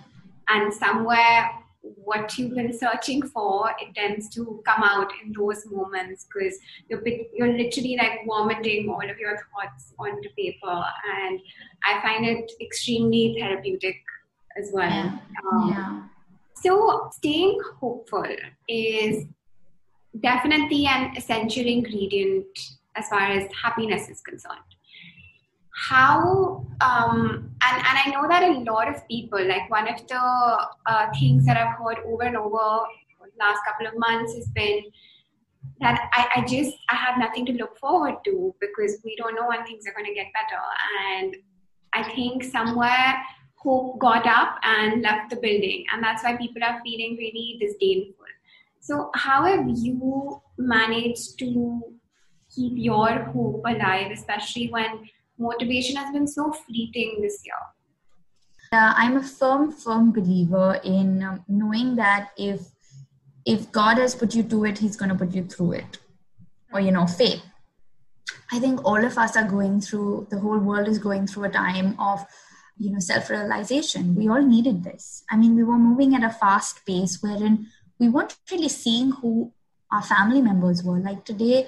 and 0.50 0.74
somewhere 0.74 1.52
what 1.82 2.38
you've 2.38 2.56
been 2.56 2.78
searching 2.78 3.22
for, 3.22 3.70
it 3.80 3.94
tends 3.96 4.30
to 4.30 4.62
come 4.66 4.84
out 4.84 5.12
in 5.24 5.34
those 5.38 5.66
moments 5.72 6.26
because 6.26 6.58
you're 6.90 7.02
you're 7.34 7.58
literally 7.58 7.98
like 7.98 8.20
vomiting 8.28 8.90
all 8.90 9.10
of 9.10 9.18
your 9.18 9.38
thoughts 9.38 9.94
onto 10.00 10.30
paper, 10.38 10.84
and 11.24 11.40
I 11.84 12.02
find 12.02 12.26
it 12.26 12.52
extremely 12.62 13.36
therapeutic 13.40 13.98
as 14.58 14.72
well. 14.74 14.90
Yeah. 14.90 15.20
Um, 15.52 15.70
yeah. 15.70 16.04
So 16.56 17.10
staying 17.13 17.60
hopeful 17.80 18.26
is 18.68 19.26
definitely 20.20 20.88
an 20.88 21.16
essential 21.16 21.66
ingredient 21.66 22.48
as 22.96 23.08
far 23.10 23.22
as 23.22 23.48
happiness 23.63 24.10
is 24.10 24.22
concerned 24.22 24.77
how 25.88 26.66
um, 26.82 27.52
and, 27.62 27.78
and 27.78 27.98
i 28.04 28.10
know 28.12 28.28
that 28.28 28.44
a 28.44 28.72
lot 28.72 28.88
of 28.88 29.08
people 29.08 29.40
like 29.48 29.70
one 29.70 29.88
of 29.88 30.08
the 30.08 30.68
uh, 30.86 31.08
things 31.20 31.46
that 31.46 31.58
i've 31.58 31.78
heard 31.78 32.00
over 32.06 32.24
and 32.24 32.38
over 32.38 32.86
last 33.40 33.60
couple 33.66 33.88
of 33.88 33.94
months 33.98 34.36
has 34.36 34.48
been 34.50 34.84
that 35.80 36.10
I, 36.13 36.40
I 36.40 36.46
just 36.46 36.76
i 36.90 36.96
have 36.96 37.18
nothing 37.18 37.46
to 37.48 37.54
look 37.54 37.78
forward 37.78 38.16
to 38.26 38.56
because 38.60 38.98
we 39.04 39.16
don't 39.16 39.36
know 39.36 39.48
when 39.48 39.66
things 39.66 39.86
are 39.88 39.94
going 39.94 40.06
to 40.06 40.13
get 40.13 40.28
better. 40.34 40.62
And 41.12 41.36
i 41.94 42.04
think 42.16 42.44
somewhere 42.44 43.16
hope 43.56 44.00
got 44.00 44.26
up 44.28 44.60
and 44.63 45.02
left 45.02 45.32
the 45.32 45.36
building. 45.36 45.84
And 45.92 46.04
that's 46.04 46.24
why 46.24 46.38
people 46.38 46.63
are 46.63 46.80
feeling 46.84 47.18
really 47.18 47.58
disdainful. 47.60 48.26
So 48.80 49.10
how 49.16 49.46
have 49.46 49.66
you 49.68 50.42
managed 50.58 51.40
to 51.40 51.82
keep 52.56 52.74
your 52.76 53.24
hope 53.26 53.62
alive 53.66 54.12
especially 54.12 54.70
when 54.70 55.10
motivation 55.38 55.95
has 55.95 56.12
been 56.13 56.28
so 56.28 56.52
fleeting 56.52 57.19
this 57.21 57.41
year? 57.45 57.56
Uh, 58.71 58.93
I'm 58.95 59.17
a 59.17 59.23
firm, 59.23 59.71
firm 59.71 60.12
believer 60.12 60.80
in 60.84 61.23
um, 61.23 61.43
knowing 61.47 61.95
that 61.95 62.32
if 62.38 62.62
if 63.45 63.71
God 63.71 63.97
has 63.97 64.13
put 64.13 64.36
you 64.36 64.43
to 64.43 64.65
it, 64.65 64.78
He's 64.78 64.97
going 64.97 65.10
to 65.10 65.15
put 65.15 65.34
you 65.34 65.45
through 65.45 65.73
it, 65.73 66.00
or 66.73 66.82
you 66.82 66.91
know, 66.91 67.08
faith. 67.08 67.41
I 68.52 68.60
think 68.60 68.84
all 68.86 69.04
of 69.04 69.17
us 69.17 69.36
are 69.36 69.47
going 69.47 69.82
through, 69.82 70.28
the 70.30 70.39
whole 70.39 70.60
world 70.60 70.88
is 70.88 71.00
going 71.00 71.28
through 71.28 71.45
a 71.45 71.50
time 71.50 72.00
of, 72.00 72.26
you 72.78 72.91
know, 72.91 73.00
self 73.00 73.30
realization. 73.30 74.15
We 74.15 74.28
all 74.28 74.41
needed 74.41 74.84
this. 74.84 75.23
I 75.32 75.38
mean, 75.38 75.56
we 75.56 75.63
were 75.63 75.78
moving 75.78 76.13
at 76.15 76.23
a 76.23 76.30
fast 76.30 76.86
pace 76.86 77.19
wherein 77.21 77.67
we 78.00 78.10
weren't 78.10 78.38
really 78.52 78.69
seeing 78.69 79.12
who 79.12 79.54
our 79.91 80.02
family 80.04 80.41
members 80.41 80.84
were. 80.84 81.00
Like 81.00 81.26
today, 81.26 81.67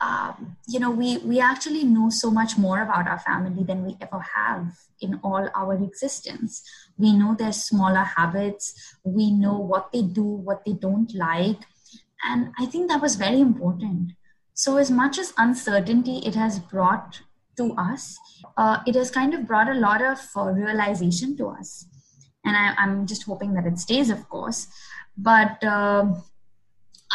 um, 0.00 0.56
you 0.66 0.80
know, 0.80 0.90
we, 0.90 1.18
we 1.18 1.40
actually 1.40 1.84
know 1.84 2.08
so 2.08 2.30
much 2.30 2.56
more 2.56 2.82
about 2.82 3.06
our 3.06 3.18
family 3.18 3.64
than 3.64 3.84
we 3.84 3.96
ever 4.00 4.24
have 4.34 4.72
in 5.00 5.20
all 5.22 5.48
our 5.54 5.74
existence. 5.74 6.62
We 6.96 7.12
know 7.12 7.34
their 7.34 7.52
smaller 7.52 8.04
habits, 8.04 8.96
we 9.04 9.30
know 9.30 9.58
what 9.58 9.92
they 9.92 10.02
do, 10.02 10.24
what 10.24 10.64
they 10.64 10.72
don't 10.72 11.14
like. 11.14 11.58
And 12.24 12.52
I 12.58 12.66
think 12.66 12.88
that 12.88 13.02
was 13.02 13.16
very 13.16 13.40
important 13.40 14.12
so, 14.60 14.76
as 14.76 14.90
much 14.90 15.18
as 15.18 15.32
uncertainty 15.38 16.18
it 16.18 16.34
has 16.34 16.58
brought 16.58 17.22
to 17.56 17.72
us, 17.78 18.18
uh, 18.58 18.80
it 18.86 18.94
has 18.94 19.10
kind 19.10 19.32
of 19.32 19.46
brought 19.46 19.70
a 19.70 19.74
lot 19.74 20.02
of 20.02 20.18
uh, 20.36 20.50
realization 20.50 21.34
to 21.38 21.46
us. 21.48 21.86
And 22.44 22.54
I, 22.54 22.74
am 22.76 23.06
just 23.06 23.22
hoping 23.22 23.54
that 23.54 23.64
it 23.64 23.78
stays, 23.78 24.10
of 24.10 24.28
course. 24.28 24.66
But 25.16 25.64
uh, 25.64 26.12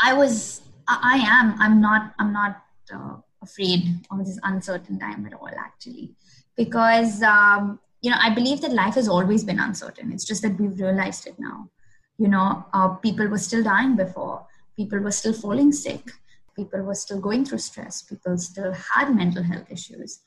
I 0.03 0.13
was, 0.13 0.61
I, 0.87 0.97
I, 1.03 1.17
am, 1.39 1.55
I'm 1.59 1.79
not, 1.79 2.15
I'm 2.17 2.33
not 2.33 2.63
uh, 2.93 3.17
afraid 3.41 3.99
of 4.11 4.25
this 4.25 4.39
uncertain 4.43 4.99
time 4.99 5.25
at 5.25 5.33
all, 5.33 5.49
actually, 5.57 6.11
because 6.55 7.21
um, 7.21 7.79
you 8.01 8.11
know 8.11 8.17
I 8.19 8.33
believe 8.33 8.61
that 8.61 8.71
life 8.73 8.95
has 8.95 9.07
always 9.07 9.43
been 9.43 9.59
uncertain. 9.59 10.11
It's 10.11 10.25
just 10.25 10.41
that 10.41 10.59
we've 10.59 10.79
realized 10.79 11.27
it 11.27 11.39
now. 11.39 11.69
You 12.17 12.29
know, 12.29 12.65
uh, 12.73 12.89
people 12.95 13.27
were 13.27 13.37
still 13.37 13.63
dying 13.63 13.95
before. 13.95 14.45
People 14.77 14.99
were 14.99 15.11
still 15.11 15.33
falling 15.33 15.71
sick 15.71 16.11
people 16.55 16.81
were 16.81 16.95
still 16.95 17.19
going 17.19 17.45
through 17.45 17.57
stress 17.57 18.01
people 18.01 18.37
still 18.37 18.73
had 18.73 19.15
mental 19.15 19.43
health 19.43 19.69
issues 19.69 20.21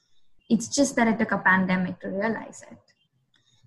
it's 0.49 0.69
just 0.69 0.97
that 0.97 1.09
it 1.09 1.19
took 1.19 1.33
a 1.33 1.39
pandemic 1.39 1.99
to 2.01 2.09
realize 2.09 2.63
it 2.71 2.79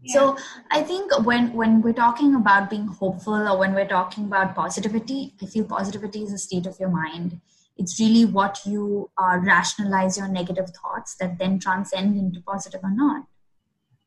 yeah. 0.04 0.13
so 0.13 0.38
i 0.71 0.82
think 0.82 1.12
when 1.25 1.51
when 1.54 1.82
we're 1.82 1.99
talking 2.01 2.36
about 2.36 2.69
being 2.69 2.88
hopeful 2.88 3.47
or 3.47 3.58
when 3.58 3.73
we're 3.73 3.93
talking 3.93 4.25
about 4.25 4.56
positivity 4.56 5.34
i 5.41 5.45
feel 5.45 5.65
positivity 5.65 6.23
is 6.23 6.34
a 6.34 6.38
state 6.38 6.65
of 6.65 6.80
your 6.80 6.89
mind 6.89 7.39
it's 7.82 8.00
really 8.00 8.24
what 8.38 8.60
you 8.65 9.10
uh, 9.17 9.38
rationalize 9.41 10.17
your 10.22 10.30
negative 10.38 10.72
thoughts 10.80 11.15
that 11.20 11.38
then 11.44 11.60
transcend 11.67 12.17
into 12.24 12.41
positive 12.54 12.82
or 12.89 12.96
not 13.04 13.26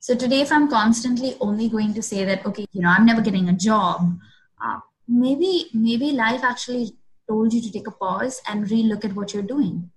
so 0.09 0.17
today 0.25 0.41
if 0.47 0.53
i'm 0.59 0.69
constantly 0.79 1.37
only 1.49 1.69
going 1.77 1.95
to 2.01 2.09
say 2.11 2.25
that 2.25 2.45
okay 2.47 2.67
you 2.73 2.83
know 2.83 2.93
i'm 2.97 3.07
never 3.13 3.29
getting 3.31 3.49
a 3.49 3.61
job 3.69 4.19
uh, 4.65 4.79
maybe 5.07 5.53
maybe 5.75 6.13
life 6.13 6.45
actually 6.53 6.97
told 7.29 7.53
you 7.53 7.61
to 7.61 7.73
take 7.73 7.87
a 7.87 7.91
pause 7.91 8.41
and 8.49 8.67
relook 8.67 9.05
at 9.05 9.15
what 9.15 9.33
you're 9.33 9.43
doing. 9.43 9.91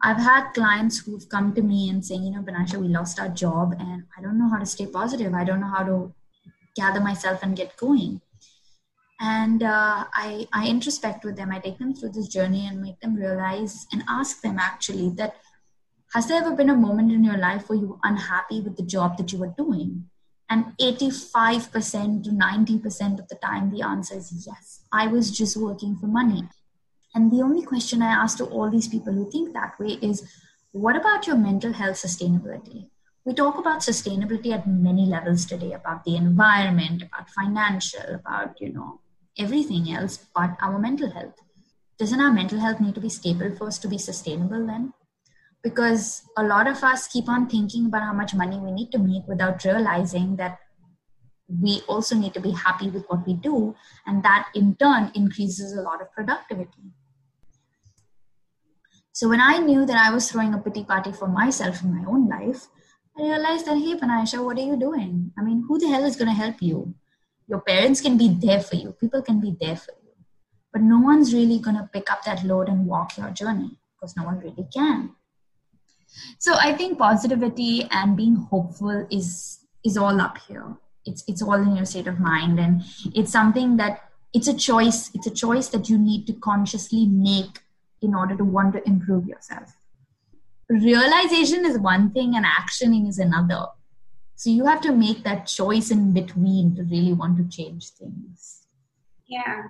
I've 0.00 0.18
had 0.18 0.52
clients 0.52 0.98
who've 0.98 1.28
come 1.28 1.54
to 1.54 1.62
me 1.62 1.88
and 1.90 2.04
saying, 2.04 2.22
you 2.22 2.30
know, 2.30 2.42
Benaisha, 2.42 2.76
we 2.76 2.88
lost 2.88 3.18
our 3.18 3.28
job 3.28 3.74
and 3.78 4.04
I 4.16 4.22
don't 4.22 4.38
know 4.38 4.48
how 4.48 4.58
to 4.58 4.66
stay 4.66 4.86
positive. 4.86 5.34
I 5.34 5.44
don't 5.44 5.60
know 5.60 5.74
how 5.74 5.82
to 5.82 6.14
gather 6.76 7.00
myself 7.00 7.42
and 7.42 7.56
get 7.56 7.76
going. 7.76 8.20
And 9.20 9.62
uh, 9.62 10.04
I, 10.14 10.46
I 10.52 10.68
introspect 10.68 11.24
with 11.24 11.36
them. 11.36 11.50
I 11.50 11.58
take 11.58 11.78
them 11.78 11.94
through 11.94 12.10
this 12.10 12.28
journey 12.28 12.66
and 12.66 12.80
make 12.80 13.00
them 13.00 13.16
realize 13.16 13.86
and 13.92 14.04
ask 14.08 14.42
them 14.42 14.58
actually 14.58 15.10
that 15.16 15.36
has 16.14 16.26
there 16.26 16.40
ever 16.40 16.54
been 16.54 16.70
a 16.70 16.76
moment 16.76 17.12
in 17.12 17.24
your 17.24 17.36
life 17.36 17.68
where 17.68 17.78
you 17.78 17.88
were 17.88 17.98
unhappy 18.02 18.60
with 18.60 18.76
the 18.76 18.82
job 18.82 19.18
that 19.18 19.32
you 19.32 19.38
were 19.38 19.54
doing? 19.58 20.08
And 20.48 20.72
85% 20.80 22.24
to 22.24 22.30
90% 22.30 23.18
of 23.18 23.28
the 23.28 23.34
time, 23.34 23.70
the 23.70 23.82
answer 23.82 24.16
is 24.16 24.46
yes. 24.46 24.80
I 24.90 25.06
was 25.06 25.30
just 25.30 25.56
working 25.56 25.96
for 25.96 26.06
money. 26.06 26.48
And 27.14 27.30
the 27.30 27.42
only 27.42 27.62
question 27.62 28.00
I 28.00 28.12
ask 28.12 28.38
to 28.38 28.46
all 28.46 28.70
these 28.70 28.88
people 28.88 29.12
who 29.12 29.30
think 29.30 29.52
that 29.52 29.78
way 29.78 29.98
is 30.00 30.26
what 30.72 30.96
about 30.96 31.26
your 31.26 31.36
mental 31.36 31.72
health 31.72 31.96
sustainability? 31.96 32.88
We 33.24 33.34
talk 33.34 33.58
about 33.58 33.80
sustainability 33.80 34.52
at 34.52 34.66
many 34.66 35.04
levels 35.04 35.44
today 35.44 35.72
about 35.72 36.04
the 36.04 36.16
environment, 36.16 37.02
about 37.02 37.28
financial, 37.28 38.14
about, 38.14 38.58
you 38.60 38.72
know, 38.72 39.00
everything 39.38 39.92
else 39.92 40.26
but 40.34 40.56
our 40.60 40.78
mental 40.78 41.10
health. 41.10 41.34
Doesn't 41.98 42.20
our 42.20 42.32
mental 42.32 42.60
health 42.60 42.80
need 42.80 42.94
to 42.94 43.00
be 43.00 43.08
stable 43.08 43.54
for 43.56 43.66
us 43.66 43.78
to 43.80 43.88
be 43.88 43.98
sustainable 43.98 44.66
then? 44.66 44.92
Because 45.62 46.22
a 46.36 46.42
lot 46.44 46.68
of 46.68 46.84
us 46.84 47.08
keep 47.08 47.28
on 47.28 47.48
thinking 47.48 47.86
about 47.86 48.02
how 48.02 48.12
much 48.12 48.34
money 48.34 48.58
we 48.58 48.70
need 48.70 48.92
to 48.92 48.98
make 48.98 49.26
without 49.26 49.64
realizing 49.64 50.36
that 50.36 50.58
we 51.48 51.82
also 51.88 52.14
need 52.14 52.34
to 52.34 52.40
be 52.40 52.50
happy 52.50 52.90
with 52.90 53.04
what 53.08 53.26
we 53.26 53.34
do 53.34 53.74
and 54.06 54.22
that 54.22 54.48
in 54.54 54.76
turn 54.76 55.10
increases 55.14 55.72
a 55.72 55.80
lot 55.80 56.02
of 56.02 56.12
productivity 56.12 56.92
so 59.12 59.28
when 59.28 59.40
i 59.40 59.56
knew 59.56 59.86
that 59.86 59.96
i 59.96 60.12
was 60.12 60.30
throwing 60.30 60.52
a 60.52 60.58
pity 60.58 60.84
party 60.84 61.10
for 61.10 61.26
myself 61.26 61.82
in 61.82 61.94
my 61.94 62.04
own 62.06 62.28
life 62.28 62.68
i 63.18 63.22
realized 63.22 63.64
that 63.64 63.78
hey 63.78 63.94
Benaisha 63.94 64.44
what 64.44 64.58
are 64.58 64.68
you 64.72 64.76
doing 64.76 65.32
i 65.38 65.42
mean 65.42 65.64
who 65.66 65.78
the 65.78 65.88
hell 65.88 66.04
is 66.04 66.16
going 66.16 66.28
to 66.28 66.34
help 66.34 66.60
you 66.60 66.94
your 67.48 67.60
parents 67.60 68.00
can 68.00 68.18
be 68.18 68.28
there 68.28 68.60
for 68.60 68.76
you. 68.76 68.92
People 68.92 69.22
can 69.22 69.40
be 69.40 69.56
there 69.60 69.76
for 69.76 69.92
you. 70.04 70.12
But 70.72 70.82
no 70.82 70.98
one's 70.98 71.32
really 71.32 71.58
going 71.58 71.76
to 71.76 71.88
pick 71.92 72.10
up 72.10 72.24
that 72.24 72.44
load 72.44 72.68
and 72.68 72.86
walk 72.86 73.16
your 73.16 73.30
journey 73.30 73.78
because 73.94 74.16
no 74.16 74.24
one 74.24 74.38
really 74.38 74.68
can. 74.72 75.14
So 76.38 76.54
i 76.54 76.72
think 76.72 76.98
positivity 76.98 77.86
and 77.90 78.16
being 78.16 78.36
hopeful 78.36 79.06
is 79.10 79.60
is 79.84 79.96
all 79.96 80.20
up 80.20 80.38
here. 80.48 80.76
It's 81.04 81.24
it's 81.26 81.42
all 81.42 81.54
in 81.54 81.76
your 81.76 81.84
state 81.86 82.06
of 82.06 82.18
mind 82.18 82.58
and 82.58 82.82
it's 83.14 83.32
something 83.32 83.76
that 83.76 84.04
it's 84.34 84.48
a 84.48 84.54
choice. 84.54 85.10
It's 85.14 85.26
a 85.26 85.34
choice 85.34 85.68
that 85.68 85.88
you 85.88 85.98
need 85.98 86.26
to 86.26 86.34
consciously 86.34 87.06
make 87.06 87.60
in 88.02 88.14
order 88.14 88.36
to 88.36 88.44
want 88.44 88.74
to 88.74 88.86
improve 88.86 89.26
yourself. 89.26 89.76
Realization 90.68 91.64
is 91.64 91.78
one 91.78 92.10
thing 92.10 92.36
and 92.36 92.44
actioning 92.44 93.08
is 93.08 93.18
another 93.18 93.66
so 94.38 94.50
you 94.50 94.64
have 94.70 94.80
to 94.80 94.92
make 94.92 95.22
that 95.24 95.46
choice 95.46 95.90
in 95.90 96.12
between 96.12 96.74
to 96.76 96.82
really 96.94 97.12
want 97.12 97.36
to 97.40 97.56
change 97.56 97.90
things 97.90 98.66
yeah 99.26 99.64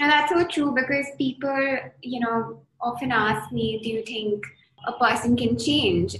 and 0.00 0.12
that's 0.12 0.32
so 0.32 0.44
true 0.46 0.72
because 0.80 1.06
people 1.16 1.78
you 2.02 2.20
know 2.20 2.60
often 2.80 3.12
ask 3.12 3.52
me 3.52 3.80
do 3.82 3.88
you 3.88 4.02
think 4.02 4.44
a 4.86 4.92
person 5.04 5.36
can 5.36 5.56
change 5.58 6.16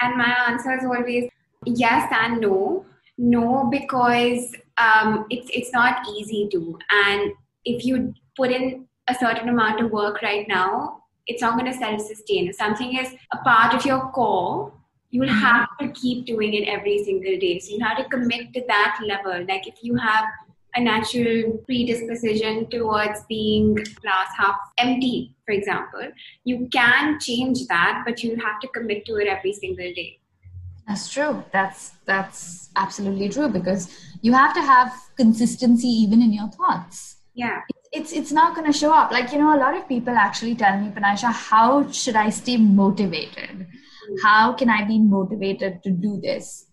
and 0.00 0.16
my 0.16 0.32
answer 0.48 0.76
is 0.78 0.84
always 0.84 1.30
yes 1.64 2.12
and 2.22 2.40
no 2.40 2.84
no, 3.16 3.68
because 3.70 4.54
um, 4.78 5.26
it's 5.30 5.48
it's 5.52 5.72
not 5.72 6.06
easy 6.08 6.48
to. 6.52 6.78
And 6.90 7.32
if 7.64 7.84
you 7.84 8.14
put 8.36 8.50
in 8.50 8.86
a 9.08 9.14
certain 9.14 9.48
amount 9.48 9.80
of 9.80 9.90
work 9.90 10.22
right 10.22 10.46
now, 10.48 11.04
it's 11.26 11.42
not 11.42 11.58
going 11.58 11.70
to 11.70 11.78
self-sustain. 11.78 12.48
If 12.48 12.56
something 12.56 12.98
is 12.98 13.14
a 13.32 13.38
part 13.38 13.74
of 13.74 13.86
your 13.86 14.10
core, 14.10 14.72
you 15.14 15.20
will 15.20 15.28
mm-hmm. 15.28 15.38
have 15.38 15.68
to 15.80 15.88
keep 16.00 16.26
doing 16.26 16.54
it 16.54 16.68
every 16.68 17.04
single 17.04 17.38
day. 17.38 17.60
So 17.60 17.72
you 17.72 17.84
have 17.84 17.96
to 17.98 18.04
commit 18.08 18.52
to 18.54 18.64
that 18.66 18.98
level. 19.06 19.46
Like 19.48 19.68
if 19.68 19.76
you 19.80 19.94
have 19.94 20.24
a 20.74 20.80
natural 20.80 21.52
predisposition 21.66 22.68
towards 22.68 23.20
being 23.28 23.74
glass 23.74 24.30
half 24.36 24.56
empty, 24.78 25.36
for 25.46 25.52
example, 25.52 26.10
you 26.42 26.68
can 26.72 27.20
change 27.20 27.64
that, 27.68 28.02
but 28.04 28.24
you 28.24 28.34
have 28.34 28.58
to 28.62 28.68
commit 28.74 29.06
to 29.06 29.14
it 29.18 29.28
every 29.28 29.52
single 29.52 29.94
day. 29.94 30.18
That's 30.88 31.08
true. 31.08 31.44
That's 31.52 31.92
that's 32.06 32.70
absolutely 32.74 33.28
true 33.28 33.48
because 33.48 33.96
you 34.20 34.32
have 34.32 34.52
to 34.54 34.62
have 34.62 34.92
consistency 35.16 35.86
even 35.86 36.22
in 36.22 36.32
your 36.32 36.48
thoughts. 36.48 37.18
Yeah. 37.34 37.60
It's 37.92 38.12
it's 38.12 38.32
not 38.32 38.56
going 38.56 38.66
to 38.66 38.76
show 38.76 38.92
up. 38.92 39.12
Like 39.12 39.32
you 39.32 39.38
know, 39.38 39.56
a 39.56 39.60
lot 39.60 39.76
of 39.76 39.88
people 39.88 40.16
actually 40.16 40.56
tell 40.56 40.76
me, 40.80 40.90
Benaisha, 40.90 41.32
how 41.32 41.88
should 41.92 42.16
I 42.16 42.30
stay 42.30 42.56
motivated? 42.56 43.68
How 44.22 44.52
can 44.52 44.68
I 44.68 44.84
be 44.84 44.98
motivated 44.98 45.82
to 45.82 45.90
do 45.90 46.20
this? 46.20 46.66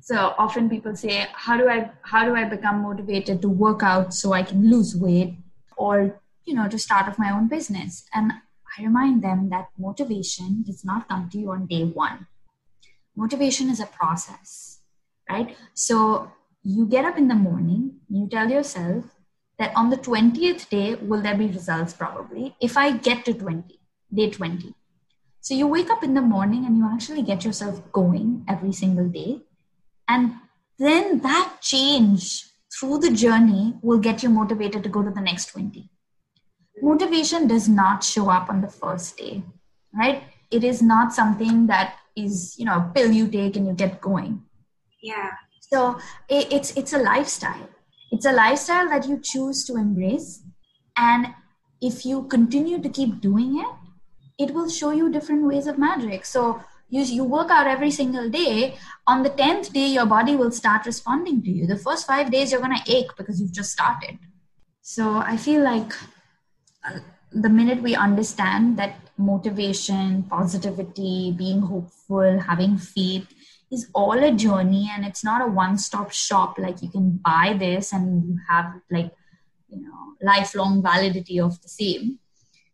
So 0.00 0.34
often 0.38 0.70
people 0.70 0.96
say, 0.96 1.26
how 1.32 1.56
do 1.56 1.68
I 1.68 1.90
how 2.02 2.24
do 2.24 2.34
I 2.34 2.44
become 2.44 2.82
motivated 2.82 3.42
to 3.42 3.48
work 3.48 3.82
out 3.82 4.14
so 4.14 4.32
I 4.32 4.42
can 4.42 4.70
lose 4.70 4.96
weight 4.96 5.36
or 5.76 6.20
you 6.44 6.54
know 6.54 6.68
to 6.68 6.78
start 6.78 7.08
off 7.08 7.18
my 7.18 7.30
own 7.30 7.48
business? 7.48 8.04
And 8.14 8.32
I 8.78 8.82
remind 8.82 9.22
them 9.22 9.50
that 9.50 9.68
motivation 9.78 10.62
does 10.66 10.84
not 10.84 11.08
come 11.08 11.28
to 11.30 11.38
you 11.38 11.50
on 11.50 11.66
day 11.66 11.84
one 11.84 12.26
motivation 13.16 13.70
is 13.70 13.80
a 13.80 13.86
process, 13.86 14.80
right? 15.28 15.56
So 15.74 16.30
you 16.62 16.86
get 16.86 17.04
up 17.04 17.16
in 17.18 17.28
the 17.28 17.34
morning, 17.34 17.96
you 18.08 18.28
tell 18.28 18.50
yourself 18.50 19.04
that 19.58 19.72
on 19.74 19.90
the 19.90 19.96
20th 19.96 20.68
day, 20.68 20.94
will 20.96 21.22
there 21.22 21.36
be 21.36 21.46
results? 21.46 21.94
Probably. 21.94 22.54
If 22.60 22.76
I 22.76 22.92
get 22.92 23.24
to 23.24 23.32
20, 23.32 23.80
day 24.12 24.30
20. 24.30 24.74
So 25.46 25.54
you 25.54 25.68
wake 25.68 25.90
up 25.90 26.02
in 26.02 26.14
the 26.14 26.22
morning 26.22 26.64
and 26.66 26.76
you 26.76 26.88
actually 26.92 27.22
get 27.22 27.44
yourself 27.44 27.80
going 27.92 28.44
every 28.48 28.72
single 28.72 29.08
day. 29.08 29.42
And 30.08 30.32
then 30.76 31.20
that 31.20 31.58
change 31.60 32.46
through 32.72 32.98
the 32.98 33.12
journey 33.12 33.74
will 33.80 33.98
get 33.98 34.24
you 34.24 34.28
motivated 34.28 34.82
to 34.82 34.88
go 34.88 35.04
to 35.04 35.10
the 35.10 35.20
next 35.20 35.52
20. 35.52 35.88
Motivation 36.82 37.46
does 37.46 37.68
not 37.68 38.02
show 38.02 38.28
up 38.28 38.50
on 38.50 38.60
the 38.60 38.66
first 38.68 39.18
day, 39.18 39.44
right? 39.94 40.24
It 40.50 40.64
is 40.64 40.82
not 40.82 41.14
something 41.14 41.68
that 41.68 41.94
is 42.16 42.58
you 42.58 42.64
know 42.64 42.78
a 42.78 42.92
pill 42.92 43.12
you 43.12 43.28
take 43.28 43.56
and 43.56 43.66
you 43.66 43.74
get 43.74 44.00
going 44.00 44.42
yeah 45.02 45.30
so 45.60 45.98
it, 46.28 46.52
it's 46.52 46.76
it's 46.76 46.94
a 46.94 46.98
lifestyle 46.98 47.68
it's 48.10 48.24
a 48.24 48.32
lifestyle 48.32 48.88
that 48.88 49.06
you 49.06 49.20
choose 49.22 49.64
to 49.66 49.76
embrace 49.76 50.42
and 50.96 51.26
if 51.82 52.06
you 52.06 52.22
continue 52.24 52.80
to 52.80 52.88
keep 52.88 53.20
doing 53.20 53.60
it 53.60 53.85
it 54.38 54.52
will 54.52 54.68
show 54.68 54.90
you 54.90 55.10
different 55.10 55.44
ways 55.44 55.66
of 55.66 55.78
magic 55.78 56.24
so 56.24 56.62
you, 56.88 57.02
you 57.02 57.24
work 57.24 57.50
out 57.50 57.66
every 57.66 57.90
single 57.90 58.30
day. 58.30 58.76
On 59.06 59.22
the 59.22 59.30
10th 59.30 59.72
day 59.72 59.86
your 59.86 60.06
body 60.06 60.36
will 60.36 60.52
start 60.52 60.86
responding 60.86 61.42
to 61.42 61.50
you. 61.50 61.66
The 61.66 61.78
first 61.78 62.06
five 62.06 62.30
days 62.30 62.52
you're 62.52 62.60
going 62.60 62.76
to 62.76 62.92
ache 62.92 63.10
because 63.16 63.40
you've 63.40 63.52
just 63.52 63.72
started. 63.72 64.18
So 64.82 65.16
i 65.16 65.36
feel 65.36 65.62
like 65.64 65.92
uh, 66.88 67.00
the 67.32 67.48
minute 67.48 67.82
we 67.82 67.96
understand 67.96 68.76
that 68.76 68.94
motivation 69.18 70.22
positivity 70.24 71.34
being 71.36 71.60
hopeful 71.60 72.38
having 72.38 72.76
faith 72.78 73.26
is 73.72 73.88
all 73.94 74.22
a 74.22 74.30
journey 74.30 74.88
and 74.94 75.04
it's 75.04 75.24
not 75.24 75.42
a 75.42 75.50
one 75.50 75.76
stop 75.76 76.12
shop 76.12 76.58
like 76.58 76.82
you 76.82 76.88
can 76.88 77.18
buy 77.24 77.56
this 77.58 77.92
and 77.92 78.28
you 78.28 78.38
have 78.48 78.80
like 78.90 79.10
you 79.68 79.82
know 79.82 80.14
lifelong 80.22 80.82
validity 80.82 81.40
of 81.40 81.60
the 81.62 81.68
same 81.68 82.18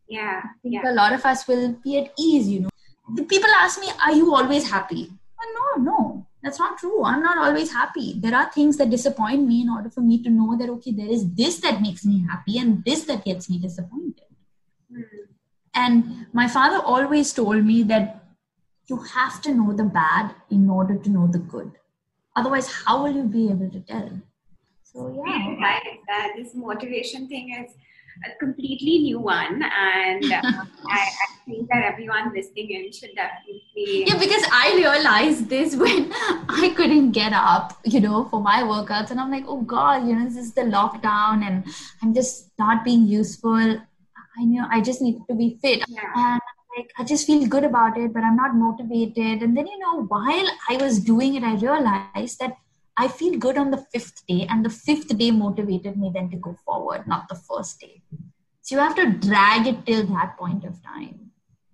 yeah 0.09 0.41
i 0.45 0.59
think 0.63 0.75
yeah. 0.75 0.91
a 0.91 0.95
lot 0.95 1.13
of 1.13 1.25
us 1.25 1.47
will 1.49 1.73
be 1.85 1.99
at 1.99 2.13
ease 2.19 2.49
you 2.49 2.61
know 2.61 2.71
the 3.17 3.25
people 3.25 3.51
ask 3.61 3.81
me 3.81 3.89
are 4.05 4.13
you 4.13 4.35
always 4.35 4.71
happy 4.71 5.09
well, 5.39 5.53
no 5.59 5.83
no 5.91 6.27
that's 6.43 6.59
not 6.59 6.79
true 6.79 7.05
i'm 7.05 7.23
not 7.23 7.39
always 7.39 7.73
happy 7.73 8.15
there 8.19 8.35
are 8.35 8.51
things 8.53 8.77
that 8.77 8.91
disappoint 8.91 9.47
me 9.47 9.63
in 9.63 9.69
order 9.69 9.91
for 9.91 10.01
me 10.01 10.23
to 10.23 10.31
know 10.31 10.57
that 10.57 10.69
okay 10.69 10.93
there 10.93 11.13
is 11.19 11.29
this 11.35 11.61
that 11.61 11.81
makes 11.81 12.05
me 12.05 12.25
happy 12.31 12.59
and 12.59 12.85
this 12.85 13.05
that 13.05 13.25
gets 13.25 13.49
me 13.49 13.59
disappointed 13.59 14.31
mm. 14.93 15.05
and 15.75 16.27
my 16.33 16.49
father 16.49 16.81
always 16.85 17.33
told 17.33 17.65
me 17.65 17.83
that 17.83 18.23
you 18.93 18.97
have 19.15 19.41
to 19.43 19.55
know 19.55 19.73
the 19.73 19.85
bad 19.85 20.35
in 20.51 20.69
order 20.69 20.97
to 20.97 21.11
know 21.11 21.27
the 21.27 21.39
good. 21.39 21.73
Otherwise, 22.37 22.71
how 22.73 23.03
will 23.03 23.15
you 23.15 23.25
be 23.25 23.51
able 23.51 23.71
to 23.71 23.81
tell? 23.81 24.11
So 24.83 25.25
yeah. 25.27 25.79
That 26.09 26.33
this 26.37 26.55
motivation 26.55 27.29
thing 27.29 27.55
is 27.61 27.73
a 28.25 28.39
completely 28.39 28.99
new 28.99 29.19
one, 29.19 29.63
and 29.63 30.25
uh, 30.25 30.41
I, 30.89 30.99
I, 30.99 31.27
think 31.45 31.69
that 31.69 31.85
everyone 31.85 32.33
listening 32.35 32.71
in 32.71 32.93
should 32.93 33.11
definitely. 33.15 34.05
Yeah, 34.07 34.19
because 34.19 34.45
I 34.53 34.75
realized 34.77 35.49
this 35.49 35.75
when 35.77 36.13
I 36.13 36.73
couldn't 36.77 37.13
get 37.13 37.33
up, 37.33 37.79
you 37.85 38.01
know, 38.01 38.25
for 38.27 38.41
my 38.41 38.63
workouts, 38.63 39.11
and 39.11 39.21
I'm 39.21 39.31
like, 39.31 39.45
oh 39.47 39.63
god, 39.63 40.07
you 40.07 40.15
know, 40.15 40.25
this 40.25 40.37
is 40.37 40.53
the 40.53 40.63
lockdown, 40.63 41.47
and 41.47 41.65
I'm 42.03 42.15
just 42.15 42.51
not 42.59 42.85
being 42.85 43.07
useful. 43.07 43.81
I 44.39 44.45
know 44.45 44.67
I 44.71 44.81
just 44.81 45.03
need 45.03 45.21
to 45.29 45.35
be 45.35 45.59
fit, 45.61 45.85
yeah. 45.89 46.01
and 46.15 46.41
like 46.77 46.91
I 46.99 47.05
just 47.05 47.27
feel 47.27 47.47
good 47.47 47.65
about 47.65 47.99
it, 47.99 48.13
but 48.13 48.23
I'm 48.23 48.37
not 48.37 48.55
motivated. 48.55 49.43
And 49.43 49.57
then, 49.57 49.67
you 49.67 49.79
know, 49.79 50.05
while 50.05 50.47
I 50.69 50.77
was 50.77 50.99
doing 51.01 51.35
it, 51.35 51.43
I 51.43 51.55
realized 51.55 52.39
that 52.41 52.57
I 52.97 53.09
feel 53.09 53.39
good 53.39 53.57
on 53.57 53.71
the 53.71 53.79
fifth 53.93 54.27
day, 54.27 54.47
and 54.49 54.65
the 54.65 54.71
fifth 54.71 55.17
day 55.17 55.31
motivated 55.31 55.97
me 55.97 56.11
then 56.13 56.31
to 56.31 56.37
go 56.37 56.57
forward, 56.65 57.07
not 57.07 57.29
the 57.29 57.35
first 57.35 57.81
day. 57.81 58.03
So 58.61 58.77
you 58.77 58.81
have 58.81 58.95
to 58.97 59.11
drag 59.11 59.67
it 59.67 59.87
till 59.87 60.07
that 60.07 60.37
point 60.39 60.65
of 60.65 60.83
time. 60.83 61.31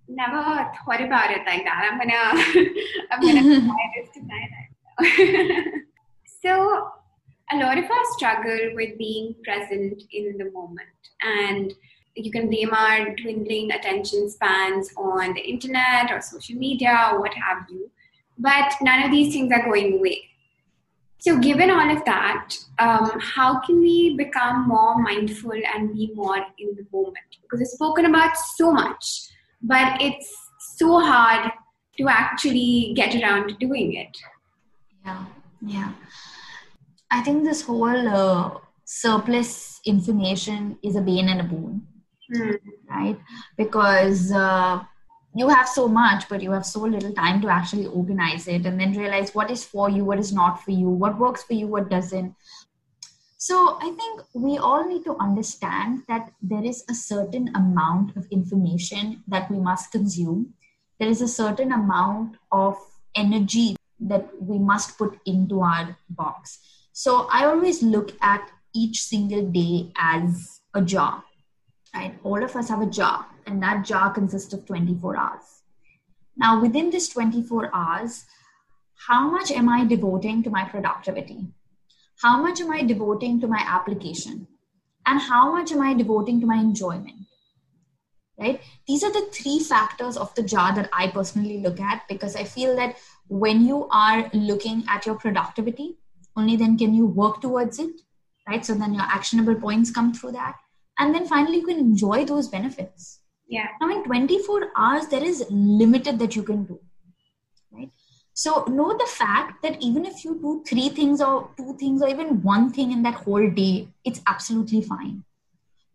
Never 0.07 0.41
thought 0.41 1.01
about 1.01 1.31
it 1.31 1.41
like 1.45 1.63
that. 1.65 1.89
I'm 1.91 1.99
gonna, 1.99 2.71
I'm 3.11 3.21
gonna 3.21 3.61
try 3.67 3.91
this 3.95 4.09
tonight. 4.13 5.83
so, 6.41 6.91
a 7.51 7.57
lot 7.57 7.77
of 7.77 7.85
us 7.85 8.13
struggle 8.15 8.71
with 8.73 8.97
being 8.97 9.35
present 9.43 10.03
in 10.11 10.37
the 10.37 10.51
moment, 10.51 10.87
and 11.21 11.73
you 12.15 12.31
can 12.31 12.47
blame 12.47 12.73
our 12.73 13.13
dwindling 13.15 13.71
attention 13.71 14.29
spans 14.29 14.89
on 14.97 15.33
the 15.33 15.41
internet 15.41 16.11
or 16.11 16.21
social 16.21 16.55
media 16.55 17.11
or 17.11 17.19
what 17.19 17.33
have 17.33 17.65
you. 17.69 17.91
But 18.37 18.73
none 18.81 19.03
of 19.03 19.11
these 19.11 19.33
things 19.33 19.51
are 19.51 19.65
going 19.65 19.99
away. 19.99 20.29
So, 21.19 21.37
given 21.37 21.69
all 21.69 21.91
of 21.91 22.03
that, 22.05 22.55
um, 22.79 23.11
how 23.19 23.59
can 23.59 23.81
we 23.81 24.15
become 24.15 24.67
more 24.67 25.01
mindful 25.01 25.59
and 25.75 25.93
be 25.93 26.11
more 26.15 26.37
in 26.37 26.75
the 26.75 26.85
moment? 26.91 27.17
Because 27.41 27.61
it's 27.61 27.73
spoken 27.73 28.05
about 28.05 28.37
so 28.55 28.71
much, 28.71 29.05
but 29.61 30.01
it's 30.01 30.33
so 30.77 30.99
hard 30.99 31.51
to 31.97 32.07
actually 32.07 32.93
get 32.95 33.21
around 33.21 33.49
to 33.49 33.53
doing 33.55 33.95
it. 33.95 34.17
Yeah, 35.05 35.25
yeah. 35.61 35.91
I 37.11 37.21
think 37.21 37.43
this 37.43 37.63
whole 37.63 38.07
uh, 38.07 38.51
surplus 38.85 39.81
information 39.85 40.77
is 40.81 40.95
a 40.95 41.01
bane 41.01 41.29
and 41.29 41.41
a 41.41 41.43
boon 41.43 41.85
mm. 42.33 42.59
right 42.89 43.17
because 43.57 44.31
uh, 44.31 44.79
you 45.35 45.47
have 45.47 45.67
so 45.69 45.87
much 45.87 46.27
but 46.27 46.41
you 46.41 46.51
have 46.51 46.65
so 46.65 46.81
little 46.81 47.13
time 47.13 47.41
to 47.41 47.49
actually 47.49 47.85
organize 47.85 48.47
it 48.47 48.65
and 48.65 48.79
then 48.79 48.93
realize 48.93 49.35
what 49.35 49.51
is 49.51 49.63
for 49.63 49.89
you 49.89 50.03
what 50.03 50.19
is 50.19 50.33
not 50.33 50.63
for 50.63 50.71
you 50.71 50.89
what 50.89 51.19
works 51.19 51.43
for 51.43 51.53
you 51.53 51.67
what 51.67 51.89
doesn't. 51.89 52.33
So 53.37 53.77
i 53.81 53.91
think 53.91 54.21
we 54.33 54.57
all 54.57 54.87
need 54.87 55.03
to 55.05 55.15
understand 55.17 56.03
that 56.07 56.31
there 56.41 56.63
is 56.63 56.83
a 56.89 56.93
certain 56.93 57.55
amount 57.55 58.17
of 58.17 58.27
information 58.31 59.23
that 59.27 59.49
we 59.51 59.59
must 59.59 59.91
consume. 59.91 60.53
There 60.99 61.09
is 61.09 61.21
a 61.21 61.27
certain 61.27 61.71
amount 61.71 62.35
of 62.51 62.77
energy 63.15 63.75
that 64.01 64.29
we 64.41 64.57
must 64.57 64.97
put 64.97 65.19
into 65.25 65.61
our 65.61 65.95
box. 66.09 66.59
So 66.91 67.27
i 67.31 67.45
always 67.45 67.83
look 67.83 68.11
at 68.21 68.49
each 68.73 69.03
single 69.03 69.45
day 69.45 69.91
as 69.95 70.59
a 70.73 70.81
jar 70.81 71.23
right? 71.93 72.17
All 72.23 72.43
of 72.43 72.55
us 72.55 72.69
have 72.69 72.81
a 72.81 72.85
jar, 72.85 73.25
and 73.45 73.61
that 73.61 73.85
jar 73.85 74.11
consists 74.11 74.53
of 74.53 74.65
24 74.65 75.17
hours. 75.17 75.63
Now, 76.37 76.61
within 76.61 76.89
this 76.89 77.09
24 77.09 77.73
hours, 77.73 78.25
how 79.07 79.29
much 79.29 79.51
am 79.51 79.69
I 79.69 79.85
devoting 79.85 80.43
to 80.43 80.49
my 80.49 80.65
productivity? 80.65 81.47
How 82.21 82.41
much 82.41 82.61
am 82.61 82.71
I 82.71 82.83
devoting 82.83 83.39
to 83.41 83.47
my 83.47 83.61
application? 83.65 84.47
And 85.05 85.19
how 85.19 85.51
much 85.51 85.71
am 85.71 85.81
I 85.81 85.93
devoting 85.93 86.39
to 86.41 86.47
my 86.47 86.57
enjoyment? 86.57 87.27
Right? 88.37 88.61
These 88.87 89.03
are 89.03 89.11
the 89.11 89.27
three 89.33 89.59
factors 89.59 90.15
of 90.15 90.33
the 90.35 90.43
jar 90.43 90.73
that 90.73 90.89
I 90.93 91.07
personally 91.07 91.59
look 91.59 91.79
at 91.79 92.03
because 92.07 92.35
I 92.35 92.45
feel 92.45 92.75
that 92.77 92.97
when 93.27 93.65
you 93.65 93.87
are 93.91 94.29
looking 94.33 94.85
at 94.87 95.05
your 95.05 95.15
productivity, 95.15 95.97
only 96.37 96.55
then 96.55 96.77
can 96.77 96.93
you 96.93 97.05
work 97.05 97.41
towards 97.41 97.79
it, 97.79 97.91
right? 98.47 98.65
So 98.65 98.75
then 98.75 98.93
your 98.93 99.03
actionable 99.03 99.55
points 99.55 99.91
come 99.91 100.13
through 100.13 100.31
that 100.33 100.55
and 100.99 101.15
then 101.15 101.25
finally 101.25 101.57
you 101.57 101.65
can 101.65 101.79
enjoy 101.79 102.25
those 102.25 102.47
benefits. 102.47 103.19
Yeah. 103.47 103.67
Now 103.81 103.89
in 103.89 104.03
24 104.03 104.71
hours 104.75 105.07
there 105.07 105.23
is 105.23 105.45
limited 105.49 106.19
that 106.19 106.35
you 106.35 106.43
can 106.43 106.65
do 106.65 106.79
right? 107.71 107.89
So 108.33 108.63
know 108.65 108.97
the 108.97 109.07
fact 109.07 109.61
that 109.63 109.81
even 109.81 110.05
if 110.05 110.23
you 110.23 110.35
do 110.35 110.63
three 110.67 110.89
things 110.89 111.21
or 111.21 111.49
two 111.57 111.75
things 111.79 112.01
or 112.01 112.09
even 112.09 112.41
one 112.41 112.71
thing 112.71 112.91
in 112.91 113.03
that 113.03 113.15
whole 113.15 113.49
day 113.49 113.89
it's 114.05 114.21
absolutely 114.27 114.81
fine. 114.81 115.23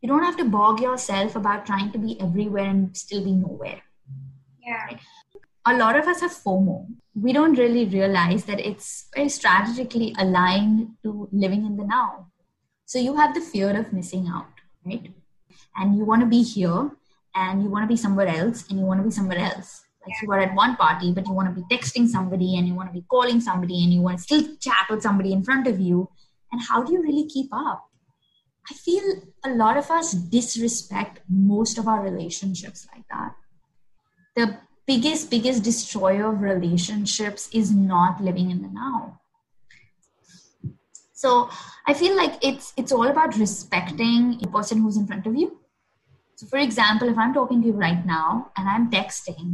You 0.01 0.09
don't 0.09 0.25
have 0.25 0.37
to 0.37 0.45
bog 0.45 0.81
yourself 0.81 1.35
about 1.35 1.65
trying 1.65 1.91
to 1.93 1.99
be 1.99 2.21
everywhere 2.21 2.67
and 2.67 2.95
still 2.97 3.25
be 3.25 3.33
nowhere. 3.33 3.81
Yeah. 4.67 4.85
Right? 4.85 5.01
a 5.67 5.77
lot 5.77 5.97
of 5.97 6.07
us 6.07 6.21
have 6.21 6.31
fomo. 6.31 6.87
We 7.15 7.33
don't 7.33 7.59
really 7.59 7.87
realize 7.87 8.45
that 8.45 8.61
it's 8.61 9.07
very 9.15 9.31
strategically 9.31 10.15
aligned 10.19 10.91
to 11.03 11.27
living 11.33 11.65
in 11.65 11.77
the 11.77 11.85
now. 11.85 12.27
So 12.85 12.99
you 12.99 13.17
have 13.17 13.35
the 13.35 13.41
fear 13.41 13.71
of 13.79 13.91
missing 13.91 14.29
out 14.29 14.54
right? 14.85 15.11
And 15.77 15.97
you 15.97 16.05
want 16.05 16.23
to 16.23 16.27
be 16.27 16.43
here 16.43 16.91
and 17.35 17.63
you 17.63 17.69
want 17.69 17.85
to 17.85 17.89
be 17.89 17.97
somewhere 17.97 18.29
else 18.29 18.69
and 18.69 18.79
you 18.79 18.85
want 18.85 19.01
to 19.01 19.05
be 19.05 19.11
somewhere 19.11 19.39
else. 19.39 19.83
Like 20.07 20.21
you 20.23 20.31
are 20.33 20.41
at 20.41 20.55
one 20.55 20.77
party, 20.77 21.13
but 21.13 21.27
you 21.27 21.33
want 21.33 21.55
to 21.55 21.61
be 21.61 21.67
texting 21.75 22.07
somebody 22.07 22.57
and 22.57 22.69
you 22.69 22.75
want 22.75 22.91
to 22.91 22.93
be 22.93 23.05
calling 23.09 23.41
somebody 23.41 23.83
and 23.83 23.93
you 23.93 24.03
want 24.03 24.19
to 24.19 24.23
still 24.23 24.57
chat 24.61 24.87
with 24.91 25.03
somebody 25.03 25.33
in 25.33 25.43
front 25.43 25.67
of 25.67 25.81
you. 25.81 26.11
And 26.53 26.61
how 26.69 26.83
do 26.83 26.93
you 26.93 27.03
really 27.03 27.27
keep 27.27 27.49
up? 27.53 27.89
I 28.71 28.75
feel 28.75 29.03
a 29.45 29.51
lot 29.51 29.77
of 29.77 29.91
us 29.91 30.13
disrespect 30.13 31.21
most 31.29 31.79
of 31.79 31.89
our 31.89 32.03
relationships 32.03 32.87
like 32.95 33.05
that. 33.11 33.35
The 34.37 34.59
biggest, 34.87 35.31
biggest 35.31 35.63
destroyer 35.63 36.33
of 36.33 36.41
relationships 36.41 37.49
is 37.53 37.71
not 37.71 38.23
living 38.23 38.51
in 38.51 38.63
the 38.63 38.69
now 38.69 39.21
so 41.25 41.49
i 41.91 41.95
feel 42.01 42.17
like 42.21 42.35
it's 42.49 42.73
it's 42.77 42.93
all 42.93 43.09
about 43.11 43.37
respecting 43.43 44.39
the 44.41 44.49
person 44.57 44.83
who's 44.83 44.99
in 45.03 45.07
front 45.07 45.27
of 45.27 45.37
you. 45.43 45.49
So 46.37 46.47
for 46.53 46.59
example 46.59 47.09
if 47.13 47.19
i'm 47.25 47.35
talking 47.35 47.63
to 47.63 47.69
you 47.69 47.77
right 47.83 48.05
now 48.05 48.51
and 48.57 48.69
i'm 48.73 48.91
texting 48.95 49.51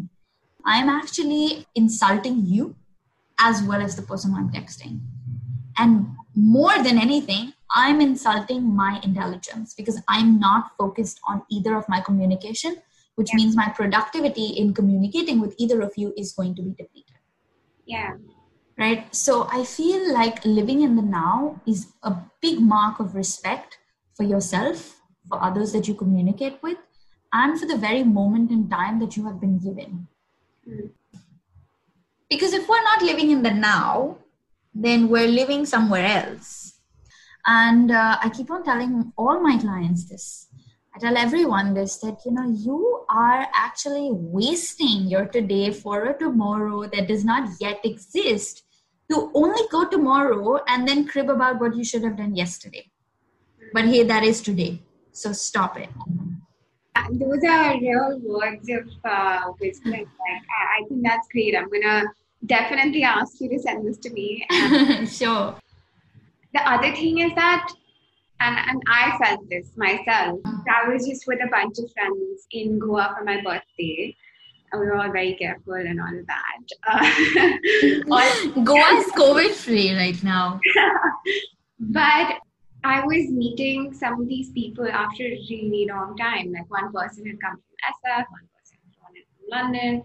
i'm 0.74 0.88
actually 0.94 1.66
insulting 1.82 2.40
you 2.52 2.74
as 3.48 3.62
well 3.70 3.86
as 3.88 3.96
the 3.96 4.06
person 4.10 4.32
who 4.32 4.38
i'm 4.38 4.50
texting. 4.58 5.00
And 5.78 6.06
more 6.34 6.76
than 6.86 6.98
anything 7.06 7.52
i'm 7.82 8.00
insulting 8.06 8.64
my 8.82 8.92
intelligence 9.10 9.74
because 9.80 10.02
i'm 10.16 10.34
not 10.40 10.72
focused 10.82 11.20
on 11.28 11.42
either 11.58 11.76
of 11.76 11.88
my 11.94 12.00
communication 12.08 12.76
which 13.14 13.30
yeah. 13.32 13.36
means 13.36 13.56
my 13.62 13.68
productivity 13.78 14.48
in 14.64 14.74
communicating 14.82 15.40
with 15.46 15.54
either 15.58 15.80
of 15.88 16.02
you 16.02 16.12
is 16.16 16.32
going 16.32 16.54
to 16.54 16.62
be 16.62 16.70
depleted. 16.70 17.18
Yeah 17.84 18.14
right? 18.80 19.14
So 19.14 19.46
I 19.52 19.64
feel 19.64 20.12
like 20.12 20.44
living 20.44 20.80
in 20.80 20.96
the 20.96 21.02
now 21.02 21.60
is 21.66 21.88
a 22.02 22.16
big 22.40 22.60
mark 22.60 22.98
of 22.98 23.14
respect 23.14 23.78
for 24.14 24.24
yourself, 24.24 25.00
for 25.28 25.40
others 25.42 25.72
that 25.72 25.86
you 25.86 25.94
communicate 25.94 26.62
with, 26.62 26.78
and 27.32 27.60
for 27.60 27.66
the 27.66 27.76
very 27.76 28.02
moment 28.02 28.50
in 28.50 28.68
time 28.70 28.98
that 29.00 29.16
you 29.16 29.26
have 29.26 29.40
been 29.40 29.58
given. 29.58 30.08
Because 32.30 32.54
if 32.54 32.68
we're 32.68 32.82
not 32.82 33.02
living 33.02 33.30
in 33.30 33.42
the 33.42 33.50
now, 33.50 34.16
then 34.74 35.08
we're 35.08 35.28
living 35.28 35.66
somewhere 35.66 36.06
else. 36.06 36.78
And 37.44 37.90
uh, 37.90 38.18
I 38.22 38.30
keep 38.30 38.50
on 38.50 38.64
telling 38.64 39.12
all 39.16 39.40
my 39.40 39.58
clients 39.58 40.08
this 40.08 40.48
I 40.94 40.98
tell 40.98 41.16
everyone 41.16 41.72
this 41.74 41.98
that 41.98 42.18
you 42.26 42.32
know 42.32 42.50
you 42.50 43.04
are 43.08 43.46
actually 43.54 44.08
wasting 44.10 45.06
your 45.06 45.26
today 45.26 45.70
for 45.72 46.06
a 46.06 46.18
tomorrow 46.18 46.82
that 46.88 47.06
does 47.06 47.24
not 47.24 47.48
yet 47.60 47.78
exist 47.84 48.64
to 49.10 49.30
only 49.34 49.62
go 49.70 49.88
tomorrow 49.88 50.60
and 50.68 50.86
then 50.86 51.06
crib 51.06 51.30
about 51.30 51.60
what 51.60 51.76
you 51.76 51.84
should 51.84 52.04
have 52.04 52.16
done 52.16 52.34
yesterday. 52.34 52.90
But 53.72 53.86
hey, 53.86 54.02
that 54.04 54.22
is 54.24 54.40
today. 54.40 54.82
So 55.12 55.32
stop 55.32 55.78
it. 55.78 55.88
Those 57.12 57.42
are 57.48 57.80
real 57.80 58.20
words 58.22 58.68
of 58.68 58.88
uh, 59.04 59.52
wisdom. 59.60 59.92
Like, 59.92 60.06
I, 60.06 60.80
I 60.80 60.88
think 60.88 61.02
that's 61.02 61.26
great. 61.32 61.56
I'm 61.56 61.68
gonna 61.70 62.04
definitely 62.46 63.02
ask 63.02 63.40
you 63.40 63.48
to 63.50 63.58
send 63.58 63.86
this 63.86 63.98
to 63.98 64.10
me. 64.10 64.46
sure. 65.06 65.56
The 66.52 66.68
other 66.68 66.94
thing 66.94 67.18
is 67.18 67.32
that 67.34 67.68
and, 68.40 68.56
and 68.56 68.82
I 68.88 69.18
felt 69.18 69.48
this 69.48 69.76
myself. 69.76 70.40
I 70.44 70.88
was 70.88 71.06
just 71.06 71.26
with 71.26 71.40
a 71.44 71.48
bunch 71.50 71.78
of 71.78 71.90
friends 71.92 72.46
in 72.52 72.78
Goa 72.78 73.14
for 73.16 73.24
my 73.24 73.40
birthday. 73.42 74.16
And 74.72 74.80
we 74.80 74.86
were 74.86 74.96
all 74.96 75.10
very 75.10 75.34
careful 75.34 75.74
and 75.74 76.00
all 76.00 76.22
that. 76.26 76.62
Uh, 76.86 77.00
Goa 78.64 78.94
is 78.98 79.12
COVID 79.12 79.50
free 79.50 79.94
right 79.94 80.22
now. 80.22 80.60
but 81.80 82.36
I 82.84 83.04
was 83.04 83.30
meeting 83.30 83.92
some 83.92 84.22
of 84.22 84.28
these 84.28 84.50
people 84.50 84.86
after 84.88 85.24
a 85.24 85.38
really 85.50 85.86
long 85.90 86.16
time. 86.16 86.52
Like 86.52 86.70
one 86.70 86.92
person 86.92 87.26
had 87.26 87.40
come 87.40 87.56
from 87.56 87.76
SF, 87.94 88.24
one 88.30 88.48
person 88.54 88.78
from 88.96 89.12
London. 89.50 90.02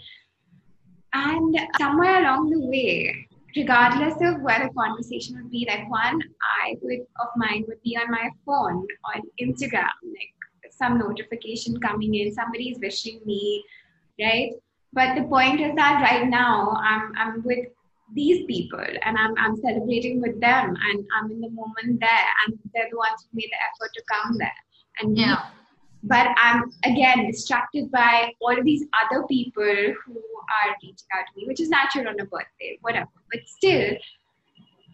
And 1.13 1.57
somewhere 1.77 2.19
along 2.19 2.49
the 2.49 2.59
way, 2.59 3.27
regardless 3.55 4.15
of 4.21 4.41
where 4.41 4.67
the 4.67 4.73
conversation 4.73 5.35
would 5.37 5.49
be, 5.49 5.65
like 5.69 5.89
one 5.89 6.19
I 6.65 6.75
would 6.81 6.99
of 6.99 7.27
mine 7.37 7.63
would 7.67 7.81
be 7.83 7.97
on 7.97 8.11
my 8.11 8.29
phone 8.45 8.85
on 9.15 9.21
Instagram, 9.41 9.95
like 10.03 10.33
some 10.71 10.97
notification 10.99 11.79
coming 11.79 12.15
in, 12.15 12.33
somebody's 12.33 12.77
wishing 12.81 13.21
me, 13.25 13.63
right? 14.19 14.51
But 14.93 15.15
the 15.15 15.23
point 15.23 15.59
is 15.59 15.75
that 15.75 16.01
right 16.01 16.27
now 16.27 16.71
I'm 16.79 17.11
I'm 17.17 17.43
with 17.43 17.67
these 18.13 18.45
people 18.45 18.79
and 18.79 19.17
I'm 19.17 19.33
I'm 19.37 19.57
celebrating 19.57 20.21
with 20.21 20.39
them 20.39 20.75
and 20.89 21.05
I'm 21.17 21.31
in 21.31 21.41
the 21.41 21.49
moment 21.49 21.99
there 21.99 22.27
and 22.45 22.57
they're 22.73 22.87
the 22.91 22.97
ones 22.97 23.23
who 23.23 23.35
made 23.35 23.49
the 23.51 23.57
effort 23.67 23.91
to 23.93 24.03
come 24.11 24.37
there. 24.37 24.61
And 24.99 25.17
yeah. 25.17 25.47
but 26.03 26.27
I'm 26.37 26.71
again 26.85 27.27
distracted 27.27 27.91
by 27.91 28.31
all 28.41 28.57
of 28.57 28.63
these 28.63 28.85
other 29.03 29.25
people 29.27 29.65
who 30.05 30.13
are 30.13 30.75
reaching 30.81 31.07
out 31.13 31.25
to 31.27 31.37
me, 31.37 31.45
which 31.47 31.59
is 31.59 31.69
natural 31.69 32.07
on 32.07 32.19
a 32.19 32.25
birthday, 32.25 32.77
whatever. 32.81 33.09
But 33.31 33.41
still, 33.47 33.95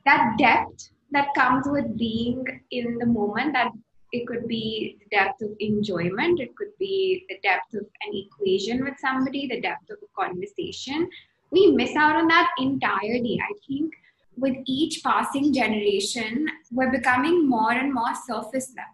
that 0.06 0.36
depth 0.40 0.90
that 1.12 1.34
comes 1.36 1.68
with 1.70 1.98
being 1.98 2.44
in 2.72 2.98
the 2.98 3.06
moment, 3.06 3.54
that 3.54 3.72
it 4.12 4.28
could 4.28 4.47
be 4.47 4.97
the 5.00 5.17
depth 5.17 5.41
of 5.41 5.52
enjoyment, 5.60 6.39
it 6.39 6.56
could 6.56 6.78
be 6.80 7.26
the 7.30 7.39
depth 7.41 7.74
of 7.74 7.82
an 7.82 8.13
equation 8.13 8.84
with 8.84 8.95
somebody, 9.00 9.47
the 9.47 9.62
depth 9.62 9.89
of 9.89 9.97
a 10.04 10.21
conversation. 10.21 11.10
We 11.52 11.71
miss 11.71 11.95
out 11.95 12.15
on 12.15 12.28
that 12.28 12.50
entirely. 12.58 13.39
I 13.41 13.54
think 13.67 13.93
with 14.38 14.56
each 14.65 15.04
passing 15.04 15.54
generation, 15.54 16.47
we're 16.71 16.91
becoming 16.91 17.47
more 17.47 17.71
and 17.71 17.93
more 17.93 18.13
surface 18.28 18.74
level 18.76 18.93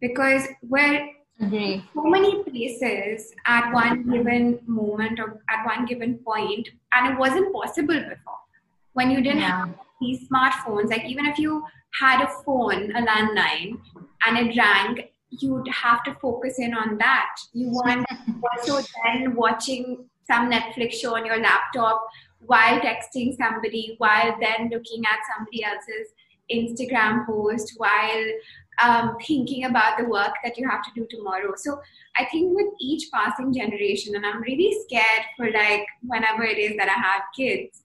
because 0.00 0.46
we're 0.62 1.08
Agree. 1.40 1.84
So 1.94 2.02
many 2.02 2.42
places 2.42 3.32
at 3.46 3.72
one 3.72 4.10
given 4.10 4.58
moment 4.66 5.20
or 5.20 5.40
at 5.48 5.64
one 5.64 5.86
given 5.86 6.18
point, 6.18 6.68
and 6.92 7.12
it 7.12 7.18
wasn't 7.18 7.52
possible 7.52 7.94
before. 7.94 8.40
When 8.94 9.10
you 9.12 9.22
didn't 9.22 9.42
yeah. 9.42 9.66
have 9.66 9.74
these 10.00 10.28
smartphones, 10.28 10.90
like 10.90 11.04
even 11.04 11.26
if 11.26 11.38
you 11.38 11.64
had 11.94 12.22
a 12.22 12.28
phone, 12.44 12.94
a 12.94 13.02
landline, 13.02 13.78
and 14.26 14.38
it 14.38 14.56
rang, 14.56 15.08
you'd 15.30 15.68
have 15.68 16.02
to 16.04 16.14
focus 16.14 16.58
in 16.58 16.74
on 16.74 16.98
that. 16.98 17.34
You 17.52 17.70
weren't 17.72 18.06
also 18.58 18.86
then 19.04 19.34
watching 19.34 20.04
some 20.26 20.50
Netflix 20.50 20.94
show 20.94 21.16
on 21.16 21.24
your 21.24 21.40
laptop 21.40 22.06
while 22.40 22.80
texting 22.80 23.36
somebody, 23.36 23.94
while 23.98 24.36
then 24.40 24.70
looking 24.70 25.02
at 25.04 25.18
somebody 25.34 25.64
else's 25.64 26.12
Instagram 26.52 27.26
post, 27.26 27.74
while 27.76 28.24
um, 28.82 29.16
thinking 29.26 29.64
about 29.64 29.98
the 29.98 30.04
work 30.04 30.34
that 30.44 30.56
you 30.56 30.68
have 30.68 30.82
to 30.82 30.90
do 30.94 31.06
tomorrow. 31.10 31.52
So 31.56 31.80
I 32.16 32.24
think 32.26 32.54
with 32.56 32.72
each 32.80 33.10
passing 33.12 33.52
generation, 33.52 34.14
and 34.14 34.24
I'm 34.24 34.40
really 34.40 34.76
scared 34.86 35.24
for 35.36 35.50
like 35.50 35.86
whenever 36.02 36.44
it 36.44 36.58
is 36.58 36.76
that 36.76 36.88
I 36.88 37.00
have 37.00 37.22
kids, 37.36 37.82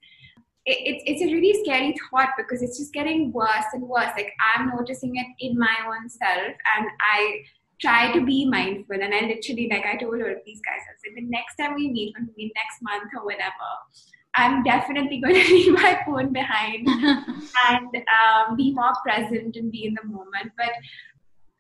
it, 0.65 1.03
it's 1.05 1.21
a 1.21 1.33
really 1.33 1.53
scary 1.63 1.95
thought 2.09 2.29
because 2.37 2.61
it's 2.61 2.77
just 2.77 2.93
getting 2.93 3.31
worse 3.31 3.65
and 3.73 3.83
worse. 3.83 4.11
Like 4.15 4.31
I'm 4.55 4.69
noticing 4.69 5.15
it 5.15 5.27
in 5.39 5.57
my 5.57 5.75
own 5.85 6.09
self, 6.09 6.53
and 6.77 6.87
I 7.13 7.43
try 7.81 8.11
to 8.13 8.25
be 8.25 8.45
mindful. 8.45 8.95
And 9.01 9.13
I 9.13 9.21
literally, 9.21 9.67
like 9.69 9.85
I 9.85 9.97
told 9.97 10.15
all 10.15 10.31
of 10.31 10.37
these 10.45 10.61
guys, 10.61 10.81
I 10.87 10.95
said 11.03 11.15
the 11.15 11.29
next 11.29 11.55
time 11.57 11.75
we 11.75 11.89
meet, 11.89 12.13
when 12.15 12.27
we 12.27 12.45
meet 12.45 12.53
next 12.55 12.81
month 12.81 13.11
or 13.15 13.25
whatever, 13.25 13.69
I'm 14.35 14.63
definitely 14.63 15.17
going 15.23 15.35
to 15.35 15.53
leave 15.53 15.73
my 15.73 15.99
phone 16.05 16.31
behind 16.31 16.87
and 17.67 17.95
um, 17.95 18.55
be 18.55 18.73
more 18.73 18.93
present 19.03 19.55
and 19.55 19.71
be 19.71 19.85
in 19.85 19.95
the 19.95 20.07
moment. 20.07 20.51
But 20.57 20.71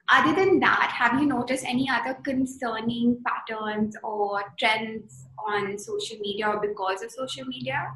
other 0.09 0.33
than 0.33 0.59
that, 0.59 0.93
have 0.97 1.19
you 1.19 1.27
noticed 1.27 1.65
any 1.65 1.89
other 1.89 2.13
concerning 2.23 3.21
patterns 3.25 3.95
or 4.03 4.41
trends 4.59 5.25
on 5.45 5.77
social 5.77 6.17
media 6.19 6.47
or 6.47 6.59
because 6.59 7.01
of 7.01 7.11
social 7.11 7.45
media? 7.45 7.87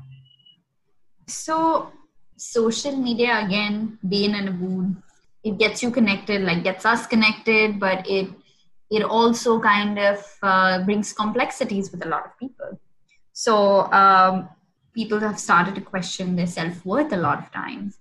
So, 1.27 1.91
social 2.37 2.95
media 2.95 3.43
again, 3.45 3.99
being 4.07 4.35
in 4.35 4.47
a 4.47 4.51
boon, 4.51 5.03
it 5.43 5.57
gets 5.57 5.83
you 5.83 5.91
connected, 5.91 6.41
like 6.41 6.63
gets 6.63 6.85
us 6.85 7.07
connected, 7.07 7.79
but 7.79 8.07
it 8.09 8.29
it 8.89 9.03
also 9.03 9.59
kind 9.59 9.99
of 9.99 10.25
uh, 10.41 10.83
brings 10.83 11.11
complexities 11.11 11.91
with 11.91 12.05
a 12.05 12.07
lot 12.07 12.25
of 12.25 12.37
people. 12.39 12.79
So 13.33 13.91
um, 13.91 14.49
people 14.93 15.19
have 15.19 15.37
started 15.37 15.75
to 15.75 15.81
question 15.81 16.37
their 16.37 16.47
self-worth 16.47 17.11
a 17.11 17.17
lot 17.17 17.39
of 17.39 17.51
times. 17.51 17.97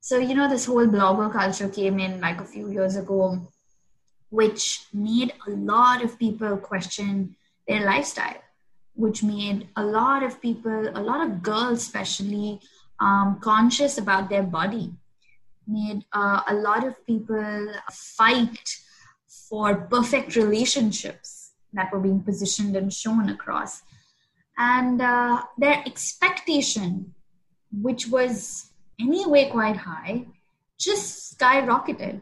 So 0.00 0.18
you 0.18 0.34
know 0.34 0.48
this 0.48 0.66
whole 0.66 0.86
blogger 0.86 1.32
culture 1.32 1.68
came 1.68 1.98
in 1.98 2.20
like 2.20 2.40
a 2.40 2.44
few 2.44 2.70
years 2.70 2.96
ago 2.96 3.48
which 4.30 4.86
made 4.92 5.32
a 5.46 5.50
lot 5.52 6.02
of 6.04 6.18
people 6.18 6.56
question 6.56 7.36
their 7.68 7.84
lifestyle 7.86 8.43
which 8.94 9.22
made 9.22 9.68
a 9.76 9.84
lot 9.84 10.22
of 10.22 10.40
people 10.40 10.88
a 10.94 11.02
lot 11.02 11.26
of 11.26 11.42
girls 11.42 11.78
especially 11.78 12.60
um, 13.00 13.38
conscious 13.40 13.98
about 13.98 14.28
their 14.28 14.42
body 14.42 14.92
made 15.66 16.04
uh, 16.12 16.42
a 16.48 16.54
lot 16.54 16.86
of 16.86 16.94
people 17.06 17.72
fight 17.90 18.76
for 19.48 19.76
perfect 19.90 20.36
relationships 20.36 21.52
that 21.72 21.92
were 21.92 22.00
being 22.00 22.20
positioned 22.20 22.76
and 22.76 22.92
shown 22.92 23.28
across 23.28 23.82
and 24.56 25.00
uh, 25.00 25.42
their 25.58 25.82
expectation, 25.86 27.14
which 27.72 28.08
was 28.08 28.70
anyway 29.00 29.48
quite 29.50 29.76
high, 29.76 30.26
just 30.78 31.38
skyrocketed. 31.38 32.20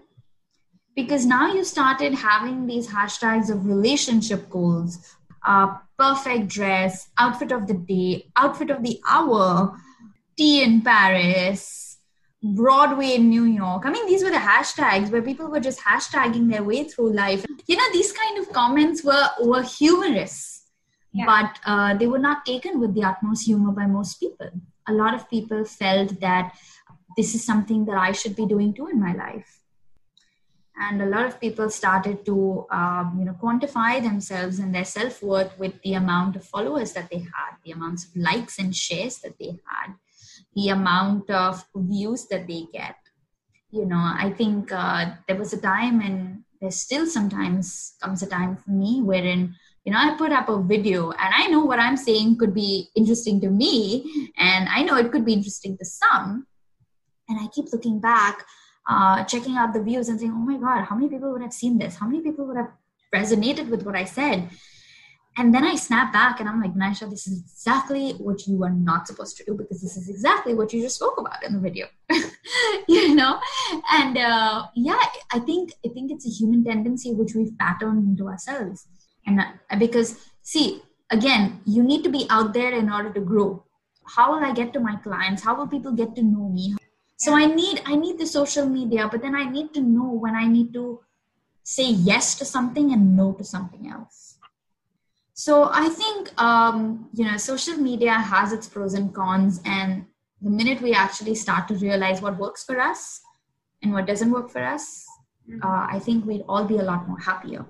Because 0.94 1.24
now 1.24 1.52
you 1.52 1.64
started 1.64 2.14
having 2.14 2.66
these 2.66 2.88
hashtags 2.88 3.50
of 3.50 3.66
relationship 3.66 4.50
goals, 4.50 5.16
uh, 5.44 5.76
perfect 5.98 6.48
dress, 6.48 7.08
outfit 7.18 7.52
of 7.52 7.66
the 7.66 7.74
day, 7.74 8.30
outfit 8.36 8.70
of 8.70 8.82
the 8.82 9.00
hour, 9.08 9.76
tea 10.36 10.62
in 10.62 10.82
Paris, 10.82 11.98
Broadway 12.42 13.14
in 13.14 13.28
New 13.28 13.44
York. 13.44 13.82
I 13.86 13.90
mean, 13.90 14.06
these 14.06 14.24
were 14.24 14.30
the 14.30 14.36
hashtags 14.36 15.10
where 15.10 15.22
people 15.22 15.48
were 15.48 15.60
just 15.60 15.80
hashtagging 15.80 16.50
their 16.50 16.64
way 16.64 16.84
through 16.84 17.12
life. 17.12 17.44
You 17.66 17.76
know, 17.76 17.92
these 17.92 18.12
kind 18.12 18.38
of 18.38 18.52
comments 18.52 19.04
were, 19.04 19.28
were 19.40 19.62
humorous 19.62 20.62
yeah. 21.12 21.26
but 21.26 21.58
uh, 21.64 21.94
they 21.94 22.06
were 22.06 22.18
not 22.18 22.44
taken 22.44 22.80
with 22.80 22.94
the 22.94 23.04
utmost 23.04 23.46
humor 23.46 23.72
by 23.72 23.86
most 23.86 24.18
people. 24.18 24.50
A 24.88 24.92
lot 24.92 25.14
of 25.14 25.28
people 25.30 25.64
felt 25.64 26.18
that 26.20 26.54
this 27.16 27.34
is 27.34 27.44
something 27.44 27.84
that 27.84 27.96
I 27.96 28.12
should 28.12 28.34
be 28.34 28.46
doing 28.46 28.74
too 28.74 28.88
in 28.88 29.00
my 29.00 29.12
life. 29.12 29.61
And 30.76 31.02
a 31.02 31.06
lot 31.06 31.26
of 31.26 31.40
people 31.40 31.68
started 31.70 32.24
to, 32.24 32.66
um, 32.70 33.16
you 33.18 33.24
know, 33.26 33.36
quantify 33.40 34.02
themselves 34.02 34.58
and 34.58 34.74
their 34.74 34.84
self 34.84 35.22
worth 35.22 35.58
with 35.58 35.80
the 35.82 35.94
amount 35.94 36.36
of 36.36 36.44
followers 36.44 36.92
that 36.92 37.10
they 37.10 37.18
had, 37.18 37.56
the 37.64 37.72
amounts 37.72 38.06
of 38.06 38.16
likes 38.16 38.58
and 38.58 38.74
shares 38.74 39.18
that 39.18 39.38
they 39.38 39.58
had, 39.66 39.94
the 40.54 40.70
amount 40.70 41.30
of 41.30 41.64
views 41.74 42.26
that 42.28 42.46
they 42.46 42.66
get. 42.72 42.96
You 43.70 43.86
know, 43.86 43.96
I 43.96 44.34
think 44.36 44.72
uh, 44.72 45.12
there 45.28 45.36
was 45.36 45.52
a 45.52 45.60
time, 45.60 46.00
and 46.00 46.44
there 46.62 46.70
still 46.70 47.06
sometimes 47.06 47.94
comes 48.00 48.22
a 48.22 48.26
time 48.26 48.56
for 48.56 48.70
me 48.70 49.02
wherein 49.02 49.54
you 49.84 49.92
know 49.92 49.98
i 49.98 50.14
put 50.16 50.32
up 50.32 50.48
a 50.48 50.62
video 50.62 51.10
and 51.10 51.34
i 51.34 51.48
know 51.48 51.64
what 51.64 51.80
i'm 51.80 51.96
saying 51.96 52.38
could 52.38 52.54
be 52.54 52.88
interesting 52.94 53.40
to 53.40 53.50
me 53.50 54.30
and 54.38 54.68
i 54.68 54.80
know 54.82 54.96
it 54.96 55.10
could 55.10 55.24
be 55.24 55.32
interesting 55.32 55.76
to 55.76 55.84
some 55.84 56.46
and 57.28 57.38
i 57.40 57.48
keep 57.48 57.66
looking 57.72 57.98
back 58.00 58.46
uh, 58.88 59.24
checking 59.24 59.56
out 59.56 59.72
the 59.72 59.82
views 59.82 60.08
and 60.08 60.18
saying 60.18 60.32
oh 60.32 60.46
my 60.50 60.58
god 60.58 60.84
how 60.84 60.96
many 60.96 61.08
people 61.08 61.32
would 61.32 61.42
have 61.42 61.52
seen 61.52 61.78
this 61.78 61.96
how 61.96 62.06
many 62.06 62.22
people 62.22 62.46
would 62.46 62.56
have 62.56 62.72
resonated 63.14 63.68
with 63.68 63.82
what 63.84 63.94
i 63.94 64.04
said 64.04 64.48
and 65.38 65.54
then 65.54 65.64
I 65.64 65.76
snap 65.76 66.12
back 66.12 66.40
and 66.40 66.48
I'm 66.48 66.60
like, 66.60 66.74
Nisha, 66.74 67.08
this 67.08 67.26
is 67.26 67.40
exactly 67.40 68.12
what 68.12 68.46
you 68.46 68.62
are 68.64 68.70
not 68.70 69.06
supposed 69.06 69.38
to 69.38 69.44
do 69.44 69.54
because 69.54 69.80
this 69.80 69.96
is 69.96 70.10
exactly 70.10 70.52
what 70.52 70.72
you 70.72 70.82
just 70.82 70.96
spoke 70.96 71.18
about 71.18 71.42
in 71.42 71.54
the 71.54 71.58
video. 71.58 71.86
you 72.88 73.14
know? 73.14 73.40
And 73.90 74.18
uh, 74.18 74.66
yeah, 74.74 75.00
I 75.32 75.38
think 75.38 75.72
I 75.86 75.88
think 75.88 76.10
it's 76.10 76.26
a 76.26 76.30
human 76.30 76.64
tendency 76.64 77.14
which 77.14 77.34
we've 77.34 77.56
patterned 77.58 78.06
into 78.06 78.28
ourselves. 78.28 78.86
And 79.26 79.40
uh, 79.40 79.76
because 79.78 80.18
see, 80.42 80.82
again, 81.10 81.60
you 81.64 81.82
need 81.82 82.02
to 82.04 82.10
be 82.10 82.26
out 82.28 82.52
there 82.52 82.72
in 82.72 82.90
order 82.90 83.10
to 83.14 83.20
grow. 83.20 83.64
How 84.04 84.34
will 84.34 84.44
I 84.44 84.52
get 84.52 84.74
to 84.74 84.80
my 84.80 84.96
clients? 84.96 85.42
How 85.42 85.54
will 85.54 85.68
people 85.68 85.92
get 85.92 86.14
to 86.16 86.22
know 86.22 86.50
me? 86.50 86.74
So 87.22 87.34
I 87.36 87.46
need 87.46 87.82
I 87.86 87.94
need 87.94 88.18
the 88.18 88.26
social 88.26 88.66
media, 88.66 89.08
but 89.10 89.22
then 89.22 89.34
I 89.34 89.44
need 89.44 89.72
to 89.74 89.80
know 89.80 90.10
when 90.24 90.34
I 90.34 90.46
need 90.46 90.72
to 90.74 91.00
say 91.62 91.88
yes 92.10 92.34
to 92.38 92.44
something 92.44 92.92
and 92.92 93.16
no 93.16 93.32
to 93.40 93.44
something 93.44 93.88
else 93.88 94.32
so 95.34 95.70
I 95.72 95.88
think 95.88 96.40
um, 96.40 97.08
you 97.12 97.24
know 97.24 97.36
social 97.36 97.76
media 97.76 98.12
has 98.12 98.52
its 98.52 98.68
pros 98.68 98.94
and 98.94 99.12
cons, 99.14 99.60
and 99.64 100.04
the 100.40 100.50
minute 100.50 100.80
we 100.80 100.92
actually 100.92 101.34
start 101.34 101.68
to 101.68 101.74
realize 101.74 102.20
what 102.20 102.38
works 102.38 102.64
for 102.64 102.78
us 102.80 103.20
and 103.82 103.92
what 103.92 104.06
doesn't 104.06 104.30
work 104.30 104.50
for 104.50 104.62
us, 104.62 105.04
mm-hmm. 105.48 105.60
uh, 105.62 105.86
I 105.90 105.98
think 105.98 106.26
we'd 106.26 106.44
all 106.48 106.64
be 106.64 106.78
a 106.78 106.82
lot 106.82 107.08
more 107.08 107.18
happier. 107.18 107.66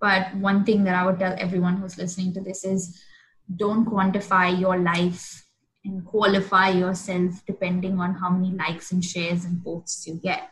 But 0.00 0.34
one 0.36 0.64
thing 0.64 0.84
that 0.84 0.94
I 0.94 1.06
would 1.06 1.18
tell 1.18 1.34
everyone 1.38 1.78
who's 1.78 1.98
listening 1.98 2.34
to 2.34 2.42
this 2.42 2.64
is 2.64 3.00
don't 3.56 3.86
quantify 3.86 4.60
your 4.60 4.76
life 4.78 5.44
and 5.88 6.04
qualify 6.04 6.68
yourself 6.68 7.42
depending 7.46 7.98
on 7.98 8.14
how 8.14 8.30
many 8.30 8.54
likes 8.54 8.92
and 8.92 9.04
shares 9.04 9.44
and 9.44 9.62
posts 9.64 10.06
you 10.06 10.14
get 10.14 10.50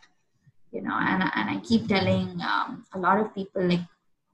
you 0.72 0.82
know 0.82 0.96
and, 0.98 1.22
and 1.22 1.50
i 1.50 1.60
keep 1.60 1.86
telling 1.86 2.40
um, 2.40 2.84
a 2.94 2.98
lot 2.98 3.20
of 3.20 3.34
people 3.34 3.62
like 3.62 3.80
a 3.80 3.88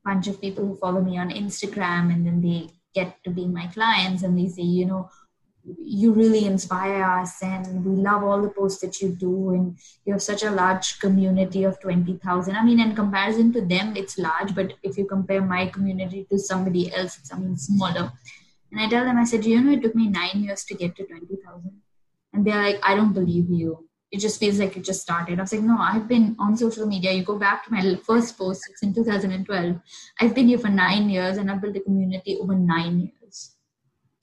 bunch 0.04 0.26
of 0.28 0.40
people 0.40 0.66
who 0.66 0.76
follow 0.76 1.00
me 1.00 1.18
on 1.18 1.30
Instagram 1.30 2.12
and 2.12 2.26
then 2.26 2.40
they 2.40 2.68
get 2.94 3.22
to 3.24 3.30
be 3.30 3.46
my 3.46 3.66
clients 3.68 4.22
and 4.22 4.38
they 4.38 4.48
say, 4.48 4.62
you 4.62 4.84
know, 4.84 5.10
you 5.78 6.12
really 6.12 6.44
inspire 6.44 7.04
us 7.04 7.40
and 7.40 7.84
we 7.84 7.94
love 8.02 8.24
all 8.24 8.42
the 8.42 8.48
posts 8.48 8.80
that 8.80 9.00
you 9.00 9.10
do 9.10 9.50
and 9.50 9.78
you 10.04 10.12
have 10.12 10.22
such 10.22 10.42
a 10.42 10.50
large 10.50 10.98
community 10.98 11.62
of 11.62 11.78
20,000. 11.80 12.56
I 12.56 12.64
mean, 12.64 12.80
in 12.80 12.96
comparison 12.96 13.52
to 13.52 13.60
them, 13.60 13.96
it's 13.96 14.18
large, 14.18 14.56
but 14.56 14.72
if 14.82 14.98
you 14.98 15.06
compare 15.06 15.40
my 15.40 15.66
community 15.66 16.26
to 16.32 16.38
somebody 16.38 16.92
else, 16.92 17.16
it's 17.18 17.32
I 17.32 17.38
mean 17.38 17.56
smaller. 17.56 18.12
And 18.72 18.80
I 18.80 18.88
tell 18.88 19.04
them, 19.04 19.18
I 19.18 19.24
said, 19.24 19.44
you 19.44 19.60
know, 19.60 19.72
it 19.72 19.82
took 19.82 19.94
me 19.94 20.08
nine 20.08 20.42
years 20.42 20.64
to 20.64 20.74
get 20.74 20.96
to 20.96 21.04
20,000. 21.06 21.80
And 22.32 22.44
they're 22.44 22.62
like, 22.62 22.80
I 22.82 22.94
don't 22.94 23.12
believe 23.12 23.50
you 23.50 23.88
it 24.12 24.20
just 24.20 24.38
feels 24.38 24.58
like 24.58 24.76
it 24.76 24.84
just 24.84 25.00
started. 25.00 25.38
I 25.38 25.42
was 25.42 25.52
like, 25.54 25.62
no, 25.62 25.78
I've 25.80 26.06
been 26.06 26.36
on 26.38 26.54
social 26.56 26.86
media. 26.86 27.12
You 27.12 27.24
go 27.24 27.38
back 27.38 27.64
to 27.64 27.72
my 27.72 27.96
first 28.06 28.36
post, 28.36 28.68
it's 28.70 28.82
in 28.82 28.92
2012. 28.92 29.80
I've 30.20 30.34
been 30.34 30.48
here 30.48 30.58
for 30.58 30.68
nine 30.68 31.08
years 31.08 31.38
and 31.38 31.50
I've 31.50 31.62
built 31.62 31.76
a 31.76 31.80
community 31.80 32.36
over 32.38 32.54
nine 32.54 33.00
years, 33.00 33.56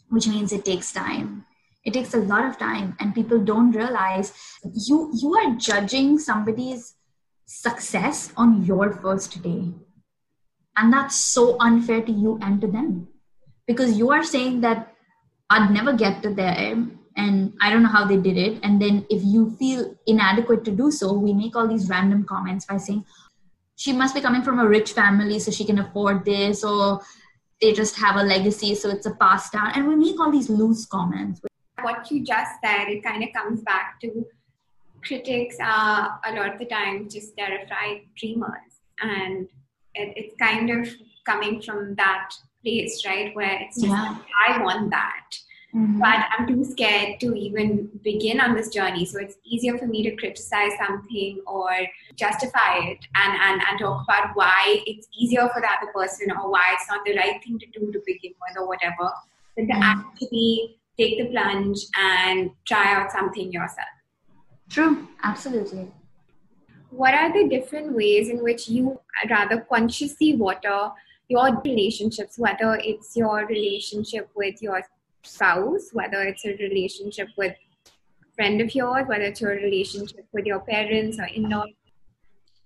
which 0.10 0.28
means 0.28 0.54
it 0.54 0.64
takes 0.64 0.94
time. 0.94 1.46
It 1.84 1.94
takes 1.94 2.14
a 2.14 2.18
lot 2.18 2.46
of 2.46 2.60
time, 2.60 2.98
and 3.00 3.16
people 3.16 3.40
don't 3.40 3.72
realize 3.72 4.34
you 4.64 5.12
you 5.14 5.34
are 5.36 5.56
judging 5.56 6.20
somebody's 6.20 6.96
success 7.46 8.34
on 8.36 8.66
your 8.66 8.92
first 8.92 9.42
day, 9.42 9.74
and 10.76 10.92
that's 10.92 11.16
so 11.16 11.56
unfair 11.62 12.02
to 12.02 12.12
you 12.12 12.38
and 12.42 12.60
to 12.60 12.68
them, 12.68 13.08
because 13.70 13.96
you 14.00 14.10
are 14.10 14.24
saying 14.24 14.62
that 14.62 14.96
I'd 15.52 15.70
never 15.70 15.94
get 15.94 16.24
to 16.24 16.34
there 16.34 16.76
and 17.16 17.54
I 17.62 17.70
don't 17.70 17.84
know 17.84 17.96
how 17.98 18.04
they 18.04 18.18
did 18.18 18.36
it. 18.36 18.60
And 18.64 18.82
then 18.82 19.06
if 19.12 19.22
you 19.24 19.56
feel 19.60 19.96
inadequate 20.08 20.66
to 20.66 20.72
do 20.72 20.90
so, 20.90 21.14
we 21.14 21.34
make 21.34 21.56
all 21.56 21.68
these 21.68 21.88
random 21.88 22.24
comments 22.24 22.66
by 22.66 22.78
saying, 22.78 23.06
she 23.76 23.94
must 23.94 24.16
be 24.16 24.22
coming 24.22 24.42
from 24.42 24.58
a 24.60 24.68
rich 24.68 24.94
family, 24.94 25.38
so 25.40 25.52
she 25.52 25.66
can 25.66 25.80
afford 25.80 26.26
this, 26.26 26.64
or 26.64 27.00
they 27.62 27.72
just 27.72 27.96
have 27.96 28.16
a 28.18 28.24
legacy, 28.24 28.74
so 28.74 28.90
it's 28.90 29.06
a 29.06 29.16
pass 29.16 29.52
down. 29.52 29.72
And 29.76 29.88
we 29.88 29.96
make 29.96 30.20
all 30.20 30.32
these 30.32 30.50
loose 30.50 30.86
comments. 30.86 31.40
What 31.82 32.10
you 32.12 32.26
just 32.26 32.52
said, 32.66 32.90
it 32.90 33.04
kind 33.04 33.24
of 33.24 33.30
comes 33.34 33.62
back 33.62 34.00
to 34.02 34.26
critics 35.06 35.56
are 35.64 36.20
a 36.26 36.34
lot 36.34 36.54
of 36.54 36.60
the 36.60 36.66
time 36.66 37.08
just 37.08 37.38
terrified 37.38 38.02
dreamers. 38.18 38.74
And 39.02 39.48
it, 39.94 40.14
it's 40.18 40.36
kind 40.42 40.70
of 40.72 40.90
coming 41.26 41.62
from 41.62 41.96
that 41.96 42.32
place, 42.64 43.04
right? 43.06 43.36
Where 43.36 43.60
it's 43.62 43.82
just, 43.82 43.88
yeah. 43.88 44.18
I 44.48 44.62
want 44.64 44.90
that 44.92 45.26
Mm-hmm. 45.76 46.00
But 46.00 46.26
I'm 46.36 46.48
too 46.48 46.64
scared 46.64 47.20
to 47.20 47.36
even 47.36 47.90
begin 48.04 48.42
on 48.42 48.56
this 48.56 48.70
journey. 48.70 49.06
So 49.06 49.20
it's 49.20 49.36
easier 49.46 49.78
for 49.78 49.86
me 49.86 50.02
to 50.04 50.16
criticize 50.16 50.72
something 50.84 51.42
or 51.46 51.70
justify 52.16 52.80
it 52.86 52.98
and, 53.16 53.40
and, 53.40 53.62
and 53.70 53.80
talk 53.80 54.04
about 54.04 54.32
why 54.34 54.82
it's 54.88 55.08
easier 55.16 55.48
for 55.50 55.62
the 55.62 55.68
other 55.68 55.92
person 55.94 56.32
or 56.32 56.50
why 56.50 56.64
it's 56.74 56.90
not 56.90 57.06
the 57.06 57.16
right 57.16 57.40
thing 57.44 57.60
to 57.60 57.68
do 57.68 57.92
to 57.92 58.02
begin 58.06 58.32
with 58.42 58.58
or 58.58 58.68
whatever, 58.68 59.12
than 59.56 59.68
to 59.68 59.74
mm-hmm. 59.74 59.84
actually 59.84 60.80
take 60.98 61.20
the 61.20 61.26
plunge 61.26 61.78
and 61.96 62.50
try 62.68 62.96
out 62.96 63.12
something 63.12 63.52
yourself. 63.52 63.88
True, 64.70 65.08
absolutely. 65.24 65.92
What 66.90 67.14
are 67.14 67.32
the 67.32 67.48
different 67.48 67.94
ways 67.94 68.30
in 68.30 68.42
which 68.42 68.68
you 68.68 69.00
rather 69.30 69.62
consciously 69.70 70.36
water 70.36 70.90
your 71.30 71.62
relationships, 71.64 72.38
whether 72.38 72.76
it's 72.84 73.16
your 73.16 73.46
relationship 73.46 74.30
with 74.36 74.62
your 74.62 74.82
spouse, 75.24 75.90
whether 75.94 76.22
it's 76.24 76.44
a 76.46 76.56
relationship 76.58 77.30
with 77.38 77.54
a 77.54 78.36
friend 78.36 78.60
of 78.62 78.74
yours, 78.74 79.06
whether 79.08 79.26
it's 79.26 79.42
your 79.42 79.52
relationship 79.52 80.26
with 80.34 80.46
your 80.46 80.60
parents 80.60 81.20
or 81.20 81.26
in-laws? 81.26 81.70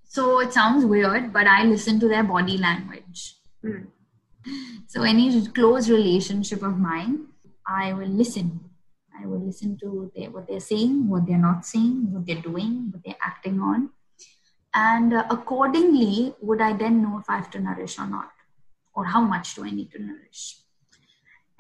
So 0.05 0.39
it 0.39 0.53
sounds 0.53 0.85
weird, 0.85 1.33
but 1.33 1.45
I 1.47 1.63
listen 1.65 1.99
to 1.99 2.07
their 2.07 2.23
body 2.23 2.57
language. 2.57 3.35
Mm. 3.63 3.87
So 4.87 5.03
any 5.03 5.45
close 5.47 5.89
relationship 5.89 6.63
of 6.63 6.77
mine, 6.77 7.27
I 7.67 7.93
will 7.93 8.07
listen. 8.07 8.59
I 9.19 9.25
will 9.25 9.39
listen 9.39 9.77
to 9.79 10.11
their, 10.15 10.29
what 10.29 10.47
they're 10.47 10.59
saying, 10.59 11.09
what 11.09 11.25
they're 11.25 11.37
not 11.37 11.65
saying, 11.65 12.11
what 12.11 12.25
they're 12.25 12.41
doing, 12.41 12.91
what 12.91 13.03
they're 13.05 13.15
acting 13.21 13.59
on. 13.59 13.89
And 14.73 15.13
uh, 15.13 15.25
accordingly, 15.29 16.35
would 16.41 16.61
I 16.61 16.73
then 16.73 17.01
know 17.03 17.19
if 17.19 17.29
I 17.29 17.37
have 17.37 17.51
to 17.51 17.59
nourish 17.59 17.99
or 17.99 18.07
not? 18.07 18.31
Or 18.95 19.05
how 19.05 19.21
much 19.21 19.55
do 19.55 19.65
I 19.65 19.71
need 19.71 19.91
to 19.91 20.01
nourish? 20.01 20.63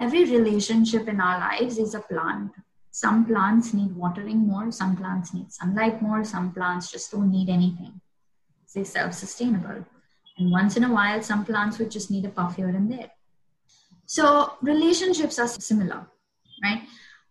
every 0.03 0.25
relationship 0.25 1.07
in 1.07 1.21
our 1.21 1.39
lives 1.39 1.77
is 1.77 1.95
a 1.95 1.99
plant. 1.99 2.51
Some 2.91 3.25
plants 3.25 3.73
need 3.73 3.95
watering 3.95 4.39
more, 4.39 4.71
some 4.71 4.95
plants 4.95 5.33
need 5.33 5.51
sunlight 5.51 6.01
more, 6.01 6.23
some 6.23 6.51
plants 6.53 6.91
just 6.91 7.11
don't 7.11 7.31
need 7.31 7.49
anything. 7.49 8.01
They're 8.73 8.85
self 8.85 9.13
sustainable. 9.13 9.85
And 10.37 10.51
once 10.51 10.77
in 10.77 10.83
a 10.83 10.91
while, 10.91 11.21
some 11.21 11.45
plants 11.45 11.79
would 11.79 11.91
just 11.91 12.11
need 12.11 12.25
a 12.25 12.29
puff 12.29 12.55
here 12.55 12.67
and 12.67 12.91
there. 12.91 13.11
So, 14.05 14.53
relationships 14.61 15.39
are 15.39 15.47
similar, 15.47 16.07
right? 16.63 16.83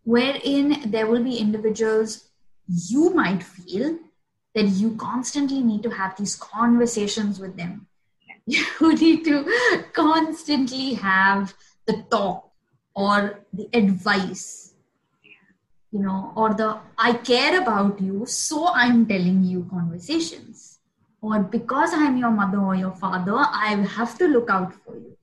Wherein 0.05 0.91
there 0.91 1.07
will 1.07 1.23
be 1.23 1.37
individuals 1.37 2.29
you 2.67 3.11
might 3.11 3.43
feel 3.43 3.99
that 4.55 4.69
you 4.69 4.97
constantly 4.97 5.61
need 5.61 5.83
to 5.83 5.91
have 5.91 6.17
these 6.17 6.37
conversations 6.37 7.39
with 7.39 7.57
them. 7.57 7.87
You 8.81 8.95
need 8.95 9.25
to 9.25 9.45
constantly 9.93 10.95
have 10.95 11.55
the 11.87 12.05
talk 12.11 12.51
or 12.95 13.41
the 13.53 13.69
advice 13.73 14.73
you 15.93 16.01
know 16.01 16.33
or 16.35 16.55
the 16.55 16.69
i 16.99 17.13
care 17.13 17.61
about 17.61 18.01
you 18.01 18.25
so 18.27 18.69
i'm 18.75 19.07
telling 19.07 19.45
you 19.45 19.67
conversations. 19.71 20.79
Or 21.21 21.39
because 21.39 21.91
i'm 21.95 22.17
your 22.17 22.31
mother 22.31 22.59
or 22.59 22.75
your 22.75 22.91
father 22.91 23.37
i 23.37 23.69
have 23.97 24.19
to 24.19 24.27
look 24.27 24.51
out 24.51 24.75
for 24.75 24.97
you. 24.97 25.17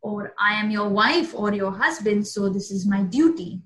Or 0.00 0.34
i 0.38 0.54
am 0.54 0.70
your 0.70 0.88
wife 0.88 1.34
or 1.34 1.52
your 1.52 1.72
husband 1.72 2.26
so 2.26 2.48
this 2.48 2.70
is 2.70 2.86
my 2.86 3.02
duty. 3.02 3.62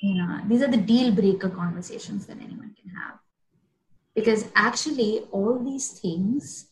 You 0.00 0.14
know 0.14 0.40
these 0.46 0.62
are 0.62 0.72
the 0.76 0.84
deal 0.92 1.12
breaker 1.12 1.50
conversations 1.50 2.26
that 2.26 2.38
anyone 2.38 2.74
can 2.80 2.90
have. 2.94 3.18
Because 4.14 4.46
actually 4.54 5.26
all 5.30 5.58
these 5.58 5.90
things 6.00 6.68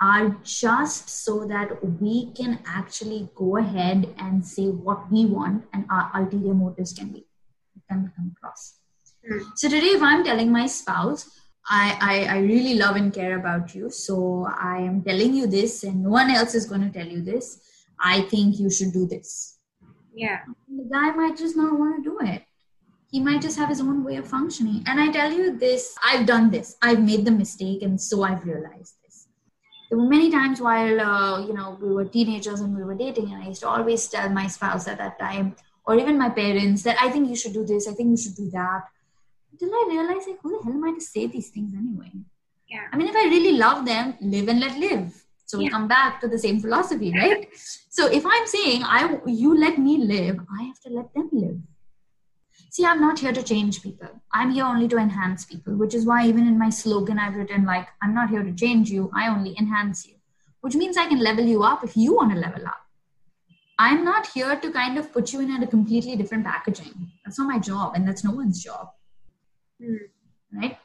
are 0.00 0.36
just 0.42 1.08
so 1.08 1.46
that 1.46 1.82
we 2.00 2.30
can 2.32 2.58
actually 2.66 3.28
go 3.34 3.56
ahead 3.56 4.14
and 4.18 4.44
say 4.44 4.66
what 4.66 5.10
we 5.10 5.24
want 5.24 5.64
and 5.72 5.86
our 5.90 6.10
ulterior 6.14 6.54
motives 6.54 6.92
can 6.92 7.08
be 7.12 7.26
can 7.88 8.12
come 8.16 8.34
across. 8.36 8.78
Mm. 9.30 9.42
so 9.56 9.68
today 9.68 9.94
if 9.98 10.02
i'm 10.02 10.22
telling 10.24 10.52
my 10.52 10.66
spouse 10.66 11.30
I, 11.68 11.98
I, 12.00 12.36
I 12.36 12.38
really 12.42 12.74
love 12.74 12.94
and 12.94 13.12
care 13.12 13.36
about 13.38 13.74
you. 13.74 13.90
So 13.90 14.46
i 14.56 14.78
am 14.78 15.02
telling 15.02 15.34
you 15.34 15.46
this 15.48 15.82
and 15.82 16.04
no 16.04 16.10
one 16.10 16.30
else 16.30 16.54
is 16.54 16.66
going 16.66 16.82
to 16.82 16.96
tell 16.96 17.08
you 17.08 17.22
this. 17.22 17.60
I 17.98 18.20
think 18.22 18.60
you 18.60 18.70
should 18.70 18.92
do 18.92 19.06
this. 19.06 19.58
Yeah. 20.14 20.40
The 20.68 20.88
guy 20.92 21.10
might 21.10 21.36
just 21.36 21.56
not 21.56 21.78
want 21.78 22.04
to 22.04 22.08
do 22.08 22.18
it. 22.20 22.42
He 23.10 23.20
might 23.20 23.42
just 23.42 23.58
have 23.58 23.68
his 23.68 23.80
own 23.80 24.04
way 24.04 24.16
of 24.16 24.28
functioning. 24.28 24.84
And 24.86 25.00
i 25.00 25.10
tell 25.10 25.32
you 25.32 25.58
this 25.58 25.94
i've 26.04 26.26
done 26.26 26.50
this. 26.50 26.76
I've 26.82 27.02
made 27.02 27.24
the 27.24 27.32
mistake 27.32 27.82
and 27.82 28.00
so 28.00 28.22
i've 28.22 28.44
realized 28.44 28.95
there 29.88 29.98
were 29.98 30.08
many 30.08 30.30
times 30.30 30.60
while 30.60 31.00
uh, 31.00 31.46
you 31.46 31.54
know 31.54 31.78
we 31.80 31.90
were 31.90 32.04
teenagers 32.04 32.60
and 32.60 32.76
we 32.76 32.82
were 32.82 32.94
dating 32.94 33.32
and 33.32 33.42
i 33.42 33.46
used 33.46 33.60
to 33.60 33.68
always 33.68 34.06
tell 34.08 34.28
my 34.28 34.46
spouse 34.46 34.88
at 34.88 34.98
that 34.98 35.18
time 35.18 35.54
or 35.84 35.96
even 35.96 36.18
my 36.18 36.28
parents 36.28 36.82
that 36.82 36.96
i 37.00 37.08
think 37.10 37.28
you 37.28 37.36
should 37.36 37.52
do 37.52 37.64
this 37.64 37.88
i 37.88 37.92
think 37.92 38.10
you 38.10 38.16
should 38.16 38.36
do 38.36 38.50
that. 38.50 38.82
Until 39.52 39.74
i 39.74 39.84
realized 39.88 40.28
like 40.28 40.40
who 40.42 40.56
the 40.56 40.64
hell 40.64 40.72
am 40.72 40.84
i 40.84 40.92
to 40.94 41.00
say 41.00 41.26
these 41.26 41.50
things 41.50 41.74
anyway? 41.74 42.12
Yeah. 42.68 42.86
I 42.92 42.96
mean 42.96 43.08
if 43.08 43.16
i 43.16 43.24
really 43.24 43.52
love 43.52 43.86
them 43.86 44.14
live 44.20 44.48
and 44.48 44.60
let 44.60 44.78
live. 44.78 45.22
So 45.46 45.58
we 45.58 45.68
come 45.68 45.86
back 45.86 46.20
to 46.22 46.28
the 46.28 46.38
same 46.38 46.58
philosophy, 46.60 47.12
right? 47.12 47.48
So 47.88 48.06
if 48.06 48.26
I'm 48.26 48.46
saying 48.48 48.82
I 48.84 49.20
you 49.26 49.56
let 49.56 49.78
me 49.78 49.98
live, 49.98 50.40
I 50.58 50.64
have 50.64 50.80
to 50.80 50.90
let 50.90 51.14
them 51.14 51.28
live. 51.32 51.58
See, 52.70 52.84
I'm 52.84 53.00
not 53.00 53.18
here 53.18 53.32
to 53.32 53.42
change 53.42 53.82
people. 53.82 54.08
I'm 54.32 54.50
here 54.50 54.64
only 54.64 54.88
to 54.88 54.98
enhance 54.98 55.44
people, 55.44 55.76
which 55.76 55.94
is 55.94 56.04
why 56.04 56.26
even 56.26 56.46
in 56.46 56.58
my 56.58 56.70
slogan 56.70 57.18
I've 57.18 57.36
written 57.36 57.64
like 57.64 57.88
I'm 58.02 58.14
not 58.14 58.30
here 58.30 58.42
to 58.42 58.52
change 58.52 58.90
you, 58.90 59.10
I 59.14 59.28
only 59.28 59.56
enhance 59.58 60.06
you. 60.06 60.14
Which 60.60 60.74
means 60.74 60.96
I 60.96 61.06
can 61.06 61.20
level 61.20 61.44
you 61.44 61.62
up 61.62 61.84
if 61.84 61.96
you 61.96 62.14
want 62.14 62.32
to 62.32 62.38
level 62.38 62.66
up. 62.66 62.80
I'm 63.78 64.04
not 64.04 64.28
here 64.28 64.56
to 64.56 64.70
kind 64.70 64.98
of 64.98 65.12
put 65.12 65.32
you 65.32 65.40
in 65.40 65.62
a 65.62 65.66
completely 65.66 66.16
different 66.16 66.44
packaging. 66.44 67.12
That's 67.24 67.38
not 67.38 67.48
my 67.48 67.58
job, 67.58 67.94
and 67.94 68.08
that's 68.08 68.24
no 68.24 68.30
one's 68.30 68.62
job. 68.62 68.88
Mm. 69.80 69.98
Right? 70.52 70.78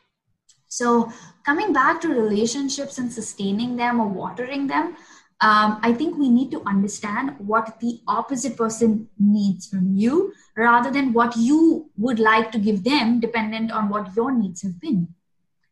So, 0.67 1.11
coming 1.45 1.74
back 1.74 1.99
to 2.01 2.09
relationships 2.09 2.97
and 2.97 3.11
sustaining 3.11 3.76
them 3.76 3.99
or 3.99 4.07
watering 4.07 4.67
them, 4.67 4.95
um, 5.41 5.79
I 5.81 5.93
think 5.93 6.17
we 6.17 6.29
need 6.29 6.51
to 6.51 6.61
understand 6.67 7.35
what 7.39 7.79
the 7.79 7.99
opposite 8.07 8.55
person 8.55 9.09
needs 9.19 9.67
from 9.67 9.95
you 9.95 10.33
rather 10.55 10.91
than 10.91 11.13
what 11.13 11.35
you 11.35 11.89
would 11.97 12.19
like 12.19 12.51
to 12.51 12.59
give 12.59 12.83
them, 12.83 13.19
dependent 13.19 13.71
on 13.71 13.89
what 13.89 14.15
your 14.15 14.31
needs 14.31 14.61
have 14.61 14.79
been. 14.79 15.07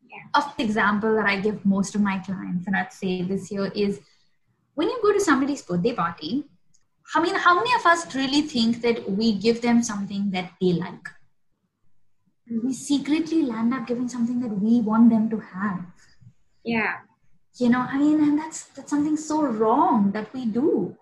Yeah. 0.10 0.42
Of 0.42 0.58
the 0.58 0.64
example 0.64 1.16
that 1.16 1.28
I 1.28 1.40
give 1.40 1.66
most 1.66 1.94
of 1.94 2.02
my 2.02 2.18
clients, 2.18 2.66
and 2.66 2.76
I'd 2.76 2.92
say 2.92 3.22
this 3.22 3.52
year 3.52 3.72
is 3.76 4.00
when 4.74 4.90
you 4.90 5.00
go 5.04 5.14
to 5.14 5.20
somebody's 5.20 5.62
birthday 5.62 5.94
party, 5.94 6.46
I 7.14 7.22
mean, 7.22 7.36
how 7.36 7.56
many 7.56 7.74
of 7.76 7.86
us 7.86 8.16
really 8.16 8.42
think 8.42 8.82
that 8.82 9.10
we 9.10 9.34
give 9.34 9.62
them 9.62 9.84
something 9.84 10.32
that 10.32 10.52
they 10.60 10.74
like? 10.74 11.10
we 12.50 12.74
secretly 12.74 13.44
land 13.44 13.74
up 13.74 13.88
giving 13.88 14.10
something 14.10 14.40
that 14.40 14.50
we 14.50 14.82
want 14.82 15.10
them 15.10 15.30
to 15.30 15.40
have 15.40 15.86
yeah 16.64 16.98
you 17.60 17.70
know 17.70 17.86
i 17.90 17.98
mean 17.98 18.22
and 18.22 18.40
that's 18.40 18.64
that's 18.76 18.90
something 18.90 19.18
so 19.18 19.42
wrong 19.44 20.12
that 20.12 20.32
we 20.34 20.46
do 20.46 20.96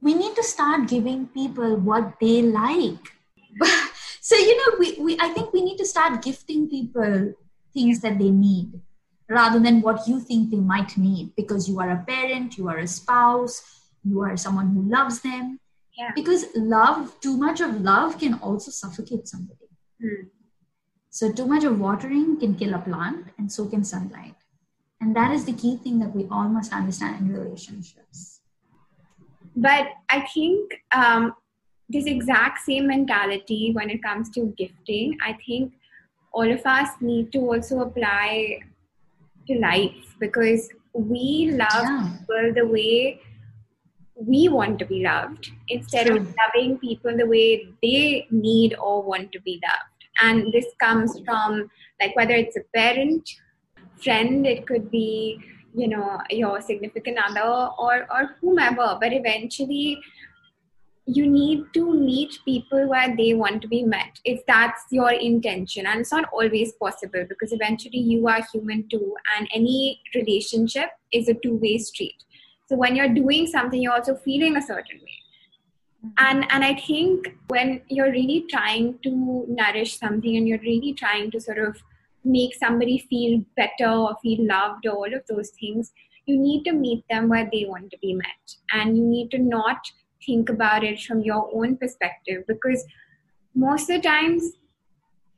we 0.00 0.14
need 0.14 0.34
to 0.34 0.42
start 0.42 0.88
giving 0.88 1.26
people 1.28 1.76
what 1.76 2.14
they 2.20 2.42
like 2.42 3.12
so 4.20 4.36
you 4.36 4.56
know 4.56 4.76
we, 4.78 4.96
we 5.00 5.18
i 5.20 5.28
think 5.28 5.52
we 5.52 5.62
need 5.62 5.76
to 5.76 5.86
start 5.86 6.22
gifting 6.22 6.68
people 6.68 7.32
things 7.72 8.00
that 8.00 8.18
they 8.18 8.30
need 8.30 8.80
rather 9.28 9.58
than 9.58 9.80
what 9.80 10.06
you 10.06 10.20
think 10.20 10.50
they 10.50 10.64
might 10.72 10.96
need 10.96 11.32
because 11.36 11.68
you 11.68 11.80
are 11.80 11.90
a 11.90 12.04
parent 12.06 12.58
you 12.58 12.68
are 12.68 12.78
a 12.78 12.86
spouse 12.86 13.62
you 14.04 14.20
are 14.20 14.36
someone 14.36 14.68
who 14.68 14.82
loves 14.82 15.20
them 15.20 15.58
yeah. 15.98 16.10
because 16.14 16.46
love 16.54 17.18
too 17.20 17.36
much 17.36 17.60
of 17.60 17.80
love 17.80 18.18
can 18.18 18.34
also 18.34 18.70
suffocate 18.70 19.26
somebody 19.26 19.68
hmm. 20.00 20.28
So, 21.14 21.30
too 21.30 21.46
much 21.46 21.62
of 21.62 21.78
watering 21.78 22.40
can 22.40 22.56
kill 22.56 22.74
a 22.74 22.78
plant, 22.78 23.26
and 23.38 23.50
so 23.50 23.66
can 23.66 23.84
sunlight. 23.84 24.34
And 25.04 25.14
that 25.14 25.32
is 25.32 25.44
the 25.44 25.52
key 25.52 25.76
thing 25.76 25.98
that 25.98 26.16
we 26.16 26.26
all 26.30 26.48
must 26.48 26.72
understand 26.72 27.20
in 27.20 27.36
relationships. 27.36 28.40
But 29.54 29.88
I 30.08 30.26
think 30.32 30.80
um, 30.92 31.34
this 31.90 32.06
exact 32.06 32.60
same 32.60 32.86
mentality 32.86 33.72
when 33.74 33.90
it 33.90 34.02
comes 34.02 34.30
to 34.30 34.54
gifting, 34.56 35.18
I 35.22 35.36
think 35.46 35.74
all 36.32 36.50
of 36.50 36.64
us 36.64 36.88
need 37.02 37.32
to 37.32 37.40
also 37.40 37.80
apply 37.80 38.60
to 39.46 39.58
life 39.58 40.16
because 40.18 40.70
we 40.94 41.50
love 41.52 41.68
yeah. 41.82 42.08
people 42.18 42.54
the 42.54 42.66
way 42.66 43.20
we 44.14 44.48
want 44.48 44.78
to 44.78 44.86
be 44.86 45.02
loved 45.02 45.50
instead 45.68 46.06
True. 46.06 46.16
of 46.16 46.34
loving 46.42 46.78
people 46.78 47.14
the 47.14 47.26
way 47.26 47.68
they 47.82 48.26
need 48.30 48.74
or 48.80 49.02
want 49.02 49.32
to 49.32 49.40
be 49.42 49.60
loved 49.62 50.04
and 50.22 50.52
this 50.52 50.66
comes 50.80 51.18
from 51.26 51.68
like 52.00 52.14
whether 52.14 52.32
it's 52.32 52.56
a 52.56 52.62
parent 52.72 53.28
friend 54.02 54.46
it 54.46 54.66
could 54.66 54.90
be 54.90 55.38
you 55.74 55.88
know 55.88 56.20
your 56.30 56.60
significant 56.60 57.18
other 57.18 57.70
or 57.78 58.06
or 58.10 58.36
whomever 58.40 58.96
but 59.00 59.12
eventually 59.12 59.98
you 61.06 61.26
need 61.26 61.64
to 61.74 61.92
meet 61.92 62.38
people 62.44 62.88
where 62.88 63.14
they 63.14 63.34
want 63.34 63.60
to 63.60 63.68
be 63.68 63.82
met 63.82 64.18
if 64.24 64.44
that's 64.46 64.84
your 64.90 65.12
intention. 65.12 65.86
And 65.86 66.00
it's 66.00 66.12
not 66.12 66.24
always 66.32 66.72
possible 66.72 67.26
because 67.28 67.52
eventually 67.52 67.98
you 67.98 68.26
are 68.26 68.40
human 68.52 68.88
too 68.88 69.14
and 69.36 69.48
any 69.52 70.00
relationship 70.14 70.90
is 71.12 71.28
a 71.28 71.34
two-way 71.34 71.78
street. 71.78 72.16
So 72.66 72.76
when 72.76 72.96
you're 72.96 73.12
doing 73.12 73.46
something 73.46 73.80
you're 73.80 73.92
also 73.92 74.16
feeling 74.16 74.56
a 74.56 74.62
certain 74.62 74.98
way. 75.00 75.18
Mm-hmm. 76.06 76.26
And 76.26 76.46
and 76.50 76.64
i 76.64 76.74
think 76.74 77.28
when 77.48 77.82
you're 77.88 78.10
really 78.10 78.46
trying 78.50 78.98
to 79.02 79.44
nourish 79.48 79.98
something 79.98 80.36
and 80.36 80.48
you're 80.48 80.60
really 80.60 80.94
trying 80.94 81.30
to 81.32 81.40
sort 81.40 81.58
of 81.58 81.82
make 82.24 82.54
somebody 82.54 82.98
feel 83.10 83.44
better 83.56 83.90
or 83.90 84.16
feel 84.22 84.46
loved 84.46 84.86
or 84.86 84.92
all 84.92 85.14
of 85.14 85.22
those 85.28 85.50
things 85.60 85.92
you 86.26 86.38
need 86.38 86.64
to 86.64 86.72
meet 86.72 87.04
them 87.10 87.28
where 87.28 87.48
they 87.52 87.66
want 87.68 87.90
to 87.90 87.98
be 87.98 88.14
met. 88.14 88.56
And 88.72 88.96
you 88.96 89.04
need 89.04 89.30
to 89.32 89.38
not 89.38 89.78
think 90.24 90.48
about 90.48 90.84
it 90.84 91.00
from 91.02 91.20
your 91.20 91.50
own 91.54 91.76
perspective 91.76 92.44
because 92.48 92.84
most 93.54 93.90
of 93.90 93.96
the 93.96 94.08
times 94.08 94.52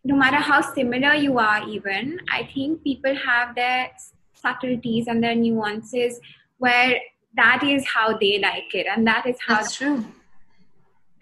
no 0.04 0.14
matter 0.14 0.36
how 0.36 0.60
similar 0.60 1.14
you 1.14 1.38
are 1.40 1.68
even 1.68 2.20
i 2.30 2.48
think 2.54 2.82
people 2.84 3.14
have 3.16 3.54
their 3.56 3.90
subtleties 4.32 5.08
and 5.08 5.22
their 5.22 5.34
nuances 5.34 6.20
where 6.58 7.00
that 7.36 7.64
is 7.64 7.84
how 7.92 8.16
they 8.16 8.38
like 8.38 8.72
it 8.72 8.86
and 8.86 9.04
that 9.06 9.26
is 9.26 9.36
how 9.44 9.56
that's 9.56 9.74
true. 9.74 10.04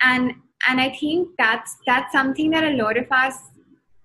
And 0.02 0.34
and 0.68 0.78
i 0.78 0.90
think 0.90 1.30
that's 1.38 1.78
that's 1.86 2.12
something 2.12 2.50
that 2.50 2.64
a 2.64 2.76
lot 2.76 2.98
of 2.98 3.10
us 3.10 3.38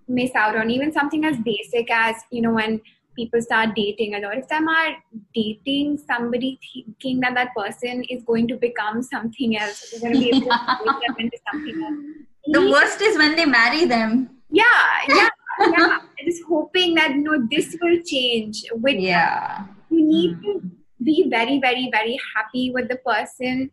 miss 0.10 0.34
out 0.36 0.57
on 0.57 0.70
even 0.70 0.91
something 0.91 1.24
as 1.24 1.38
basic 1.38 1.89
as 1.91 2.16
you 2.32 2.41
know 2.41 2.53
when 2.53 2.82
people 3.16 3.41
start 3.41 3.76
dating 3.76 4.16
a 4.16 4.20
lot. 4.20 4.38
Of 4.38 4.47
them 4.47 4.68
are 4.68 4.95
dating 5.36 5.97
somebody 5.97 6.60
thinking 6.74 7.20
that 7.22 7.34
that 7.36 7.53
person 7.55 8.03
is 8.10 8.24
going 8.24 8.47
to 8.47 8.55
become 8.55 9.01
something 9.03 9.57
else 9.57 9.91
they're 9.91 10.01
going 10.01 10.14
to 10.14 10.20
be 10.20 10.30
able 10.30 10.41
to 10.41 10.99
them 11.07 11.16
into 11.20 11.38
something 11.51 11.84
else. 11.84 12.26
The 12.45 12.72
worst 12.72 13.01
is 13.01 13.18
when 13.18 13.36
they 13.36 13.45
marry 13.45 13.86
them. 13.86 14.30
Yeah 14.49 14.64
yeah 15.10 15.30
yeah. 15.60 15.99
Just 16.24 16.43
hoping 16.47 16.95
that 16.95 17.12
you 17.12 17.24
know 17.24 17.47
this 17.51 17.76
will 17.82 18.01
change 18.05 18.64
with 18.72 18.99
yeah. 18.99 19.66
you 19.89 20.05
need 20.05 20.38
mm. 20.38 20.41
to 20.43 20.62
be 21.03 21.28
very 21.30 21.60
very 21.60 21.89
very 21.91 22.18
happy 22.36 22.72
with 22.72 22.88
the 22.89 22.97
person 22.97 23.70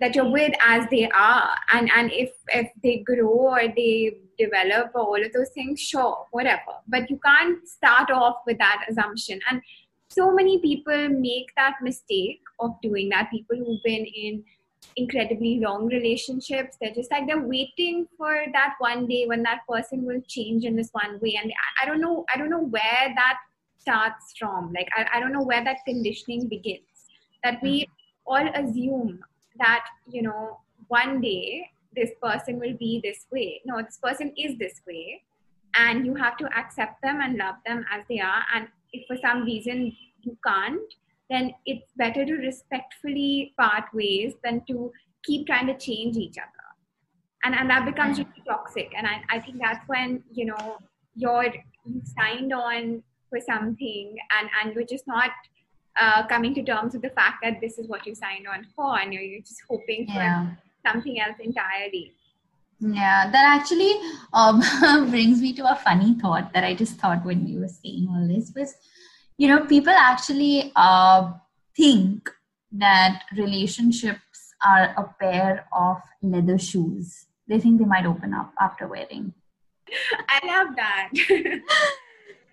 that 0.00 0.14
you're 0.14 0.30
with 0.30 0.52
as 0.64 0.86
they 0.90 1.08
are. 1.10 1.50
And 1.72 1.90
and 1.94 2.12
if 2.12 2.30
if 2.48 2.68
they 2.82 2.98
grow 2.98 3.28
or 3.28 3.62
they 3.68 4.18
develop 4.38 4.92
or 4.94 5.02
all 5.02 5.24
of 5.24 5.32
those 5.32 5.50
things 5.50 5.80
sure 5.80 6.26
whatever. 6.30 6.72
But 6.86 7.10
you 7.10 7.18
can't 7.24 7.66
start 7.66 8.10
off 8.10 8.36
with 8.46 8.58
that 8.58 8.84
assumption. 8.88 9.40
And 9.50 9.60
so 10.08 10.32
many 10.32 10.58
people 10.60 11.08
make 11.08 11.54
that 11.56 11.76
mistake 11.82 12.40
of 12.60 12.80
doing 12.82 13.08
that. 13.10 13.30
People 13.30 13.56
who've 13.56 13.82
been 13.84 14.06
in 14.06 14.44
incredibly 14.94 15.58
long 15.58 15.86
relationships 15.86 16.76
they're 16.80 16.94
just 16.94 17.10
like 17.10 17.26
they're 17.26 17.42
waiting 17.42 18.06
for 18.16 18.44
that 18.52 18.74
one 18.78 19.08
day 19.08 19.26
when 19.26 19.42
that 19.42 19.58
person 19.68 20.04
will 20.04 20.20
change 20.28 20.64
in 20.64 20.76
this 20.76 20.90
one 20.92 21.18
way. 21.20 21.38
And 21.42 21.52
i, 21.52 21.84
I 21.84 21.86
don't 21.86 22.00
know 22.00 22.24
i 22.32 22.38
don't 22.38 22.48
know 22.48 22.62
where 22.62 23.12
that 23.16 23.38
starts 23.88 24.34
from. 24.38 24.72
Like 24.72 24.88
I, 24.96 25.06
I 25.14 25.20
don't 25.20 25.32
know 25.32 25.42
where 25.42 25.64
that 25.64 25.78
conditioning 25.86 26.48
begins. 26.48 26.82
That 27.42 27.58
we 27.62 27.80
hmm. 27.80 28.32
all 28.32 28.48
assume 28.54 29.20
that 29.58 29.86
you 30.10 30.22
know 30.22 30.60
one 30.88 31.20
day 31.20 31.70
this 31.94 32.10
person 32.22 32.58
will 32.58 32.76
be 32.78 33.00
this 33.02 33.26
way. 33.32 33.60
No 33.64 33.82
this 33.82 33.98
person 34.02 34.32
is 34.36 34.58
this 34.58 34.80
way. 34.86 35.22
And 35.74 36.06
you 36.06 36.14
have 36.14 36.36
to 36.38 36.46
accept 36.58 37.02
them 37.02 37.20
and 37.20 37.36
love 37.36 37.56
them 37.66 37.84
as 37.92 38.04
they 38.08 38.20
are. 38.20 38.42
And 38.54 38.68
if 38.92 39.06
for 39.06 39.16
some 39.22 39.44
reason 39.44 39.92
you 40.22 40.36
can't 40.44 40.94
then 41.30 41.52
it's 41.66 41.92
better 41.96 42.24
to 42.24 42.34
respectfully 42.34 43.52
part 43.58 43.84
ways 43.92 44.34
than 44.42 44.62
to 44.66 44.92
keep 45.24 45.46
trying 45.46 45.66
to 45.66 45.76
change 45.76 46.16
each 46.16 46.38
other. 46.38 46.48
And 47.44 47.54
and 47.54 47.70
that 47.70 47.84
becomes 47.84 48.18
really 48.18 48.42
toxic. 48.46 48.92
And 48.96 49.06
I, 49.06 49.22
I 49.30 49.40
think 49.40 49.58
that's 49.60 49.86
when 49.86 50.22
you 50.32 50.46
know 50.46 50.78
you're 51.14 51.52
you 51.86 52.02
signed 52.18 52.52
on 52.52 53.02
for 53.30 53.38
something 53.40 54.16
and 54.38 54.48
and 54.60 54.74
you're 54.74 54.84
just 54.84 55.06
not 55.06 55.30
uh, 56.00 56.26
coming 56.26 56.54
to 56.54 56.62
terms 56.62 56.94
with 56.94 57.02
the 57.02 57.10
fact 57.10 57.38
that 57.42 57.60
this 57.60 57.78
is 57.78 57.88
what 57.88 58.06
you 58.06 58.14
signed 58.14 58.46
on 58.46 58.66
for. 58.74 58.98
And 58.98 59.12
you're, 59.12 59.22
you're 59.22 59.40
just 59.40 59.62
hoping 59.68 60.06
for 60.06 60.14
yeah. 60.14 60.50
Something 60.86 61.20
else 61.20 61.36
entirely. 61.40 62.12
Yeah 62.80 63.30
that 63.30 63.60
actually 63.60 63.92
um, 64.32 64.60
brings 65.10 65.40
me 65.40 65.52
to 65.54 65.70
a 65.70 65.74
funny 65.74 66.14
thought 66.14 66.52
that 66.52 66.62
i 66.62 66.74
just 66.74 66.96
thought 66.96 67.24
when 67.24 67.44
you 67.44 67.58
were 67.58 67.66
saying 67.66 68.06
all 68.08 68.28
this 68.28 68.52
was 68.54 68.74
you 69.36 69.48
know 69.48 69.66
people 69.66 69.92
actually 69.92 70.70
uh, 70.76 71.32
think 71.76 72.30
that 72.72 73.22
relationships 73.36 74.54
are 74.64 74.94
a 74.96 75.04
pair 75.20 75.66
of 75.72 75.98
leather 76.22 76.58
shoes. 76.58 77.26
They 77.46 77.60
think 77.60 77.78
they 77.78 77.86
might 77.86 78.06
open 78.06 78.34
up 78.34 78.52
after 78.60 78.86
wearing. 78.86 79.32
I 80.28 80.46
love 80.46 80.76
that 80.76 81.10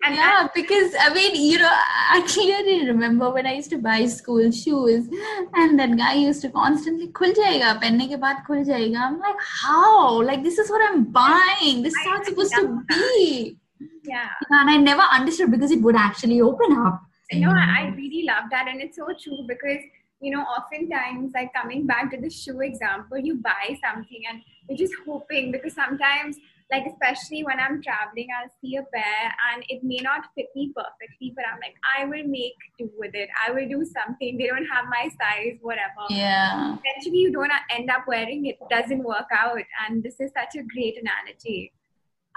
And 0.04 0.14
yeah, 0.14 0.48
because 0.54 0.94
I 1.00 1.12
mean, 1.12 1.34
you 1.34 1.58
know, 1.58 1.70
I 1.70 2.24
clearly 2.28 2.86
remember 2.86 3.30
when 3.30 3.46
I 3.46 3.54
used 3.54 3.70
to 3.70 3.78
buy 3.78 4.06
school 4.06 4.50
shoes, 4.50 5.08
and 5.54 5.78
that 5.78 5.96
guy 5.96 6.14
used 6.14 6.42
to 6.42 6.50
constantly 6.50 7.08
"khul 7.08 7.34
jayega," 7.34 7.80
pehne 7.82 8.06
ke 8.12 8.20
baad 8.24 8.44
khul 8.48 8.64
jayega. 8.70 9.00
I'm 9.08 9.18
like, 9.18 9.42
how? 9.62 10.22
Like 10.22 10.44
this 10.44 10.58
is 10.58 10.70
what 10.70 10.88
I'm 10.88 11.04
buying. 11.04 11.82
This 11.82 11.94
is 11.94 12.06
how 12.06 12.18
it's 12.18 12.28
supposed 12.28 12.54
to 12.54 12.82
be. 12.88 13.58
Yeah. 14.04 14.30
And 14.50 14.70
I 14.70 14.76
never 14.76 15.02
understood 15.02 15.50
because 15.50 15.70
it 15.72 15.82
would 15.82 15.96
actually 15.96 16.40
open 16.40 16.76
up. 16.86 17.00
You 17.32 17.40
know, 17.40 17.50
I 17.50 17.92
really 17.96 18.24
love 18.24 18.44
that, 18.50 18.68
and 18.68 18.80
it's 18.80 18.96
so 18.96 19.08
true 19.20 19.44
because 19.48 19.78
you 20.20 20.30
know, 20.30 20.42
oftentimes, 20.42 21.32
like 21.34 21.52
coming 21.52 21.86
back 21.86 22.10
to 22.10 22.20
the 22.20 22.30
shoe 22.30 22.60
example, 22.60 23.18
you 23.18 23.36
buy 23.36 23.78
something 23.84 24.22
and 24.28 24.40
you're 24.68 24.78
just 24.78 24.94
hoping 25.06 25.52
because 25.52 25.74
sometimes 25.74 26.38
like 26.72 26.84
especially 26.86 27.44
when 27.44 27.58
i'm 27.60 27.80
traveling 27.82 28.28
i'll 28.38 28.50
see 28.60 28.76
a 28.76 28.82
pair 28.94 29.34
and 29.52 29.64
it 29.68 29.82
may 29.82 30.00
not 30.02 30.24
fit 30.34 30.46
me 30.54 30.72
perfectly 30.74 31.32
but 31.36 31.44
i'm 31.50 31.58
like 31.60 31.76
i 31.96 32.04
will 32.04 32.26
make 32.26 32.54
do 32.78 32.90
with 32.98 33.14
it. 33.14 33.28
I 33.46 33.52
will 33.52 33.68
do 33.68 33.84
something. 33.84 34.38
They 34.38 34.46
don't 34.46 34.66
have 34.66 34.86
my 34.88 35.08
size 35.08 35.58
whatever. 35.62 36.06
Yeah. 36.10 36.76
Eventually 36.84 37.18
you 37.18 37.32
don't 37.32 37.50
end 37.70 37.90
up 37.90 38.06
wearing 38.06 38.46
it, 38.46 38.58
it 38.60 38.68
doesn't 38.70 39.02
work 39.02 39.26
out. 39.32 39.58
And 39.86 40.02
this 40.02 40.20
is 40.20 40.30
such 40.32 40.60
a 40.60 40.62
great 40.62 40.96
analogy. 41.00 41.72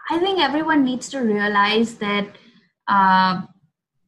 I 0.09 0.19
think 0.19 0.39
everyone 0.39 0.83
needs 0.83 1.09
to 1.09 1.19
realize 1.19 1.95
that 1.95 2.27
uh, 2.87 3.41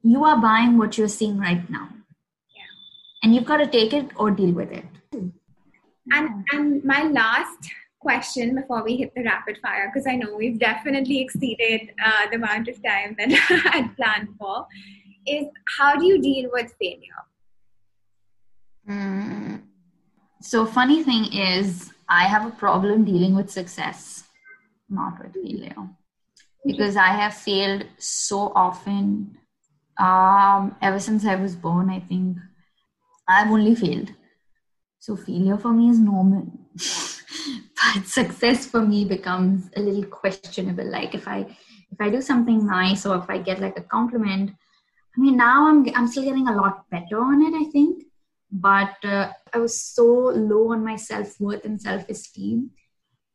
you 0.03 0.23
are 0.23 0.37
buying 0.37 0.77
what 0.77 0.97
you're 0.97 1.07
seeing 1.07 1.37
right 1.37 1.69
now. 1.69 1.89
Yeah. 2.55 3.23
And 3.23 3.35
you've 3.35 3.45
got 3.45 3.57
to 3.57 3.67
take 3.67 3.93
it 3.93 4.09
or 4.15 4.31
deal 4.31 4.51
with 4.51 4.71
it. 4.71 4.85
And 6.13 6.45
and 6.51 6.83
my 6.83 7.03
last 7.03 7.69
question 8.01 8.55
before 8.55 8.83
we 8.83 8.97
hit 8.97 9.13
the 9.15 9.23
rapid 9.23 9.57
fire 9.61 9.89
because 9.91 10.07
I 10.07 10.15
know 10.15 10.35
we've 10.35 10.59
definitely 10.59 11.21
exceeded 11.21 11.91
uh, 12.03 12.29
the 12.29 12.35
amount 12.35 12.67
of 12.67 12.83
time 12.83 13.15
that 13.17 13.29
I 13.49 13.77
had 13.77 13.95
planned 13.95 14.29
for 14.39 14.67
is 15.27 15.45
how 15.77 15.95
do 15.95 16.05
you 16.05 16.21
deal 16.21 16.49
with 16.51 16.73
failure? 16.79 17.21
Mm. 18.89 19.61
So, 20.41 20.65
funny 20.65 21.03
thing 21.03 21.31
is, 21.31 21.93
I 22.09 22.23
have 22.23 22.45
a 22.47 22.49
problem 22.49 23.05
dealing 23.05 23.35
with 23.35 23.51
success, 23.51 24.23
not 24.89 25.21
with 25.21 25.33
failure, 25.33 25.87
because 26.65 26.95
I 26.97 27.09
have 27.09 27.35
failed 27.35 27.85
so 27.97 28.51
often. 28.55 29.37
Um, 29.99 30.75
ever 30.81 30.99
since 30.99 31.25
I 31.25 31.35
was 31.35 31.55
born, 31.55 31.91
I 31.91 31.99
think 31.99 32.37
I've 33.27 33.51
only 33.51 33.75
failed. 33.75 34.11
So, 34.97 35.15
failure 35.15 35.57
for 35.57 35.71
me 35.71 35.89
is 35.89 35.99
normal. 35.99 36.47
but 37.75 38.05
success 38.05 38.65
for 38.65 38.81
me 38.81 39.05
becomes 39.05 39.69
a 39.75 39.79
little 39.79 40.05
questionable. 40.05 40.89
Like 40.89 41.15
if 41.15 41.27
i 41.27 41.45
if 41.91 41.99
i 41.99 42.09
do 42.09 42.21
something 42.21 42.65
nice 42.65 43.05
or 43.05 43.17
if 43.17 43.29
i 43.29 43.37
get 43.37 43.59
like 43.59 43.77
a 43.77 43.83
compliment 43.83 44.51
i 45.17 45.21
mean 45.21 45.35
now 45.35 45.67
i'm 45.67 45.85
i'm 45.95 46.07
still 46.07 46.23
getting 46.23 46.47
a 46.47 46.55
lot 46.55 46.89
better 46.89 47.19
on 47.19 47.41
it 47.41 47.53
i 47.55 47.69
think. 47.71 48.03
But 48.53 48.95
uh, 49.03 49.31
i 49.53 49.57
was 49.57 49.81
so 49.81 50.05
low 50.51 50.71
on 50.73 50.83
my 50.83 50.95
self-worth 50.95 51.63
and 51.65 51.81
self-esteem 51.81 52.71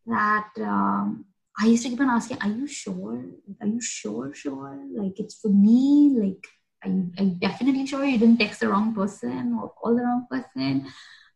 that 0.06 0.48
um, 0.60 1.24
i 1.58 1.66
used 1.66 1.82
to 1.84 1.88
keep 1.88 2.00
on 2.00 2.10
asking 2.10 2.38
are 2.42 2.48
you 2.48 2.66
sure? 2.66 3.24
Are 3.60 3.66
you 3.66 3.80
sure 3.80 4.34
sure? 4.34 4.78
Like 4.94 5.18
it's 5.18 5.36
for 5.36 5.48
me 5.48 6.16
like 6.18 6.44
are 6.84 6.90
you, 6.90 7.12
are 7.18 7.24
you 7.24 7.36
definitely 7.46 7.86
sure 7.86 8.04
you 8.04 8.18
didn't 8.18 8.38
text 8.38 8.60
the 8.60 8.68
wrong 8.68 8.94
person 8.94 9.58
or 9.60 9.70
call 9.70 9.96
the 9.96 10.02
wrong 10.02 10.26
person? 10.30 10.86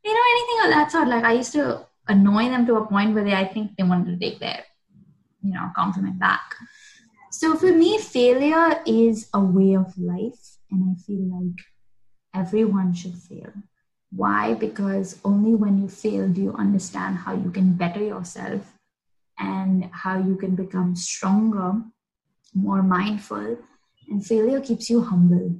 You 0.04 0.14
know 0.14 0.26
anything 0.34 0.58
of 0.64 0.70
that 0.74 0.92
sort. 0.92 1.08
Like 1.08 1.24
i 1.24 1.32
used 1.32 1.52
to 1.52 1.86
annoy 2.10 2.44
them 2.48 2.66
to 2.66 2.76
a 2.76 2.86
point 2.86 3.14
where 3.14 3.24
they 3.24 3.34
I 3.34 3.46
think 3.46 3.76
they 3.76 3.84
wanted 3.84 4.12
to 4.12 4.18
take 4.24 4.40
their 4.40 4.64
you 5.42 5.54
know 5.54 5.70
compliment 5.74 6.18
back. 6.18 6.54
So 7.30 7.56
for 7.56 7.72
me, 7.72 7.98
failure 7.98 8.82
is 8.86 9.28
a 9.32 9.40
way 9.40 9.74
of 9.74 9.96
life, 9.96 10.42
and 10.70 10.80
I 10.90 10.94
feel 11.06 11.24
like 11.36 11.58
everyone 12.34 12.92
should 12.92 13.14
fail. 13.14 13.52
Why? 14.10 14.54
Because 14.54 15.18
only 15.24 15.54
when 15.54 15.78
you 15.78 15.88
fail 15.88 16.28
do 16.28 16.42
you 16.42 16.54
understand 16.54 17.18
how 17.18 17.34
you 17.34 17.50
can 17.50 17.74
better 17.74 18.02
yourself 18.02 18.72
and 19.38 19.88
how 19.92 20.18
you 20.18 20.36
can 20.36 20.56
become 20.56 20.96
stronger, 20.96 21.80
more 22.54 22.82
mindful. 22.82 23.58
And 24.08 24.26
failure 24.26 24.60
keeps 24.60 24.90
you 24.90 25.02
humble, 25.02 25.54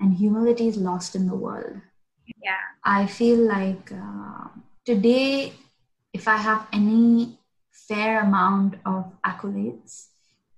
and 0.00 0.14
humility 0.14 0.66
is 0.66 0.76
lost 0.76 1.14
in 1.14 1.28
the 1.28 1.36
world. 1.36 1.80
Yeah. 2.42 2.58
I 2.84 3.06
feel 3.06 3.38
like 3.38 3.92
uh, 3.92 4.48
today 4.84 5.52
if 6.14 6.28
I 6.28 6.36
have 6.36 6.66
any 6.72 7.38
fair 7.70 8.22
amount 8.22 8.76
of 8.86 9.12
accolades, 9.26 10.06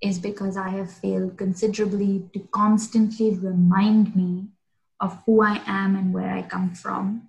is 0.02 0.18
because 0.18 0.56
I 0.58 0.68
have 0.68 0.92
failed 0.92 1.38
considerably 1.38 2.28
to 2.34 2.40
constantly 2.52 3.34
remind 3.34 4.14
me 4.14 4.48
of 5.00 5.22
who 5.24 5.42
I 5.42 5.62
am 5.66 5.96
and 5.96 6.12
where 6.12 6.30
I 6.30 6.42
come 6.42 6.74
from, 6.74 7.28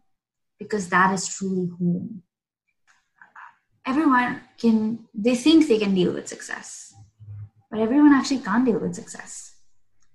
because 0.60 0.90
that 0.90 1.14
is 1.14 1.28
truly 1.28 1.70
home. 1.80 2.24
Everyone 3.86 4.42
can, 4.58 5.08
they 5.14 5.36
think 5.36 5.68
they 5.68 5.80
can 5.80 5.96
deal 5.96 6.12
with 6.12 6.28
success, 6.28 6.94
but 7.72 7.80
everyone 7.80 8.14
actually 8.14 8.40
can't 8.40 8.66
deal 8.66 8.80
with 8.80 8.96
success 8.96 9.56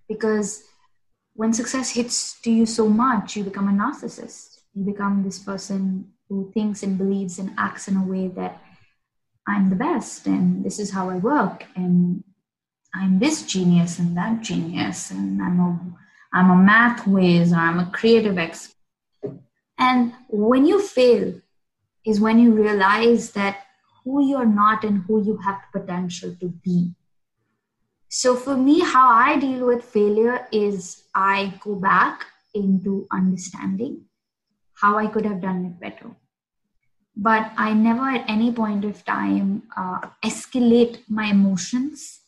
because 0.06 0.64
when 1.34 1.54
success 1.54 1.90
hits 1.90 2.38
to 2.42 2.50
you 2.50 2.66
so 2.66 2.86
much, 2.86 3.36
you 3.36 3.44
become 3.44 3.68
a 3.68 3.72
narcissist. 3.72 4.60
You 4.74 4.84
become 4.84 5.22
this 5.22 5.38
person 5.38 6.12
who 6.32 6.50
thinks 6.52 6.82
and 6.82 6.96
believes 6.96 7.38
and 7.38 7.52
acts 7.58 7.88
in 7.88 7.96
a 7.96 8.02
way 8.02 8.26
that 8.26 8.62
I'm 9.46 9.68
the 9.68 9.76
best 9.76 10.26
and 10.26 10.64
this 10.64 10.78
is 10.78 10.92
how 10.92 11.10
I 11.10 11.16
work 11.16 11.66
and 11.76 12.24
I'm 12.94 13.18
this 13.18 13.42
genius 13.42 13.98
and 13.98 14.16
that 14.16 14.40
genius 14.40 15.10
and 15.10 15.42
I'm 15.42 15.60
a 15.60 15.78
I'm 16.32 16.50
a 16.50 16.56
math 16.56 17.06
whiz 17.06 17.52
or 17.52 17.56
I'm 17.56 17.78
a 17.80 17.90
creative 17.90 18.38
expert. 18.38 18.76
And 19.78 20.14
when 20.30 20.64
you 20.64 20.80
fail 20.80 21.34
is 22.06 22.18
when 22.18 22.38
you 22.38 22.52
realize 22.52 23.32
that 23.32 23.64
who 24.02 24.26
you're 24.26 24.46
not 24.46 24.84
and 24.84 25.04
who 25.06 25.22
you 25.22 25.36
have 25.44 25.60
the 25.60 25.80
potential 25.80 26.34
to 26.40 26.48
be. 26.48 26.94
So 28.08 28.34
for 28.34 28.56
me, 28.56 28.80
how 28.80 29.10
I 29.10 29.38
deal 29.38 29.66
with 29.66 29.84
failure 29.84 30.46
is 30.50 31.04
I 31.14 31.60
go 31.60 31.74
back 31.74 32.24
into 32.54 33.06
understanding 33.12 34.06
how 34.74 34.96
I 34.96 35.06
could 35.06 35.26
have 35.26 35.42
done 35.42 35.66
it 35.66 35.78
better 35.78 36.16
but 37.16 37.52
I 37.56 37.72
never 37.74 38.08
at 38.08 38.28
any 38.28 38.52
point 38.52 38.84
of 38.84 39.04
time 39.04 39.64
uh, 39.76 40.00
escalate 40.24 41.00
my 41.08 41.26
emotions 41.26 42.20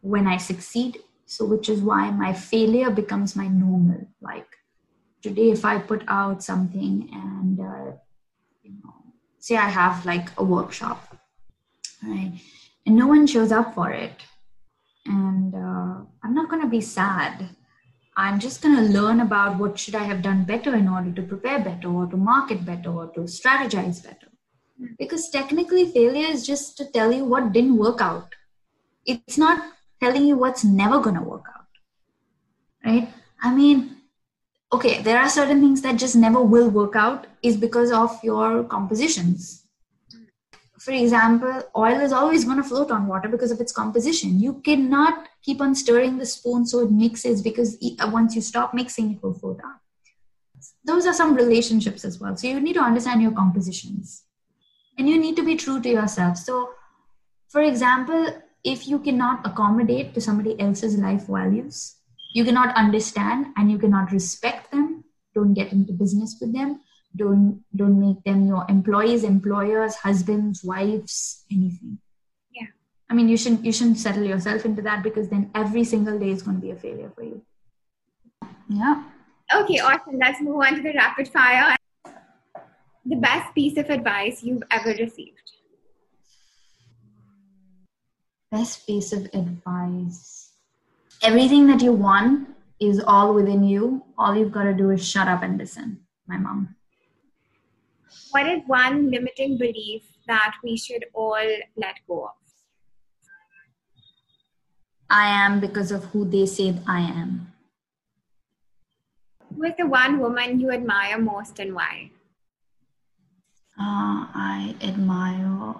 when 0.00 0.26
I 0.26 0.38
succeed. 0.38 0.98
So, 1.26 1.44
which 1.44 1.68
is 1.68 1.80
why 1.80 2.10
my 2.10 2.32
failure 2.32 2.90
becomes 2.90 3.34
my 3.34 3.48
normal. 3.48 4.06
Like 4.20 4.46
today, 5.22 5.50
if 5.50 5.64
I 5.64 5.78
put 5.78 6.04
out 6.06 6.42
something 6.42 7.08
and, 7.12 7.58
uh, 7.58 7.96
you 8.62 8.72
know, 8.82 8.94
say 9.38 9.56
I 9.56 9.68
have 9.68 10.04
like 10.04 10.28
a 10.36 10.44
workshop, 10.44 11.16
right, 12.02 12.32
and 12.86 12.96
no 12.96 13.06
one 13.06 13.26
shows 13.26 13.52
up 13.52 13.74
for 13.74 13.90
it, 13.90 14.22
and 15.06 15.54
uh, 15.54 16.04
I'm 16.22 16.34
not 16.34 16.50
going 16.50 16.62
to 16.62 16.68
be 16.68 16.80
sad 16.80 17.48
i'm 18.16 18.38
just 18.38 18.62
going 18.62 18.76
to 18.76 18.92
learn 18.98 19.20
about 19.20 19.58
what 19.58 19.78
should 19.78 19.94
i 19.94 20.04
have 20.04 20.22
done 20.22 20.44
better 20.44 20.74
in 20.74 20.88
order 20.88 21.10
to 21.12 21.22
prepare 21.22 21.58
better 21.58 21.88
or 21.88 22.06
to 22.06 22.16
market 22.16 22.64
better 22.64 22.90
or 22.90 23.06
to 23.14 23.20
strategize 23.20 24.02
better. 24.02 24.28
Hmm. 24.78 24.86
Because 24.98 25.30
technically 25.30 25.90
failure 25.90 26.26
is 26.26 26.46
just 26.46 26.76
to 26.78 26.86
tell 26.86 27.12
you 27.12 27.24
what 27.24 27.52
didn't 27.52 27.76
work 27.76 28.00
out. 28.00 28.34
It's 29.06 29.38
not 29.38 29.62
telling 30.00 30.26
you 30.26 30.36
what's 30.36 30.64
never 30.64 31.00
going 31.00 31.16
to 31.16 31.22
work 31.22 31.44
out. 31.56 31.66
Right? 32.84 33.08
I 33.42 33.54
mean 33.54 33.96
okay 34.72 35.02
there 35.02 35.18
are 35.18 35.28
certain 35.28 35.60
things 35.60 35.82
that 35.82 35.96
just 35.96 36.16
never 36.16 36.42
will 36.42 36.68
work 36.68 36.96
out 36.96 37.26
is 37.42 37.56
because 37.56 37.92
of 37.92 38.18
your 38.24 38.64
compositions 38.64 39.63
for 40.84 40.90
example, 40.90 41.62
oil 41.74 41.98
is 42.00 42.12
always 42.12 42.44
going 42.44 42.58
to 42.58 42.62
float 42.62 42.90
on 42.90 43.06
water 43.06 43.26
because 43.26 43.50
of 43.50 43.58
its 43.58 43.72
composition. 43.72 44.38
You 44.38 44.60
cannot 44.60 45.28
keep 45.42 45.62
on 45.62 45.74
stirring 45.74 46.18
the 46.18 46.26
spoon 46.26 46.66
so 46.66 46.80
it 46.80 46.90
mixes 46.90 47.40
because 47.40 47.78
uh, 48.00 48.10
once 48.12 48.34
you 48.36 48.42
stop 48.42 48.74
mixing, 48.74 49.12
it 49.12 49.22
will 49.22 49.32
float 49.32 49.60
out. 49.64 49.80
Those 50.84 51.06
are 51.06 51.14
some 51.14 51.34
relationships 51.34 52.04
as 52.04 52.20
well. 52.20 52.36
So 52.36 52.48
you 52.48 52.60
need 52.60 52.74
to 52.74 52.82
understand 52.82 53.22
your 53.22 53.32
compositions 53.32 54.24
and 54.98 55.08
you 55.08 55.18
need 55.18 55.36
to 55.36 55.42
be 55.42 55.56
true 55.56 55.80
to 55.80 55.88
yourself. 55.88 56.36
So, 56.36 56.74
for 57.48 57.62
example, 57.62 58.42
if 58.62 58.86
you 58.86 58.98
cannot 58.98 59.46
accommodate 59.46 60.12
to 60.12 60.20
somebody 60.20 60.60
else's 60.60 60.98
life 60.98 61.26
values, 61.28 61.96
you 62.34 62.44
cannot 62.44 62.76
understand 62.76 63.46
and 63.56 63.70
you 63.70 63.78
cannot 63.78 64.12
respect 64.12 64.70
them, 64.70 65.04
don't 65.34 65.54
get 65.54 65.72
into 65.72 65.94
business 65.94 66.36
with 66.42 66.52
them 66.52 66.80
don't 67.16 67.62
don't 67.74 67.98
make 68.00 68.22
them 68.24 68.46
your 68.46 68.66
employees 68.68 69.24
employers 69.24 69.94
husbands 69.96 70.64
wives 70.64 71.44
anything. 71.50 71.98
Yeah. 72.52 72.66
I 73.08 73.14
mean 73.14 73.28
you 73.28 73.36
shouldn't 73.36 73.64
you 73.64 73.72
shouldn't 73.72 73.98
settle 73.98 74.24
yourself 74.24 74.64
into 74.64 74.82
that 74.82 75.02
because 75.02 75.28
then 75.28 75.50
every 75.54 75.84
single 75.84 76.18
day 76.18 76.30
is 76.30 76.42
going 76.42 76.56
to 76.56 76.60
be 76.60 76.72
a 76.72 76.76
failure 76.76 77.12
for 77.14 77.22
you. 77.22 77.42
Yeah. 78.68 79.04
Okay 79.54 79.78
awesome. 79.78 80.18
Let's 80.18 80.40
move 80.40 80.56
on 80.56 80.76
to 80.76 80.82
the 80.82 80.92
rapid 80.94 81.28
fire. 81.28 81.76
The 83.06 83.16
best 83.16 83.54
piece 83.54 83.76
of 83.76 83.90
advice 83.90 84.42
you've 84.42 84.62
ever 84.70 84.90
received? 84.90 85.52
Best 88.50 88.86
piece 88.86 89.12
of 89.12 89.26
advice. 89.34 90.52
Everything 91.22 91.66
that 91.66 91.82
you 91.82 91.92
want 91.92 92.48
is 92.80 93.00
all 93.00 93.34
within 93.34 93.62
you. 93.62 94.04
All 94.16 94.34
you've 94.34 94.52
got 94.52 94.64
to 94.64 94.74
do 94.74 94.90
is 94.90 95.06
shut 95.06 95.28
up 95.28 95.42
and 95.42 95.58
listen. 95.58 96.00
My 96.26 96.38
mom 96.38 96.74
what 98.34 98.48
is 98.50 98.62
one 98.66 99.12
limiting 99.12 99.56
belief 99.56 100.02
that 100.26 100.54
we 100.64 100.76
should 100.76 101.04
all 101.14 101.50
let 101.76 101.94
go 102.08 102.24
of? 102.24 102.38
I 105.08 105.26
am 105.28 105.60
because 105.60 105.92
of 105.92 106.06
who 106.06 106.24
they 106.24 106.46
say 106.46 106.74
I 106.84 107.00
am. 107.02 107.52
Who 109.54 109.62
is 109.62 109.74
the 109.78 109.86
one 109.86 110.18
woman 110.18 110.58
you 110.58 110.72
admire 110.72 111.16
most 111.16 111.60
and 111.60 111.76
why? 111.76 112.10
Uh, 113.78 114.26
I 114.34 114.74
admire. 114.82 115.74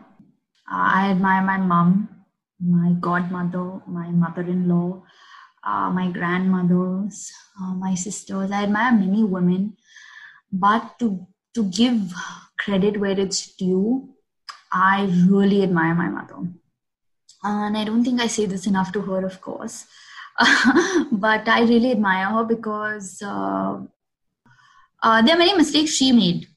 I 0.69 1.11
admire 1.11 1.43
my 1.43 1.57
mom, 1.59 2.09
my 2.61 2.93
godmother, 3.01 3.83
my 3.89 4.11
mother-in-law, 4.11 5.03
uh, 5.65 5.91
my 5.91 6.09
grandmothers, 6.13 7.33
uh, 7.61 7.75
my 7.75 7.97
sisters. 7.97 8.53
I 8.53 8.63
admire 8.63 8.93
many 8.93 9.25
women, 9.25 9.77
but 10.53 10.99
to 11.01 11.27
to 11.55 11.65
give 11.65 12.13
credit 12.65 12.99
where 12.99 13.19
it's 13.19 13.55
due, 13.57 14.09
I 14.73 15.09
really 15.29 15.63
admire 15.63 15.95
my 15.95 16.09
mother, 16.09 16.49
and 17.43 17.77
I 17.77 17.85
don't 17.85 18.05
think 18.05 18.21
I 18.21 18.27
say 18.27 18.47
this 18.47 18.67
enough 18.67 18.93
to 18.93 19.03
her, 19.03 19.25
of 19.25 19.41
course. 19.41 19.87
but 21.13 21.49
I 21.49 21.61
really 21.63 21.93
admire 21.93 22.27
her 22.27 22.45
because 22.45 23.23
uh, 23.23 23.79
uh, 25.03 25.23
there 25.23 25.37
are 25.37 25.39
many 25.39 25.55
mistakes 25.55 25.93
she 25.93 26.11
made. 26.13 26.49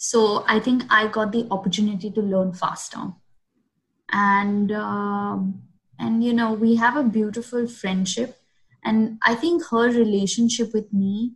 So 0.00 0.44
i 0.46 0.60
think 0.60 0.84
i 0.90 1.08
got 1.08 1.32
the 1.32 1.46
opportunity 1.50 2.10
to 2.10 2.20
learn 2.20 2.52
faster. 2.52 3.12
And 4.12 4.70
um, 4.72 5.62
and 5.98 6.22
you 6.24 6.32
know 6.32 6.52
we 6.52 6.76
have 6.76 6.96
a 6.96 7.02
beautiful 7.02 7.66
friendship. 7.66 8.36
And 8.84 9.18
i 9.22 9.34
think 9.34 9.64
her 9.70 9.88
relationship 9.90 10.72
with 10.72 10.92
me 10.92 11.32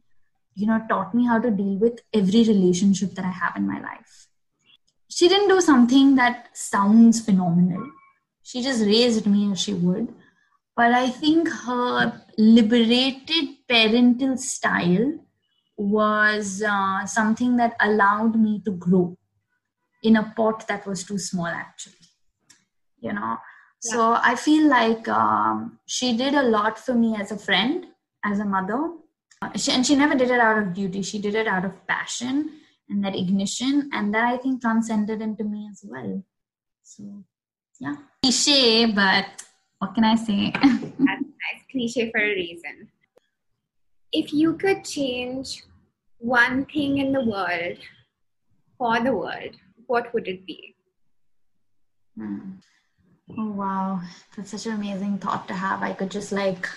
you 0.54 0.66
know 0.66 0.80
taught 0.88 1.14
me 1.14 1.26
how 1.26 1.38
to 1.38 1.50
deal 1.50 1.76
with 1.78 2.00
every 2.12 2.44
relationship 2.44 3.14
that 3.14 3.24
i 3.24 3.30
have 3.30 3.56
in 3.56 3.66
my 3.66 3.80
life. 3.80 4.28
She 5.08 5.28
didn't 5.28 5.48
do 5.48 5.60
something 5.60 6.14
that 6.16 6.56
sounds 6.56 7.20
phenomenal. 7.20 7.86
She 8.42 8.62
just 8.62 8.80
raised 8.80 9.26
me 9.26 9.52
as 9.52 9.60
she 9.60 9.74
would. 9.74 10.14
But 10.74 10.92
i 10.92 11.08
think 11.10 11.48
her 11.48 12.22
liberated 12.38 13.48
parental 13.68 14.36
style 14.38 15.18
was 15.76 16.62
uh, 16.62 17.06
something 17.06 17.56
that 17.56 17.76
allowed 17.80 18.38
me 18.40 18.62
to 18.64 18.72
grow 18.72 19.16
in 20.02 20.16
a 20.16 20.32
pot 20.36 20.66
that 20.68 20.86
was 20.86 21.04
too 21.04 21.18
small 21.18 21.46
actually 21.46 22.02
you 23.02 23.12
know? 23.12 23.36
Yeah. 23.84 23.90
so 23.92 24.18
i 24.22 24.34
feel 24.36 24.68
like 24.68 25.08
um, 25.08 25.78
she 25.86 26.16
did 26.16 26.34
a 26.34 26.42
lot 26.42 26.78
for 26.78 26.94
me 26.94 27.16
as 27.20 27.32
a 27.32 27.38
friend 27.38 27.86
as 28.24 28.38
a 28.38 28.44
mother 28.44 28.80
she, 29.56 29.72
and 29.72 29.86
she 29.86 29.94
never 29.94 30.14
did 30.14 30.30
it 30.30 30.40
out 30.40 30.58
of 30.58 30.74
duty 30.74 31.02
she 31.02 31.18
did 31.18 31.34
it 31.34 31.46
out 31.46 31.64
of 31.64 31.86
passion 31.86 32.60
and 32.88 33.04
that 33.04 33.16
ignition 33.16 33.88
and 33.92 34.14
that 34.14 34.24
i 34.24 34.36
think 34.36 34.60
transcended 34.60 35.20
into 35.22 35.44
me 35.44 35.68
as 35.70 35.84
well 35.84 36.22
so 36.82 37.24
yeah 37.80 37.96
cliche 38.22 38.86
but 38.86 39.44
what 39.78 39.94
can 39.94 40.04
i 40.04 40.14
say 40.14 40.50
that's 40.62 40.98
nice 41.00 41.62
cliche 41.70 42.10
for 42.10 42.20
a 42.20 42.34
reason 42.34 42.88
if 44.12 44.32
you 44.32 44.54
could 44.54 44.84
change 44.84 45.62
one 46.18 46.66
thing 46.66 46.98
in 46.98 47.12
the 47.12 47.24
world 47.24 47.78
for 48.78 49.00
the 49.00 49.12
world, 49.12 49.56
what 49.86 50.12
would 50.12 50.28
it 50.28 50.46
be? 50.46 50.74
Hmm. 52.16 52.58
Oh 53.38 53.50
wow, 53.50 54.00
that's 54.36 54.50
such 54.50 54.66
an 54.66 54.74
amazing 54.74 55.18
thought 55.18 55.48
to 55.48 55.54
have. 55.54 55.82
I 55.82 55.92
could 55.92 56.10
just 56.10 56.32
like 56.32 56.68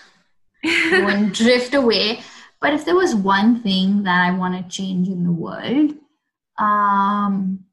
go 0.63 1.07
and 1.07 1.33
drift 1.41 1.73
away. 1.73 2.21
But 2.65 2.73
if 2.73 2.83
there 2.83 2.95
was 2.95 3.13
one 3.13 3.61
thing 3.61 4.01
that 4.05 4.25
I 4.25 4.31
want 4.31 4.55
to 4.55 4.75
change 4.75 5.07
in 5.07 5.23
the 5.23 5.31
world, 5.31 5.91
um, 6.57 7.63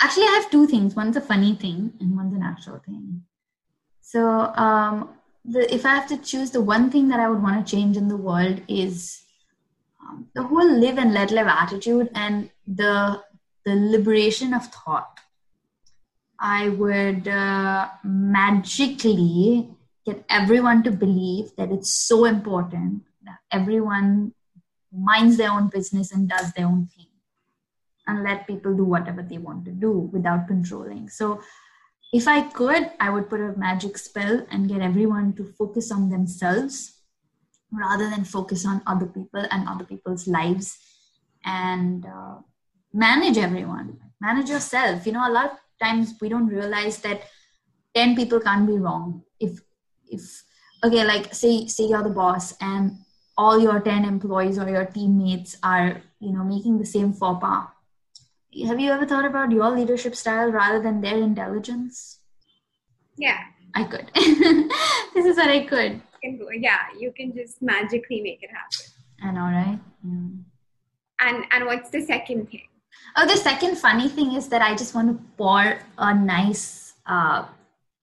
actually, 0.00 0.24
I 0.24 0.40
have 0.40 0.50
two 0.50 0.66
things. 0.66 0.96
One's 0.96 1.18
a 1.18 1.20
funny 1.20 1.54
thing, 1.54 1.92
and 2.00 2.16
one's 2.16 2.32
an 2.32 2.42
actual 2.42 2.78
thing. 2.78 3.24
So, 4.00 4.54
um, 4.54 5.10
the, 5.44 5.70
if 5.74 5.84
I 5.84 5.90
have 5.90 6.06
to 6.06 6.16
choose, 6.16 6.50
the 6.50 6.62
one 6.62 6.90
thing 6.90 7.08
that 7.08 7.20
I 7.20 7.28
would 7.28 7.42
want 7.42 7.66
to 7.66 7.70
change 7.76 7.98
in 7.98 8.08
the 8.08 8.16
world 8.16 8.62
is 8.68 9.20
um, 10.02 10.28
the 10.34 10.44
whole 10.44 10.80
live 10.80 10.96
and 10.96 11.12
let 11.12 11.30
live 11.30 11.46
attitude 11.46 12.08
and 12.14 12.48
the 12.66 13.20
the 13.66 13.74
liberation 13.74 14.54
of 14.54 14.64
thought. 14.68 15.20
I 16.38 16.70
would 16.70 17.28
uh, 17.28 17.90
magically 18.02 19.68
get 20.06 20.24
everyone 20.30 20.84
to 20.84 20.90
believe 20.90 21.54
that 21.56 21.70
it's 21.70 21.90
so 21.90 22.24
important 22.24 23.02
everyone 23.50 24.34
minds 24.92 25.36
their 25.36 25.50
own 25.50 25.68
business 25.68 26.12
and 26.12 26.28
does 26.28 26.52
their 26.52 26.66
own 26.66 26.88
thing 26.94 27.06
and 28.06 28.24
let 28.24 28.46
people 28.46 28.74
do 28.74 28.84
whatever 28.84 29.22
they 29.22 29.38
want 29.38 29.64
to 29.64 29.70
do 29.70 29.92
without 30.12 30.48
controlling. 30.48 31.08
So 31.08 31.40
if 32.12 32.26
I 32.26 32.42
could, 32.42 32.90
I 32.98 33.10
would 33.10 33.30
put 33.30 33.40
a 33.40 33.56
magic 33.56 33.96
spell 33.98 34.44
and 34.50 34.68
get 34.68 34.80
everyone 34.80 35.34
to 35.34 35.44
focus 35.44 35.92
on 35.92 36.10
themselves 36.10 37.00
rather 37.72 38.10
than 38.10 38.24
focus 38.24 38.66
on 38.66 38.82
other 38.86 39.06
people 39.06 39.46
and 39.50 39.68
other 39.68 39.84
people's 39.84 40.26
lives 40.26 40.76
and 41.44 42.04
uh, 42.04 42.36
manage 42.92 43.38
everyone. 43.38 43.98
Manage 44.20 44.50
yourself. 44.50 45.06
You 45.06 45.12
know, 45.12 45.28
a 45.28 45.30
lot 45.30 45.52
of 45.52 45.58
times 45.80 46.14
we 46.20 46.28
don't 46.28 46.48
realize 46.48 46.98
that 46.98 47.22
10 47.94 48.16
people 48.16 48.40
can't 48.40 48.66
be 48.66 48.78
wrong. 48.78 49.22
If, 49.38 49.60
if, 50.08 50.42
okay, 50.84 51.04
like 51.04 51.32
say, 51.32 51.68
say 51.68 51.84
you're 51.84 52.02
the 52.02 52.10
boss 52.10 52.54
and 52.60 52.98
all 53.36 53.58
your 53.58 53.80
10 53.80 54.04
employees 54.04 54.58
or 54.58 54.68
your 54.68 54.84
teammates 54.84 55.56
are, 55.62 56.02
you 56.20 56.32
know, 56.32 56.44
making 56.44 56.78
the 56.78 56.86
same 56.86 57.12
faux 57.12 57.40
pas 57.40 57.68
have 58.66 58.80
you 58.80 58.90
ever 58.90 59.06
thought 59.06 59.24
about 59.24 59.52
your 59.52 59.70
leadership 59.70 60.16
style 60.16 60.50
rather 60.50 60.82
than 60.82 61.00
their 61.00 61.16
intelligence? 61.16 62.18
Yeah. 63.16 63.38
I 63.74 63.84
could. 63.84 64.10
this 65.14 65.26
is 65.26 65.36
what 65.36 65.48
I 65.48 65.64
could. 65.66 66.00
Yeah, 66.22 66.78
you 66.98 67.12
can 67.12 67.34
just 67.34 67.62
magically 67.62 68.20
make 68.20 68.42
it 68.42 68.50
happen. 68.50 68.92
and 69.22 69.38
all 69.38 69.52
right. 69.52 69.78
And 71.20 71.44
and 71.50 71.66
what's 71.66 71.90
the 71.90 72.00
second 72.02 72.50
thing? 72.50 72.66
Oh, 73.16 73.26
the 73.26 73.36
second 73.36 73.76
funny 73.76 74.08
thing 74.08 74.34
is 74.34 74.48
that 74.48 74.60
I 74.60 74.74
just 74.74 74.94
want 74.94 75.08
to 75.08 75.24
pour 75.36 75.78
a 75.98 76.14
nice. 76.14 76.94
Uh, 77.06 77.46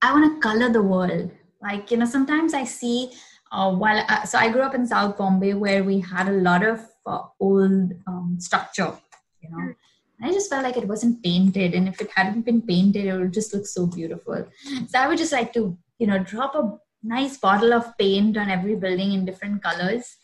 I 0.01 0.13
want 0.13 0.36
to 0.36 0.39
color 0.39 0.69
the 0.69 0.82
world. 0.82 1.32
Like 1.61 1.91
you 1.91 1.97
know, 1.97 2.05
sometimes 2.05 2.53
I 2.53 2.63
see. 2.63 3.11
Uh, 3.52 3.72
while 3.74 4.06
uh, 4.10 4.24
so 4.24 4.38
I 4.38 4.50
grew 4.50 4.62
up 4.62 4.76
in 4.76 4.86
South 4.86 5.18
Bombay, 5.18 5.54
where 5.54 5.84
we 5.84 6.00
had 6.00 6.28
a 6.28 6.34
lot 6.34 6.66
of 6.66 6.82
uh, 7.06 7.24
old 7.39 7.93
um, 8.08 8.38
structure. 8.39 8.93
You 9.41 9.50
know. 9.50 9.58
Mm 9.58 9.76
I 10.22 10.32
just 10.32 10.50
felt 10.50 10.64
like 10.64 10.78
it 10.78 10.88
wasn't 10.88 11.24
painted, 11.24 11.76
and 11.76 11.88
if 11.88 12.02
it 12.02 12.10
hadn't 12.16 12.43
been 12.43 12.62
painted, 12.62 13.06
it 13.06 13.16
would 13.16 13.34
just 13.34 13.54
look 13.54 13.68
so 13.68 13.86
beautiful. 13.86 14.48
So 14.88 15.00
I 15.00 15.08
would 15.08 15.18
just 15.18 15.32
like 15.32 15.54
to, 15.54 15.78
you 16.00 16.08
know, 16.08 16.20
drop 16.20 16.56
a 16.56 16.78
nice 17.04 17.38
bottle 17.38 17.74
of 17.74 17.95
paint 17.98 18.36
on 18.38 18.50
every 18.50 18.76
building 18.76 19.14
in 19.14 19.26
different 19.26 19.62
colors, 19.62 20.18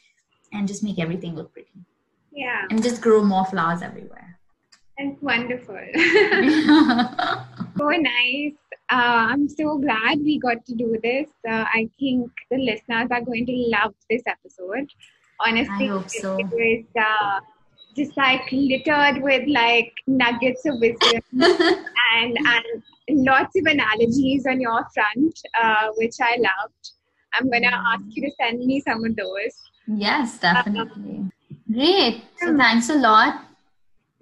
and 0.51 0.67
just 0.67 0.83
make 0.83 0.97
everything 0.97 1.35
look 1.35 1.53
pretty. 1.53 1.69
Yeah. 2.31 2.65
And 2.71 2.81
just 2.81 3.01
grow 3.01 3.23
more 3.23 3.45
flowers 3.45 3.83
everywhere. 3.83 4.39
That's 4.97 5.21
wonderful. 5.21 5.75
so 7.77 7.89
nice. 7.89 8.53
Uh, 8.91 9.31
I'm 9.31 9.47
so 9.49 9.77
glad 9.77 10.19
we 10.19 10.39
got 10.39 10.65
to 10.65 10.75
do 10.75 10.97
this. 11.01 11.29
Uh, 11.47 11.65
I 11.73 11.89
think 11.99 12.29
the 12.51 12.57
listeners 12.57 13.07
are 13.11 13.21
going 13.21 13.45
to 13.45 13.65
love 13.71 13.93
this 14.09 14.21
episode. 14.27 14.89
Honestly, 15.39 15.85
I 15.85 15.93
hope 15.93 16.09
so. 16.09 16.37
it 16.37 16.45
was 16.45 16.85
uh, 16.99 17.39
just 17.95 18.15
like 18.17 18.51
littered 18.51 19.21
with 19.21 19.47
like 19.47 19.91
nuggets 20.07 20.65
of 20.65 20.79
wisdom 20.79 21.21
and 22.13 22.37
and 22.37 22.83
lots 23.09 23.55
of 23.55 23.65
analogies 23.65 24.45
on 24.45 24.61
your 24.61 24.85
front, 24.93 25.39
uh, 25.61 25.87
which 25.97 26.15
I 26.21 26.35
loved. 26.37 26.91
I'm 27.33 27.49
gonna 27.49 27.83
ask 27.93 28.03
you 28.09 28.23
to 28.23 28.31
send 28.39 28.59
me 28.59 28.81
some 28.81 29.03
of 29.03 29.15
those. 29.15 29.53
Yes, 29.87 30.39
definitely. 30.39 31.17
Um, 31.17 31.31
Great. 31.71 32.23
So 32.37 32.55
thanks 32.55 32.89
a 32.89 32.95
lot. 32.95 33.45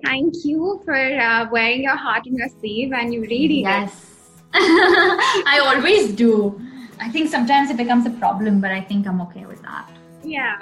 Thank 0.03 0.34
you 0.45 0.82
for 0.86 0.95
uh, 0.95 1.47
wearing 1.51 1.84
your 1.84 1.97
heart 1.97 2.26
on 2.26 2.36
your 2.36 2.49
sleeve, 2.59 2.93
and 2.93 3.14
you 3.14 3.22
really 3.22 3.62
yes. 3.62 4.11
I 4.54 5.60
always 5.64 6.14
do. 6.14 6.60
I 6.99 7.10
think 7.10 7.30
sometimes 7.30 7.70
it 7.70 7.78
becomes 7.78 8.06
a 8.06 8.12
problem, 8.12 8.62
but 8.62 8.72
I 8.72 8.82
think 8.82 9.08
I'm 9.08 9.22
okay 9.22 9.45
with 9.45 9.62
that. 9.64 9.89
Yeah. 10.24 10.58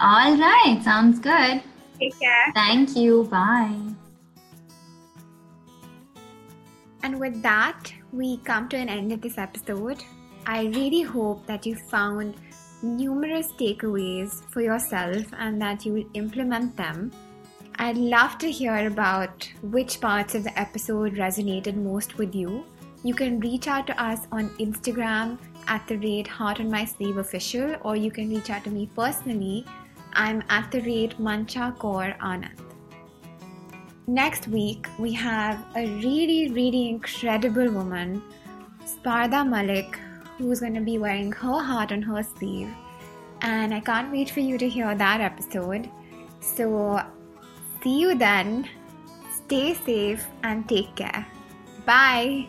All 0.00 0.36
right. 0.36 0.80
Sounds 0.82 1.18
good. 1.18 1.62
Take 2.00 2.18
care. 2.18 2.52
Thank 2.54 2.96
you. 2.96 3.24
Bye. 3.24 3.78
And 7.02 7.20
with 7.20 7.40
that, 7.42 7.92
we 8.12 8.38
come 8.38 8.68
to 8.70 8.76
an 8.76 8.88
end 8.88 9.12
of 9.12 9.20
this 9.20 9.38
episode. 9.38 10.02
I 10.46 10.64
really 10.64 11.02
hope 11.02 11.46
that 11.46 11.64
you 11.64 11.76
found 11.76 12.34
numerous 12.82 13.52
takeaways 13.52 14.42
for 14.50 14.60
yourself 14.60 15.24
and 15.38 15.60
that 15.62 15.86
you 15.86 15.92
will 15.92 16.10
implement 16.14 16.76
them. 16.76 17.12
I'd 17.78 17.96
love 17.96 18.38
to 18.38 18.50
hear 18.50 18.86
about 18.86 19.48
which 19.62 20.00
parts 20.00 20.34
of 20.34 20.44
the 20.44 20.58
episode 20.58 21.14
resonated 21.14 21.76
most 21.76 22.16
with 22.18 22.34
you. 22.34 22.64
You 23.02 23.14
can 23.14 23.40
reach 23.40 23.68
out 23.68 23.86
to 23.86 24.02
us 24.02 24.26
on 24.32 24.50
Instagram 24.58 25.38
at 25.66 25.86
the 25.86 25.96
rate 25.98 26.26
Heart 26.26 26.60
on 26.60 26.70
My 26.70 26.84
Sleeve 26.84 27.18
Official, 27.18 27.76
or 27.82 27.96
you 27.96 28.10
can 28.10 28.28
reach 28.28 28.50
out 28.50 28.64
to 28.64 28.70
me 28.70 28.88
personally 28.94 29.64
I'm 30.12 30.42
at 30.48 30.70
the 30.70 30.80
rate 30.80 31.18
Mancha 31.20 31.74
Kaur 31.78 32.16
Anand. 32.18 32.58
Next 34.06 34.48
week, 34.48 34.88
we 34.98 35.12
have 35.12 35.62
a 35.76 35.86
really, 36.02 36.50
really 36.50 36.88
incredible 36.88 37.70
woman, 37.70 38.22
Sparda 38.84 39.46
Malik, 39.46 39.98
who's 40.38 40.60
going 40.60 40.74
to 40.74 40.80
be 40.80 40.98
wearing 40.98 41.32
her 41.32 41.60
heart 41.60 41.92
on 41.92 42.02
her 42.02 42.22
sleeve 42.22 42.68
and 43.42 43.74
I 43.74 43.80
can't 43.80 44.10
wait 44.10 44.30
for 44.30 44.40
you 44.40 44.58
to 44.58 44.68
hear 44.68 44.94
that 44.94 45.20
episode. 45.20 45.90
So, 46.40 47.00
see 47.82 48.00
you 48.00 48.14
then. 48.14 48.68
Stay 49.34 49.74
safe 49.74 50.26
and 50.42 50.68
take 50.68 50.94
care. 50.96 51.26
Bye. 51.84 52.48